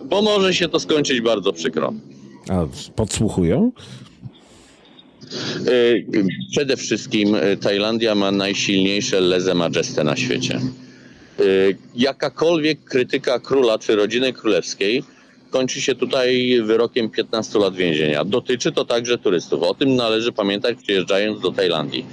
bo 0.04 0.22
może 0.22 0.54
się 0.54 0.68
to 0.68 0.80
skończyć 0.80 1.20
bardzo 1.20 1.52
przykro. 1.52 1.92
A 2.48 2.66
podsłuchują? 2.96 3.72
Przede 6.50 6.76
wszystkim 6.76 7.36
Tajlandia 7.60 8.14
ma 8.14 8.30
najsilniejsze 8.30 9.20
leze 9.20 9.54
majeste 9.54 10.04
na 10.04 10.16
świecie. 10.16 10.60
Y, 11.40 11.76
jakakolwiek 11.94 12.84
krytyka 12.84 13.40
króla 13.40 13.78
czy 13.78 13.96
rodziny 13.96 14.32
królewskiej 14.32 15.04
kończy 15.50 15.80
się 15.80 15.94
tutaj 15.94 16.60
wyrokiem 16.62 17.10
15 17.10 17.58
lat 17.58 17.74
więzienia. 17.74 18.24
Dotyczy 18.24 18.72
to 18.72 18.84
także 18.84 19.18
turystów. 19.18 19.62
O 19.62 19.74
tym 19.74 19.96
należy 19.96 20.32
pamiętać 20.32 20.76
przyjeżdżając 20.82 21.40
do 21.40 21.52
Tajlandii. 21.52 22.06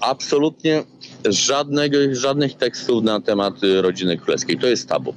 Absolutnie 0.00 0.84
żadnego, 1.24 1.98
żadnych 2.12 2.54
tekstów 2.54 3.04
na 3.04 3.20
temat 3.20 3.54
rodziny 3.80 4.16
królewskiej. 4.16 4.58
To 4.58 4.66
jest 4.66 4.88
tabu. 4.88 5.14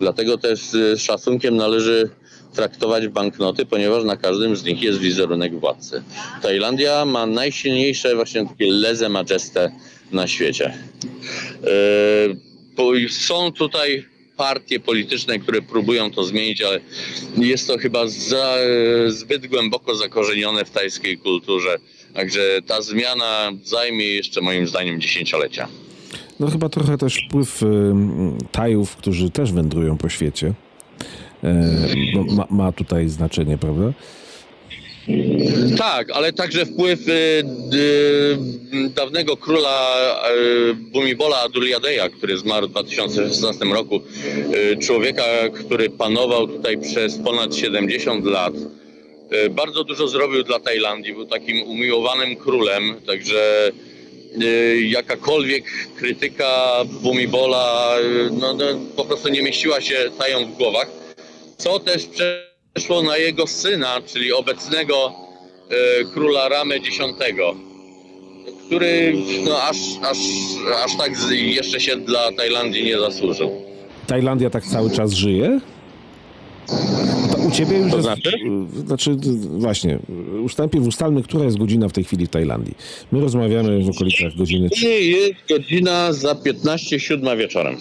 Dlatego 0.00 0.38
też 0.38 0.60
z 0.60 1.00
szacunkiem 1.00 1.56
należy 1.56 2.10
traktować 2.54 3.08
banknoty, 3.08 3.66
ponieważ 3.66 4.04
na 4.04 4.16
każdym 4.16 4.56
z 4.56 4.64
nich 4.64 4.82
jest 4.82 4.98
wizerunek 4.98 5.60
władcy. 5.60 6.02
Tajlandia 6.42 7.04
ma 7.04 7.26
najsilniejsze 7.26 8.14
właśnie 8.14 8.46
takie 8.46 8.70
leze 8.70 9.08
majeste 9.08 9.72
na 10.12 10.26
świecie. 10.26 10.74
Yy, 12.96 13.08
są 13.08 13.52
tutaj 13.52 14.04
partie 14.36 14.80
polityczne, 14.80 15.38
które 15.38 15.62
próbują 15.62 16.10
to 16.10 16.24
zmienić, 16.24 16.62
ale 16.62 16.80
jest 17.36 17.66
to 17.66 17.78
chyba 17.78 18.08
za, 18.08 18.56
zbyt 19.08 19.46
głęboko 19.46 19.94
zakorzenione 19.94 20.64
w 20.64 20.70
tajskiej 20.70 21.18
kulturze. 21.18 21.76
Także 22.14 22.58
ta 22.66 22.82
zmiana 22.82 23.52
zajmie 23.64 24.06
jeszcze 24.06 24.40
moim 24.40 24.66
zdaniem 24.66 25.00
dziesięciolecia. 25.00 25.68
No 26.40 26.50
chyba 26.50 26.68
trochę 26.68 26.98
też 26.98 27.16
wpływ 27.28 27.62
y, 27.62 27.66
Tajów, 28.52 28.96
którzy 28.96 29.30
też 29.30 29.52
wędrują 29.52 29.96
po 29.96 30.08
świecie. 30.08 30.52
E, 31.44 32.34
ma, 32.36 32.46
ma 32.50 32.72
tutaj 32.72 33.08
znaczenie, 33.08 33.58
prawda? 33.58 33.92
Tak, 35.78 36.10
ale 36.10 36.32
także 36.32 36.66
wpływ 36.66 37.08
y, 37.08 37.12
y, 37.12 38.88
dawnego 38.88 39.36
króla 39.36 40.06
y, 40.70 40.74
Bumibola 40.74 41.40
Aduliadeja, 41.40 42.08
który 42.08 42.38
zmarł 42.38 42.68
w 42.68 42.70
2016 42.70 43.64
roku. 43.64 44.00
Y, 44.72 44.76
człowieka, 44.76 45.24
który 45.64 45.90
panował 45.90 46.46
tutaj 46.46 46.78
przez 46.78 47.18
ponad 47.18 47.54
70 47.54 48.24
lat. 48.24 48.54
Y, 49.46 49.50
bardzo 49.50 49.84
dużo 49.84 50.08
zrobił 50.08 50.42
dla 50.42 50.60
Tajlandii, 50.60 51.12
był 51.14 51.26
takim 51.26 51.62
umiłowanym 51.62 52.36
królem, 52.36 52.94
także 53.06 53.72
y, 54.42 54.80
jakakolwiek 54.82 55.64
krytyka 55.96 56.84
Bumibola 57.02 57.96
no, 58.40 58.54
no, 58.54 58.64
po 58.96 59.04
prostu 59.04 59.28
nie 59.28 59.42
mieściła 59.42 59.80
się 59.80 59.96
Tajom 60.18 60.52
w 60.52 60.56
głowach 60.56 60.98
co 61.58 61.78
też 61.78 62.02
przeszło 62.78 63.02
na 63.02 63.16
jego 63.16 63.46
syna, 63.46 64.00
czyli 64.06 64.32
obecnego 64.32 65.12
e, 65.70 66.04
króla 66.04 66.48
Ramy 66.48 66.74
X, 66.74 66.96
który 68.66 69.14
no, 69.44 69.62
aż, 69.62 69.76
aż, 70.02 70.18
aż 70.84 70.96
tak 70.96 71.12
jeszcze 71.32 71.80
się 71.80 71.96
dla 71.96 72.32
Tajlandii 72.32 72.84
nie 72.84 72.98
zasłużył. 72.98 73.50
Tajlandia 74.06 74.50
tak 74.50 74.64
cały 74.64 74.90
czas 74.90 75.12
żyje? 75.12 75.60
To 77.32 77.38
u 77.48 77.50
ciebie 77.50 77.78
już 77.78 77.92
to 77.92 78.02
znaczy? 78.02 78.32
Jest, 78.38 78.86
znaczy, 78.86 79.16
właśnie, 79.58 79.98
ustępie, 80.44 80.80
ustalmy, 80.80 81.22
która 81.22 81.44
jest 81.44 81.58
godzina 81.58 81.88
w 81.88 81.92
tej 81.92 82.04
chwili 82.04 82.26
w 82.26 82.30
Tajlandii. 82.30 82.74
My 83.12 83.20
rozmawiamy 83.20 83.84
w 83.84 83.88
okolicach 83.88 84.36
godziny... 84.36 84.68
Nie, 84.82 85.00
jest 85.00 85.34
godzina 85.48 86.12
za 86.12 86.34
15, 86.34 87.00
siódma 87.00 87.36
wieczorem. 87.36 87.76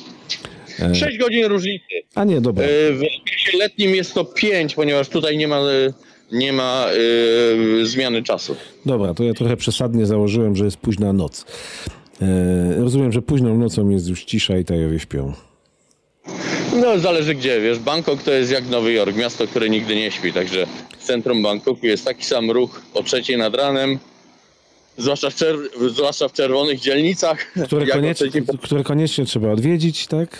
6 0.77 1.03
e, 1.03 1.17
godzin 1.17 1.45
różnicy. 1.45 1.85
A 2.15 2.23
nie, 2.23 2.41
dobra. 2.41 2.65
E, 2.65 2.93
w 2.93 3.01
okresie 3.21 3.57
letnim 3.57 3.95
jest 3.95 4.13
to 4.13 4.25
5, 4.25 4.75
ponieważ 4.75 5.09
tutaj 5.09 5.37
nie 5.37 5.47
ma, 5.47 5.59
e, 5.59 5.93
nie 6.31 6.53
ma 6.53 6.87
zmiany 7.83 8.23
czasu. 8.23 8.55
Dobra, 8.85 9.13
to 9.13 9.23
ja 9.23 9.33
trochę 9.33 9.57
przesadnie 9.57 10.05
założyłem, 10.05 10.55
że 10.55 10.65
jest 10.65 10.77
późna 10.77 11.13
noc. 11.13 11.45
rozumiem, 12.77 13.11
że 13.11 13.21
późną 13.21 13.57
nocą 13.57 13.89
jest 13.89 14.07
już 14.07 14.25
cisza 14.25 14.57
i 14.57 14.65
Tajowie 14.65 14.99
śpią. 14.99 15.33
No, 16.81 16.99
zależy 16.99 17.35
gdzie, 17.35 17.61
wiesz, 17.61 17.79
Bangkok 17.79 18.23
to 18.23 18.31
jest 18.31 18.51
jak 18.51 18.69
Nowy 18.69 18.93
Jork, 18.93 19.15
miasto, 19.15 19.47
które 19.47 19.69
nigdy 19.69 19.95
nie 19.95 20.11
śpi, 20.11 20.33
także 20.33 20.67
w 20.99 21.03
centrum 21.03 21.43
Bangkoku 21.43 21.85
jest 21.85 22.05
taki 22.05 22.25
sam 22.25 22.51
ruch 22.51 22.81
o 22.93 23.03
trzeciej 23.03 23.37
nad 23.37 23.55
ranem, 23.55 23.99
zwłaszcza 24.97 25.29
w, 25.29 25.89
zwłaszcza 25.89 26.27
w 26.27 26.33
czerwonych 26.33 26.79
dzielnicach. 26.79 27.53
Które, 27.65 27.87
koniecznie, 27.87 28.27
które 28.61 28.83
koniecznie 28.83 29.25
trzeba 29.25 29.51
odwiedzić, 29.51 30.07
tak? 30.07 30.37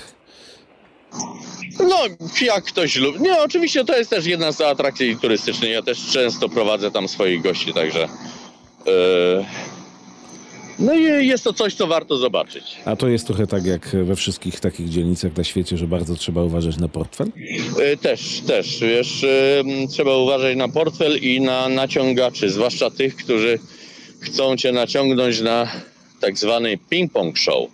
No, 1.79 1.97
jak 2.41 2.63
ktoś 2.63 2.95
lubi. 2.95 3.19
Nie, 3.19 3.41
oczywiście 3.41 3.85
to 3.85 3.97
jest 3.97 4.09
też 4.09 4.25
jedna 4.25 4.51
z 4.51 4.61
atrakcji 4.61 5.17
turystycznych. 5.17 5.71
Ja 5.71 5.81
też 5.81 6.11
często 6.11 6.49
prowadzę 6.49 6.91
tam 6.91 7.07
swoich 7.07 7.41
gości, 7.41 7.73
także. 7.73 8.07
Yy... 8.85 9.45
No 10.79 10.93
i 10.93 11.27
jest 11.27 11.43
to 11.43 11.53
coś, 11.53 11.73
co 11.73 11.87
warto 11.87 12.17
zobaczyć. 12.17 12.63
A 12.85 12.95
to 12.95 13.07
jest 13.07 13.27
trochę 13.27 13.47
tak 13.47 13.65
jak 13.65 13.95
we 14.03 14.15
wszystkich 14.15 14.59
takich 14.59 14.89
dzielnicach 14.89 15.37
na 15.37 15.43
świecie, 15.43 15.77
że 15.77 15.87
bardzo 15.87 16.15
trzeba 16.15 16.43
uważać 16.43 16.77
na 16.77 16.87
portfel? 16.87 17.31
Yy, 17.35 17.97
też, 17.97 18.41
też. 18.47 18.79
Wiesz, 18.79 19.21
yy, 19.21 19.87
trzeba 19.91 20.17
uważać 20.17 20.57
na 20.57 20.67
portfel 20.67 21.17
i 21.17 21.41
na 21.41 21.69
naciągaczy, 21.69 22.49
zwłaszcza 22.49 22.91
tych, 22.91 23.15
którzy 23.15 23.59
chcą 24.19 24.57
cię 24.57 24.71
naciągnąć 24.71 25.41
na 25.41 25.67
tak 26.19 26.37
zwany 26.37 26.77
ping-pong 26.91 27.37
show. 27.37 27.69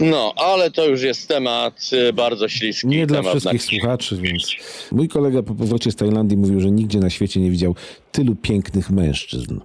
No, 0.00 0.34
ale 0.36 0.70
to 0.70 0.86
już 0.86 1.02
jest 1.02 1.28
temat 1.28 1.90
y, 1.92 2.12
bardzo 2.12 2.48
śliski. 2.48 2.86
Nie 2.86 3.06
dla 3.06 3.22
wszystkich 3.22 3.62
słuchaczy, 3.62 4.16
więc 4.16 4.50
mój 4.92 5.08
kolega 5.08 5.42
po 5.42 5.54
powrocie 5.54 5.90
z 5.90 5.96
Tajlandii 5.96 6.36
mówił, 6.36 6.60
że 6.60 6.70
nigdzie 6.70 6.98
na 6.98 7.10
świecie 7.10 7.40
nie 7.40 7.50
widział 7.50 7.74
tylu 8.12 8.36
pięknych 8.36 8.90
mężczyzn. 8.90 9.60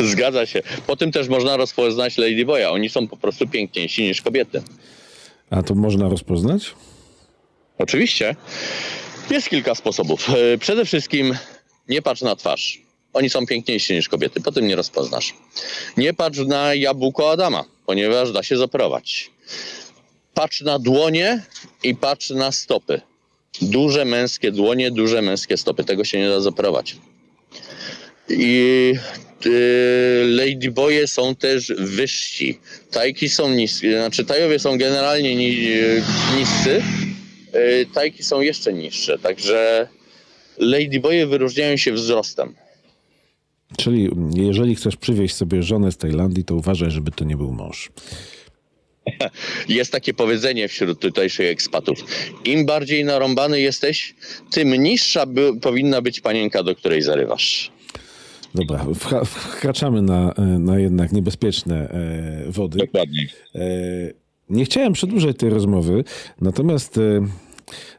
Zgadza 0.10 0.46
się. 0.46 0.62
Po 0.86 0.96
tym 0.96 1.12
też 1.12 1.28
można 1.28 1.56
rozpoznać 1.56 2.18
Ladyboya. 2.18 2.64
Oni 2.64 2.88
są 2.88 3.08
po 3.08 3.16
prostu 3.16 3.48
piękniejsi 3.48 4.02
niż 4.02 4.22
kobiety. 4.22 4.62
A 5.50 5.62
to 5.62 5.74
można 5.74 6.08
rozpoznać? 6.08 6.74
Oczywiście. 7.78 8.36
Jest 9.30 9.48
kilka 9.48 9.74
sposobów. 9.74 10.28
Y, 10.54 10.58
przede 10.58 10.84
wszystkim 10.84 11.34
nie 11.88 12.02
patrz 12.02 12.22
na 12.22 12.36
twarz. 12.36 12.82
Oni 13.12 13.30
są 13.30 13.46
piękniejsi 13.46 13.94
niż 13.94 14.08
kobiety, 14.08 14.40
po 14.40 14.52
tym 14.52 14.66
nie 14.66 14.76
rozpoznasz. 14.76 15.34
Nie 15.96 16.14
patrz 16.14 16.38
na 16.38 16.74
jabłko 16.74 17.30
Adama, 17.30 17.64
ponieważ 17.86 18.32
da 18.32 18.42
się 18.42 18.56
zoperować. 18.56 19.30
Patrz 20.34 20.60
na 20.60 20.78
dłonie 20.78 21.42
i 21.82 21.94
patrz 21.94 22.30
na 22.30 22.52
stopy. 22.52 23.00
Duże 23.62 24.04
męskie 24.04 24.52
dłonie, 24.52 24.90
duże 24.90 25.22
męskie 25.22 25.56
stopy. 25.56 25.84
Tego 25.84 26.04
się 26.04 26.18
nie 26.18 26.28
da 26.28 26.40
zoperować. 26.40 26.96
I 28.28 28.94
y, 29.46 30.24
ladyboye 30.28 31.06
są 31.06 31.34
też 31.36 31.72
wyżsi. 31.78 32.58
Tajki 32.90 33.28
są 33.28 33.50
niskie, 33.54 33.92
znaczy 33.92 34.24
tajowie 34.24 34.58
są 34.58 34.78
generalnie 34.78 35.36
ni, 35.36 35.68
niscy, 36.38 36.82
y, 37.54 37.86
tajki 37.94 38.22
są 38.22 38.40
jeszcze 38.40 38.72
niższe, 38.72 39.18
także 39.18 39.88
ladyboye 40.58 41.26
wyróżniają 41.26 41.76
się 41.76 41.92
wzrostem. 41.92 42.54
Czyli 43.76 44.10
jeżeli 44.34 44.74
chcesz 44.74 44.96
przywieźć 44.96 45.34
sobie 45.34 45.62
żonę 45.62 45.92
z 45.92 45.96
Tajlandii, 45.96 46.44
to 46.44 46.54
uważaj, 46.54 46.90
żeby 46.90 47.10
to 47.10 47.24
nie 47.24 47.36
był 47.36 47.52
mąż. 47.52 47.90
Jest 49.68 49.92
takie 49.92 50.14
powiedzenie 50.14 50.68
wśród 50.68 51.00
tutejszych 51.00 51.50
ekspatów. 51.50 52.04
Im 52.44 52.66
bardziej 52.66 53.04
narąbany 53.04 53.60
jesteś, 53.60 54.14
tym 54.50 54.82
niższa 54.82 55.26
by, 55.26 55.60
powinna 55.60 56.02
być 56.02 56.20
panienka, 56.20 56.62
do 56.62 56.74
której 56.74 57.02
zarywasz. 57.02 57.72
Dobra, 58.54 58.86
wkraczamy 59.24 60.02
na, 60.02 60.32
e, 60.32 60.42
na 60.42 60.78
jednak 60.78 61.12
niebezpieczne 61.12 61.90
e, 61.90 62.50
wody. 62.50 62.78
Dokładnie. 62.78 63.26
E, 63.54 63.60
nie 64.50 64.64
chciałem 64.64 64.92
przedłużać 64.92 65.36
tej 65.36 65.50
rozmowy, 65.50 66.04
natomiast 66.40 67.00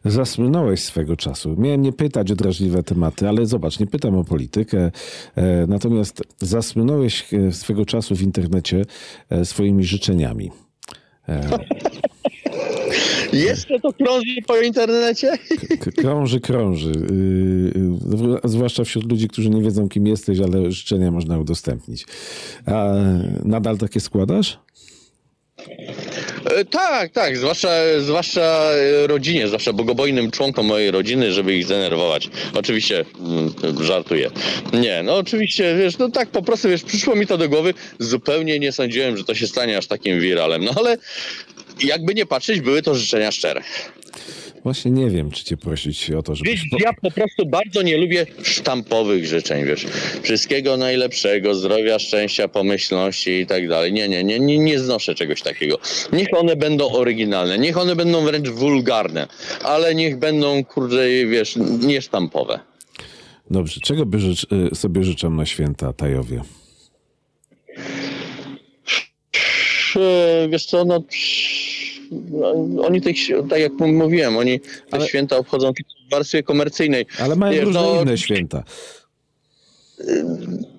zasłynąłeś 0.06 0.84
swego 0.84 1.18
czasu. 1.18 1.56
Miałem 1.58 1.82
nie 1.82 1.94
pytać 1.94 2.32
o 2.32 2.36
drażliwe 2.36 2.84
tematy, 2.84 3.30
ale 3.30 3.46
zobacz, 3.46 3.80
nie 3.80 3.88
pytam 3.88 4.16
o 4.16 4.24
politykę. 4.24 4.92
E, 5.36 5.68
natomiast 5.68 6.24
zasłynąłeś 6.40 7.34
e, 7.34 7.52
swego 7.52 7.86
czasu 7.86 8.16
w 8.16 8.22
internecie 8.22 8.86
e, 9.30 9.46
swoimi 9.46 9.84
życzeniami. 9.84 10.52
Jeszcze 13.34 13.80
to 13.80 13.94
krąży 13.94 14.36
po 14.48 14.58
internecie? 14.58 15.38
Krąży, 15.98 16.40
krąży. 16.40 16.92
Yy, 16.92 17.82
yy, 18.44 18.50
zwłaszcza 18.50 18.84
wśród 18.84 19.12
ludzi, 19.12 19.28
którzy 19.28 19.50
nie 19.50 19.62
wiedzą, 19.62 19.90
kim 19.90 20.08
jesteś, 20.08 20.40
ale 20.40 20.72
życzenia 20.72 21.12
można 21.12 21.40
udostępnić. 21.40 22.06
A 22.66 22.94
nadal 23.46 23.78
takie 23.78 24.00
składasz? 24.00 24.60
E, 26.46 26.66
Tak, 26.66 27.12
tak, 27.12 27.38
zwłaszcza, 27.38 27.70
zwłaszcza 28.00 28.72
e, 28.72 29.08
rodzinie, 29.08 29.48
zwłaszcza 29.48 29.74
bogobojnym 29.74 30.32
członkom 30.32 30.66
mojej 30.66 30.92
rodziny, 30.92 31.32
żeby 31.32 31.56
ich 31.56 31.66
zdenerwować. 31.66 32.30
Oczywiście 32.54 33.06
mm, 33.20 33.54
żartuję. 33.84 34.32
Nie, 34.74 35.04
no 35.04 35.16
oczywiście, 35.16 35.76
wiesz, 35.76 35.98
no 35.98 36.10
tak 36.10 36.30
po 36.30 36.42
prostu, 36.42 36.70
wiesz, 36.70 36.84
przyszło 36.84 37.16
mi 37.16 37.28
to 37.28 37.38
do 37.38 37.50
głowy, 37.50 37.74
zupełnie 38.00 38.60
nie 38.60 38.72
sądziłem, 38.72 39.18
że 39.18 39.24
to 39.24 39.36
się 39.36 39.48
stanie 39.48 39.78
aż 39.78 39.88
takim 39.88 40.20
wiralem, 40.20 40.64
no 40.66 40.72
ale 40.78 40.98
jakby 41.84 42.14
nie 42.14 42.26
patrzeć, 42.26 42.62
były 42.62 42.82
to 42.82 42.96
życzenia 42.96 43.32
szczere. 43.32 43.62
Właśnie 44.64 44.92
nie 44.92 45.10
wiem, 45.10 45.32
czy 45.32 45.44
cię 45.44 45.58
prosić 45.58 46.12
o 46.12 46.24
to, 46.24 46.36
żebyś... 46.36 46.52
Wiesz, 46.52 46.82
ja 46.84 46.94
po 46.94 47.12
prostu 47.12 47.46
bardzo 47.46 47.82
nie 47.82 47.98
lubię 47.98 48.26
sztampowych 48.44 49.26
życzeń, 49.26 49.66
wiesz. 49.66 49.86
Wszystkiego 50.24 50.78
najlepszego, 50.78 51.56
zdrowia, 51.56 52.00
szczęścia, 52.00 52.48
pomyślności 52.48 53.32
i 53.32 53.46
tak 53.46 53.68
dalej. 53.68 53.94
Nie, 53.94 54.10
nie, 54.10 54.24
nie, 54.24 54.40
nie, 54.40 54.60
nie 54.60 54.80
znoszę 54.80 55.16
czegoś 55.16 55.42
takiego. 55.42 55.80
Niech 56.14 56.28
one 56.34 56.56
będą 56.56 56.92
oryginalne, 56.92 57.58
niech 57.60 57.78
one 57.78 57.96
będą 57.96 58.26
wręcz 58.26 58.50
wulgarne, 58.50 59.28
ale 59.64 59.96
niech 59.96 60.18
będą, 60.18 60.64
kurde, 60.64 61.26
wiesz, 61.26 61.56
niesztampowe. 61.80 62.60
Dobrze, 63.52 63.80
czego 63.82 64.06
by 64.06 64.18
y, 64.72 64.76
sobie 64.76 65.04
życzę 65.04 65.30
na 65.30 65.46
święta 65.46 65.94
Tajowie? 65.94 66.42
Wiesz 70.50 70.66
co, 70.66 70.86
no... 70.86 71.04
no, 72.12 72.54
Oni 72.86 73.02
tych, 73.02 73.16
tak 73.50 73.60
jak 73.60 73.74
mówiłem, 73.80 74.38
oni 74.38 74.60
te 74.60 74.68
Ale- 74.92 75.08
święta 75.08 75.38
obchodzą 75.38 75.72
w 76.08 76.12
warstwie 76.12 76.44
komercyjnej. 76.44 77.06
Ale 77.20 77.36
mają 77.36 77.54
Wiesz, 77.54 77.66
różne 77.66 77.82
no, 77.82 78.02
inne 78.02 78.18
święta. 78.18 78.64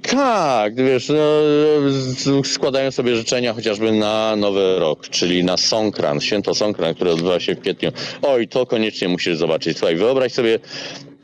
Tak, 0.03 0.75
wiesz, 0.75 1.09
no, 1.09 2.43
składają 2.45 2.91
sobie 2.91 3.17
życzenia 3.17 3.53
chociażby 3.55 3.93
na 3.93 4.37
Nowy 4.37 4.77
Rok, 4.79 5.09
czyli 5.09 5.45
na 5.45 5.57
Songkran, 5.57 6.21
święto 6.21 6.55
Songkran, 6.55 6.95
które 6.95 7.11
odbywa 7.13 7.41
się 7.41 7.55
w 7.55 7.61
kwietniu. 7.61 7.91
Oj, 8.23 8.49
to 8.49 8.67
koniecznie 8.67 9.09
musisz 9.09 9.37
zobaczyć. 9.37 9.79
Słuchaj, 9.79 9.97
wyobraź 9.97 10.33
sobie, 10.33 10.59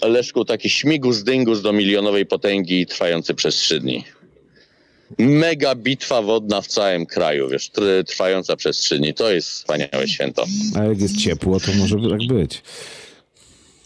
Leszku, 0.03 0.45
taki 0.45 0.71
śmigus 0.71 1.23
dyngus 1.23 1.63
do 1.63 1.73
milionowej 1.73 2.27
potęgi 2.27 2.87
trwający 2.87 3.35
przez 3.35 3.55
trzy 3.57 3.81
dni. 3.81 4.05
Mega 5.19 5.75
bitwa 5.75 6.23
wodna 6.23 6.61
w 6.61 6.67
całym 6.67 7.07
kraju, 7.07 7.49
wiesz, 7.49 7.71
tr- 7.71 8.05
trwająca 8.05 8.57
przez 8.57 8.79
trzy 8.79 8.99
dni. 8.99 9.15
To 9.15 9.33
jest 9.33 9.49
wspaniałe 9.49 10.09
święto. 10.09 10.45
A 10.75 10.85
jak 10.85 11.01
jest 11.01 11.17
ciepło, 11.17 11.61
to 11.61 11.73
może 11.73 11.97
tak 12.11 12.27
być. 12.37 12.63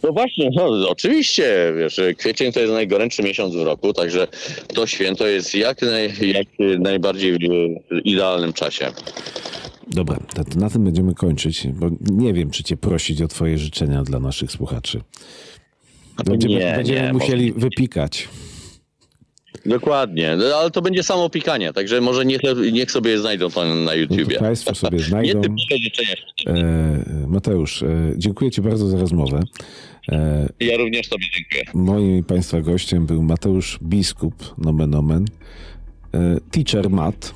No 0.03 0.13
właśnie, 0.13 0.51
no, 0.57 0.89
oczywiście, 0.89 1.73
wiesz, 1.79 2.01
kwiecień 2.19 2.53
to 2.53 2.61
jest 2.61 2.73
najgorętszy 2.73 3.23
miesiąc 3.23 3.55
w 3.55 3.63
roku, 3.63 3.93
także 3.93 4.27
to 4.75 4.87
święto 4.87 5.27
jest 5.27 5.55
jak, 5.55 5.83
naj, 5.83 6.13
jak 6.29 6.47
najbardziej 6.79 7.33
w 7.33 7.39
idealnym 8.05 8.53
czasie. 8.53 8.93
Dobra, 9.89 10.19
to 10.35 10.45
to 10.45 10.59
na 10.59 10.71
tym 10.71 10.85
będziemy 10.85 11.15
kończyć, 11.15 11.67
bo 11.69 11.91
nie 12.01 12.33
wiem, 12.33 12.51
czy 12.51 12.63
cię 12.65 12.77
prosić 12.77 13.23
o 13.23 13.29
twoje 13.29 13.59
życzenia 13.59 14.03
dla 14.03 14.21
naszych 14.21 14.53
słuchaczy. 14.53 15.01
Będziemy, 16.25 16.55
Nie, 16.55 16.73
będziemy 16.77 17.03
nie, 17.03 17.13
musieli 17.13 17.53
wypikać. 17.53 18.29
Dokładnie, 19.67 20.37
no, 20.37 20.45
ale 20.57 20.71
to 20.71 20.83
będzie 20.83 21.03
samo 21.03 21.31
pikanie, 21.31 21.73
także 21.73 22.01
może 22.01 22.25
niech, 22.25 22.41
niech 22.73 22.91
sobie 22.91 23.19
znajdą 23.19 23.51
to 23.51 23.75
na 23.75 23.95
YouTubie. 23.95 24.39
Państwo 24.39 24.75
sobie 24.75 24.99
Nie 24.99 25.05
znajdą. 25.05 25.41
życzenia. 25.85 26.15
E, 26.47 27.27
Mateusz, 27.27 27.83
e, 27.83 27.89
dziękuję 28.17 28.51
Ci 28.51 28.63
bardzo 28.63 28.89
za 28.89 28.99
rozmowę. 28.99 29.41
E, 30.09 30.49
Ja 30.61 30.77
również 30.77 31.09
Tobie 31.09 31.27
dziękuję. 31.37 31.63
moim 31.87 32.19
i 32.19 32.23
Państwa 32.23 32.61
gościem 32.61 33.07
był 33.07 33.23
Mateusz 33.23 33.79
Biskup, 33.83 34.55
nomen 34.59 34.95
omen, 34.95 35.25
e, 36.15 36.37
teacher 36.51 36.91
Matt, 36.91 37.35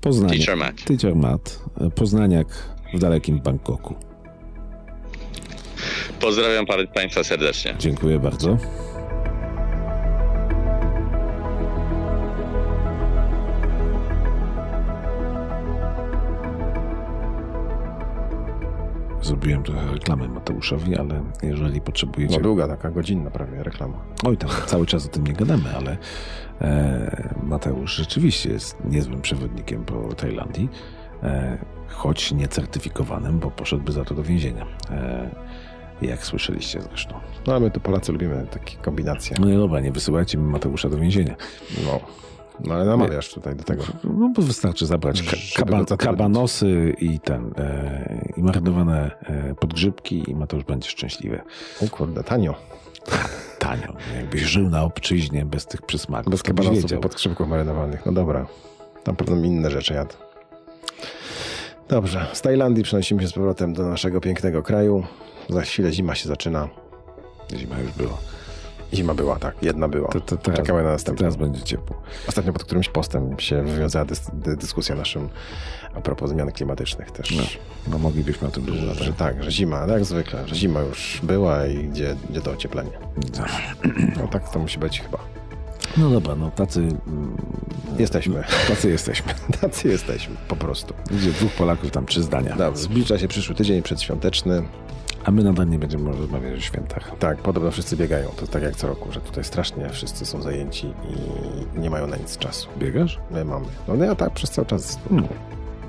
Poznaniak. 0.00 0.36
Teacher 0.36 0.56
Matt. 0.56 0.84
Teacher 0.84 1.14
Matt, 1.16 1.60
e, 1.80 1.90
Poznaniak 1.90 2.46
w 2.94 2.98
dalekim 2.98 3.40
Bangkoku. 3.40 3.94
Pozdrawiam 6.20 6.66
Państwa 6.94 7.24
serdecznie. 7.24 7.74
Dziękuję 7.78 8.18
bardzo. 8.18 8.58
Zrobiłem 19.26 19.62
trochę 19.62 19.92
reklamy 19.92 20.28
Mateuszowi, 20.28 20.96
ale 20.96 21.22
jeżeli 21.42 21.80
potrzebujecie... 21.80 22.36
No 22.36 22.42
długa, 22.42 22.68
taka 22.68 22.90
godzinna 22.90 23.30
prawie 23.30 23.62
reklama. 23.62 23.98
Oj 24.24 24.36
tam, 24.36 24.50
cały 24.66 24.86
czas 24.86 25.06
o 25.06 25.08
tym 25.08 25.26
nie 25.26 25.32
gadamy, 25.32 25.76
ale 25.76 25.96
e, 26.60 27.34
Mateusz 27.42 27.96
rzeczywiście 27.96 28.50
jest 28.50 28.76
niezłym 28.84 29.20
przewodnikiem 29.20 29.84
po 29.84 30.14
Tajlandii, 30.14 30.68
e, 31.22 31.58
choć 31.88 32.32
niecertyfikowanym, 32.32 33.38
bo 33.38 33.50
poszedłby 33.50 33.92
za 33.92 34.04
to 34.04 34.14
do 34.14 34.22
więzienia. 34.22 34.66
E, 34.90 35.30
jak 36.02 36.24
słyszeliście 36.24 36.82
zresztą. 36.82 37.14
No 37.46 37.54
a 37.54 37.60
my 37.60 37.70
tu 37.70 37.80
Polacy 37.80 38.12
lubimy 38.12 38.46
takie 38.50 38.76
kombinacje. 38.76 39.36
No 39.40 39.48
i 39.48 39.56
dobra, 39.56 39.80
nie 39.80 39.92
wysyłajcie 39.92 40.38
mi 40.38 40.44
Mateusza 40.44 40.88
do 40.88 40.98
więzienia. 40.98 41.36
No, 41.84 42.00
no 42.64 42.74
ale 42.74 42.84
namawiasz 42.84 43.34
tutaj 43.34 43.56
do 43.56 43.64
tego. 43.64 43.84
No 44.04 44.30
bo 44.34 44.42
wystarczy 44.42 44.86
zabrać 44.86 45.22
kabanosy 45.98 46.94
i 46.98 47.20
ten, 47.20 47.52
e, 47.58 48.32
i 48.36 48.42
marynowane 48.42 49.10
e, 49.22 49.54
podgrzybki 49.54 50.30
i 50.30 50.34
Mateusz 50.34 50.64
będzie 50.64 50.90
szczęśliwy. 50.90 51.40
O 51.82 51.88
kurde, 51.96 52.24
tanio. 52.24 52.54
Tanio. 53.58 53.92
Jakbyś 54.16 54.42
żył 54.42 54.68
na 54.68 54.82
obczyźnie 54.82 55.44
bez 55.44 55.66
tych 55.66 55.82
przysmaków. 55.82 56.30
Bez 56.30 56.42
kabanosów 56.42 56.92
i 56.92 56.96
podkrzywków 56.96 57.48
marynowanych. 57.48 58.06
No 58.06 58.12
dobra. 58.12 58.46
Tam 59.04 59.16
pewno 59.16 59.36
inne 59.36 59.70
rzeczy 59.70 59.94
jadł. 59.94 60.14
Dobrze. 61.88 62.26
Z 62.32 62.42
Tajlandii 62.42 62.84
przenosimy 62.84 63.22
się 63.22 63.28
z 63.28 63.32
powrotem 63.32 63.72
do 63.72 63.86
naszego 63.86 64.20
pięknego 64.20 64.62
kraju. 64.62 65.04
Za 65.48 65.62
chwilę 65.62 65.92
zima 65.92 66.14
się 66.14 66.28
zaczyna. 66.28 66.68
Zima 67.56 67.78
już 67.78 67.92
była. 67.92 68.18
Zima 68.94 69.14
była, 69.14 69.38
tak. 69.38 69.54
Jedna 69.62 69.88
była. 69.88 70.08
To, 70.08 70.20
to 70.20 70.36
teraz, 70.36 70.60
Czekamy 70.60 70.82
na 70.82 70.90
następną. 70.90 71.18
teraz 71.18 71.36
będzie 71.36 71.62
ciepło. 71.62 72.02
Ostatnio 72.28 72.52
pod 72.52 72.64
którymś 72.64 72.88
postem 72.88 73.40
się 73.40 73.62
wywiązała 73.62 74.04
dys 74.04 74.30
dy 74.32 74.56
dyskusja 74.56 74.94
naszym 74.94 75.28
a 75.94 76.00
propos 76.00 76.30
zmian 76.30 76.52
klimatycznych 76.52 77.10
też. 77.10 77.30
No, 77.30 77.42
no 77.90 77.98
moglibyśmy 77.98 78.48
o 78.48 78.50
tym 78.50 78.64
długo 78.64 78.94
Że, 78.94 79.12
tak, 79.12 79.44
że 79.44 79.50
zima, 79.50 79.76
ale 79.76 79.92
jak 79.92 80.04
zwykle, 80.04 80.48
że 80.48 80.54
zima 80.54 80.80
już 80.80 81.20
była 81.22 81.66
i 81.66 81.88
gdzie, 81.88 82.16
gdzie 82.30 82.40
to 82.40 82.50
ocieplenie. 82.50 82.90
No 84.16 84.28
tak 84.28 84.52
to 84.52 84.58
musi 84.58 84.78
być 84.78 85.00
chyba. 85.00 85.18
No 85.96 86.10
dobra, 86.10 86.34
no 86.34 86.50
tacy, 86.50 86.80
mm, 86.80 87.36
Jesteśmy. 87.98 88.44
tacy 88.68 88.90
jesteśmy. 88.90 89.34
Tacy 89.60 89.88
jesteśmy, 89.88 90.36
po 90.48 90.56
prostu. 90.56 90.94
Gdzie 91.10 91.30
dwóch 91.30 91.52
Polaków, 91.52 91.90
tam 91.90 92.06
trzy 92.06 92.22
zdania. 92.22 92.56
Dobrze, 92.56 92.82
zbliża 92.82 93.18
się 93.18 93.28
przyszły 93.28 93.54
tydzień 93.54 93.82
przedświąteczny. 93.82 94.62
A 95.26 95.30
my 95.30 95.44
nadal 95.44 95.68
nie 95.68 95.78
będziemy 95.78 96.12
rozmawiać 96.12 96.58
o 96.58 96.60
świętach. 96.60 97.12
Tak, 97.18 97.38
podobno 97.38 97.70
wszyscy 97.70 97.96
biegają. 97.96 98.28
To 98.36 98.46
tak 98.46 98.62
jak 98.62 98.76
co 98.76 98.86
roku, 98.86 99.12
że 99.12 99.20
tutaj 99.20 99.44
strasznie 99.44 99.88
wszyscy 99.88 100.26
są 100.26 100.42
zajęci 100.42 100.86
i 100.86 101.80
nie 101.80 101.90
mają 101.90 102.06
na 102.06 102.16
nic 102.16 102.38
czasu. 102.38 102.68
Biegasz? 102.78 103.18
My 103.30 103.44
mamy. 103.44 103.66
No 103.88 104.04
ja 104.04 104.14
tak 104.14 104.30
przez 104.30 104.50
cały 104.50 104.66
czas. 104.66 104.98
No. 105.10 105.22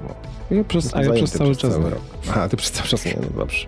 No. 0.07 0.15
Ja 0.51 0.63
przez, 0.63 0.95
a 0.95 1.03
ja 1.03 1.13
przez 1.13 1.31
cały 1.31 1.55
czas. 1.55 1.73
cały 1.73 1.89
rok. 1.89 2.01
A, 2.35 2.49
ty 2.49 2.57
przez 2.57 2.71
cały 2.71 2.87
czas 2.89 3.05
nie, 3.05 3.17
no 3.33 3.39
dobrze. 3.39 3.67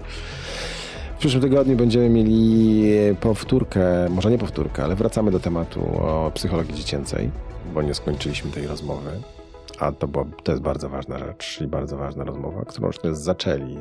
W 1.15 1.20
przyszłym 1.20 1.41
tygodniu 1.41 1.76
będziemy 1.76 2.09
mieli 2.09 2.93
powtórkę, 3.22 4.09
może 4.09 4.32
nie 4.32 4.38
powtórkę, 4.38 4.84
ale 4.84 4.95
wracamy 4.95 5.32
do 5.32 5.39
tematu 5.39 5.82
o 5.82 6.32
psychologii 6.34 6.76
dziecięcej, 6.76 7.30
bo 7.74 7.82
nie 7.82 7.93
skończyliśmy 7.93 8.51
tej 8.51 8.67
rozmowy. 8.67 9.09
A 9.80 9.91
to, 9.91 10.07
była, 10.07 10.25
to 10.43 10.51
jest 10.51 10.63
bardzo 10.63 10.89
ważna 10.89 11.19
rzecz 11.19 11.61
i 11.61 11.67
bardzo 11.67 11.97
ważna 11.97 12.23
rozmowa, 12.23 12.65
którą 12.65 12.88
już 12.88 12.97
zaczęli, 13.11 13.77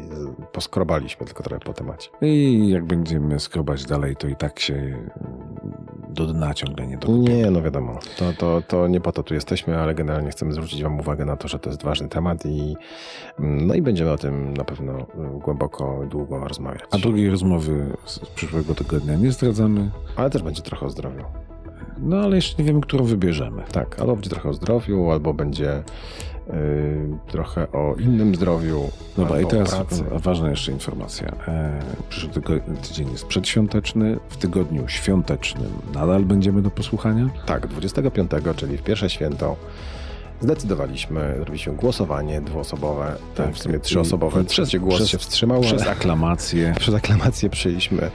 poskrobaliśmy 0.53 1.27
tylko 1.27 1.43
trochę 1.43 1.61
po 1.61 1.73
temacie. 1.73 2.11
I 2.23 2.69
jak 2.69 2.85
będziemy 2.85 3.41
skrobać 3.41 3.85
dalej, 3.85 4.17
to 4.17 4.29
i 4.29 4.37
tak 4.37 4.61
się 4.61 4.75
mm, 4.75 5.09
do 6.09 6.27
dna 6.27 6.55
ciągle 6.55 6.87
nie 6.87 6.99
dokopiemy. 6.99 7.37
Nie, 7.37 7.51
no 7.51 7.63
wiadomo, 7.63 7.99
to, 8.17 8.33
to, 8.33 8.63
to 8.69 8.89
nie 8.89 9.01
po 9.01 9.13
to 9.13 9.23
tu 9.23 9.35
jesteśmy, 9.35 9.79
ale 9.79 9.95
generalnie 9.95 10.31
chcemy 10.31 10.53
zwrócić 10.53 10.83
Wam 10.83 11.01
uwagę 11.01 11.25
na 11.25 11.37
to, 11.37 11.49
że 11.49 11.59
to 11.59 11.71
jest 11.71 11.83
ważny 11.83 12.09
temat 12.09 12.47
i, 12.47 12.77
no 13.39 13.75
i 13.75 13.83
będziemy 13.83 14.11
o 14.11 14.19
tym 14.19 14.55
na 14.55 14.65
pewno 14.65 14.99
y, 14.99 15.05
głęboko, 15.45 16.07
długo 16.11 16.49
rozmawiać. 16.49 16.83
A 16.91 16.99
drugiej 16.99 17.31
rozmowy 17.31 17.97
z 18.05 18.19
przyszłego 18.19 18.75
tygodnia 18.75 19.15
nie 19.15 19.33
zdradzamy. 19.33 19.91
Ale 20.17 20.31
też 20.31 20.43
będzie 20.43 20.63
trochę 20.63 20.87
o 20.87 20.91
zdrowiu. 20.91 21.25
No 22.03 22.17
ale 22.17 22.37
jeszcze 22.37 22.63
nie 22.63 22.65
wiemy, 22.65 22.81
którą 22.81 23.05
wybierzemy. 23.05 23.63
Tak, 23.73 24.01
albo 24.01 24.15
będzie 24.15 24.31
trochę 24.31 24.49
o 24.49 24.55
zdrowiu, 24.55 25.11
albo 25.11 25.35
będzie 25.35 25.79
y, 25.79 26.53
trochę 27.27 27.73
o 27.73 27.95
innym 27.99 28.35
zdrowiu. 28.35 28.83
Dobra, 29.17 29.41
i 29.41 29.47
teraz 29.47 29.75
pracy. 29.75 30.05
ważna 30.13 30.51
jeszcze 30.51 30.73
informacja. 30.73 31.29
E, 31.49 31.81
przyszły 32.09 32.31
tydzień 32.89 33.11
jest 33.13 33.27
przedświąteczny. 33.27 34.19
W 34.29 34.37
tygodniu 34.37 34.89
świątecznym 34.89 35.71
nadal 35.95 36.25
będziemy 36.25 36.63
do 36.63 36.71
posłuchania. 36.71 37.29
Tak, 37.47 37.67
25, 37.67 38.31
czyli 38.57 38.77
w 38.79 38.83
pierwsze 38.83 39.11
święto, 39.11 39.57
zdecydowaliśmy, 40.41 41.35
zrobiliśmy 41.37 41.73
głosowanie 41.73 42.41
dwuosobowe, 42.41 43.17
Tak, 43.35 43.55
w 43.55 43.59
sumie 43.59 43.79
trzyosobowe. 43.79 44.45
Trzeci 44.45 44.81
głos 44.81 44.95
przez- 44.97 45.09
się 45.09 45.19
wstrzymał, 45.19 45.61
Przez 45.61 45.87
aklamację. 45.87 46.75
przez 46.81 46.95
aklamację 46.95 47.51
przyjęliśmy 47.51 48.11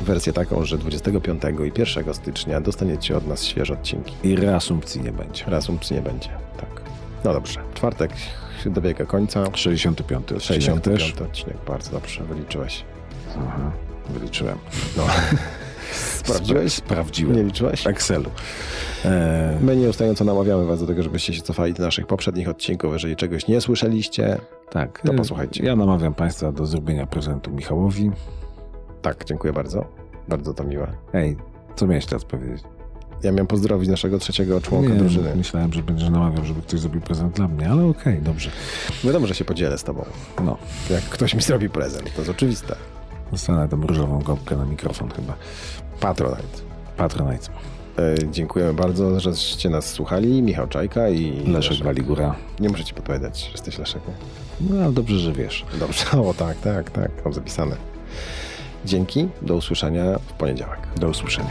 wersję 0.00 0.32
taką, 0.32 0.64
że 0.64 0.78
25 0.78 1.42
i 1.76 1.80
1 1.80 2.14
stycznia 2.14 2.60
dostaniecie 2.60 3.16
od 3.16 3.26
nas 3.26 3.44
świeże 3.44 3.74
odcinki. 3.74 4.14
I 4.24 4.36
reasumpcji 4.36 5.00
nie 5.00 5.12
będzie. 5.12 5.44
Reasumpcji 5.46 5.96
nie 5.96 6.02
będzie, 6.02 6.28
tak. 6.56 6.82
No 7.24 7.32
dobrze, 7.32 7.60
czwartek 7.74 8.10
dobiega 8.66 9.04
końca. 9.04 9.44
65 9.54 10.32
odcinek 10.32 10.42
65 10.42 11.12
też. 11.12 11.22
odcinek, 11.22 11.56
bardzo 11.66 11.90
dobrze, 11.90 12.24
wyliczyłeś. 12.24 12.84
Aha, 13.38 13.70
wyliczyłem. 14.10 14.58
No. 14.96 15.06
Sprawdziłeś? 15.92 16.72
Sprawdziłem. 16.72 17.36
Nie 17.36 17.42
liczyłeś? 17.42 17.86
Excelu. 17.86 18.30
E, 19.04 19.58
My 19.62 19.76
nieustająco 19.76 20.24
namawiamy 20.24 20.64
was 20.66 20.80
do 20.80 20.86
tego, 20.86 21.02
żebyście 21.02 21.34
się 21.34 21.42
cofali 21.42 21.74
do 21.74 21.82
naszych 21.82 22.06
poprzednich 22.06 22.48
odcinków. 22.48 22.92
Jeżeli 22.92 23.16
czegoś 23.16 23.46
nie 23.46 23.60
słyszeliście, 23.60 24.38
tak. 24.70 25.02
To 25.06 25.14
posłuchajcie. 25.14 25.64
Ja 25.64 25.76
namawiam 25.76 26.14
Państwa 26.14 26.52
do 26.52 26.66
zrobienia 26.66 27.06
prezentu 27.06 27.50
Michałowi. 27.50 28.10
Tak, 29.02 29.24
dziękuję 29.24 29.52
bardzo. 29.52 29.84
Bardzo 30.28 30.54
to 30.54 30.64
miłe. 30.64 30.92
Ej, 31.12 31.36
co 31.76 31.86
miałeś 31.86 32.06
teraz 32.06 32.24
powiedzieć? 32.24 32.62
Ja 33.22 33.32
miałem 33.32 33.46
pozdrowić 33.46 33.88
naszego 33.90 34.18
trzeciego 34.18 34.60
członka 34.60 34.92
Nie, 34.92 34.98
drużyny. 34.98 35.36
Myślałem, 35.36 35.72
że 35.72 35.82
będziesz 35.82 36.08
namawiał, 36.10 36.44
żeby 36.44 36.62
ktoś 36.62 36.80
zrobił 36.80 37.00
prezent 37.00 37.36
dla 37.36 37.48
mnie, 37.48 37.70
ale 37.70 37.84
okej, 37.86 38.22
dobrze. 38.22 38.50
Wiadomo, 39.04 39.26
że 39.26 39.34
się 39.34 39.44
podzielę 39.44 39.78
z 39.78 39.84
tobą. 39.84 40.04
No, 40.44 40.56
Jak 40.90 41.02
ktoś 41.02 41.34
mi 41.34 41.42
zrobi 41.42 41.70
prezent, 41.70 42.12
to 42.14 42.18
jest 42.20 42.30
oczywiste. 42.30 42.76
dostanę 43.32 43.68
tą 43.68 43.86
różową 43.86 44.18
gąbkę 44.22 44.56
na 44.56 44.64
mikrofon 44.64 45.10
chyba. 45.10 45.34
Patronite. 46.00 46.58
Patronite. 46.96 47.48
E, 47.98 48.30
dziękujemy 48.30 48.74
bardzo, 48.74 49.20
żeście 49.20 49.70
nas 49.70 49.86
słuchali. 49.90 50.42
Michał 50.42 50.68
Czajka 50.68 51.08
i 51.08 51.46
Leszek 51.46 51.84
Waligura. 51.84 52.34
Nie 52.60 52.68
muszę 52.68 52.84
ci 52.84 52.94
podpowiadać, 52.94 53.44
że 53.44 53.50
jesteś 53.52 53.78
Leszek. 53.78 54.02
nie? 54.08 54.14
No, 54.74 54.82
ale 54.84 54.92
dobrze, 54.92 55.18
że 55.18 55.32
wiesz. 55.32 55.64
Dobrze, 55.80 56.04
o 56.28 56.34
tak, 56.34 56.60
tak, 56.60 56.90
tak, 56.90 57.10
mam 57.24 57.34
zapisane. 57.34 57.76
Dzięki, 58.88 59.28
do 59.42 59.56
usłyszenia 59.56 60.18
w 60.18 60.32
poniedziałek. 60.32 60.78
Do 60.96 61.08
usłyszenia. 61.08 61.50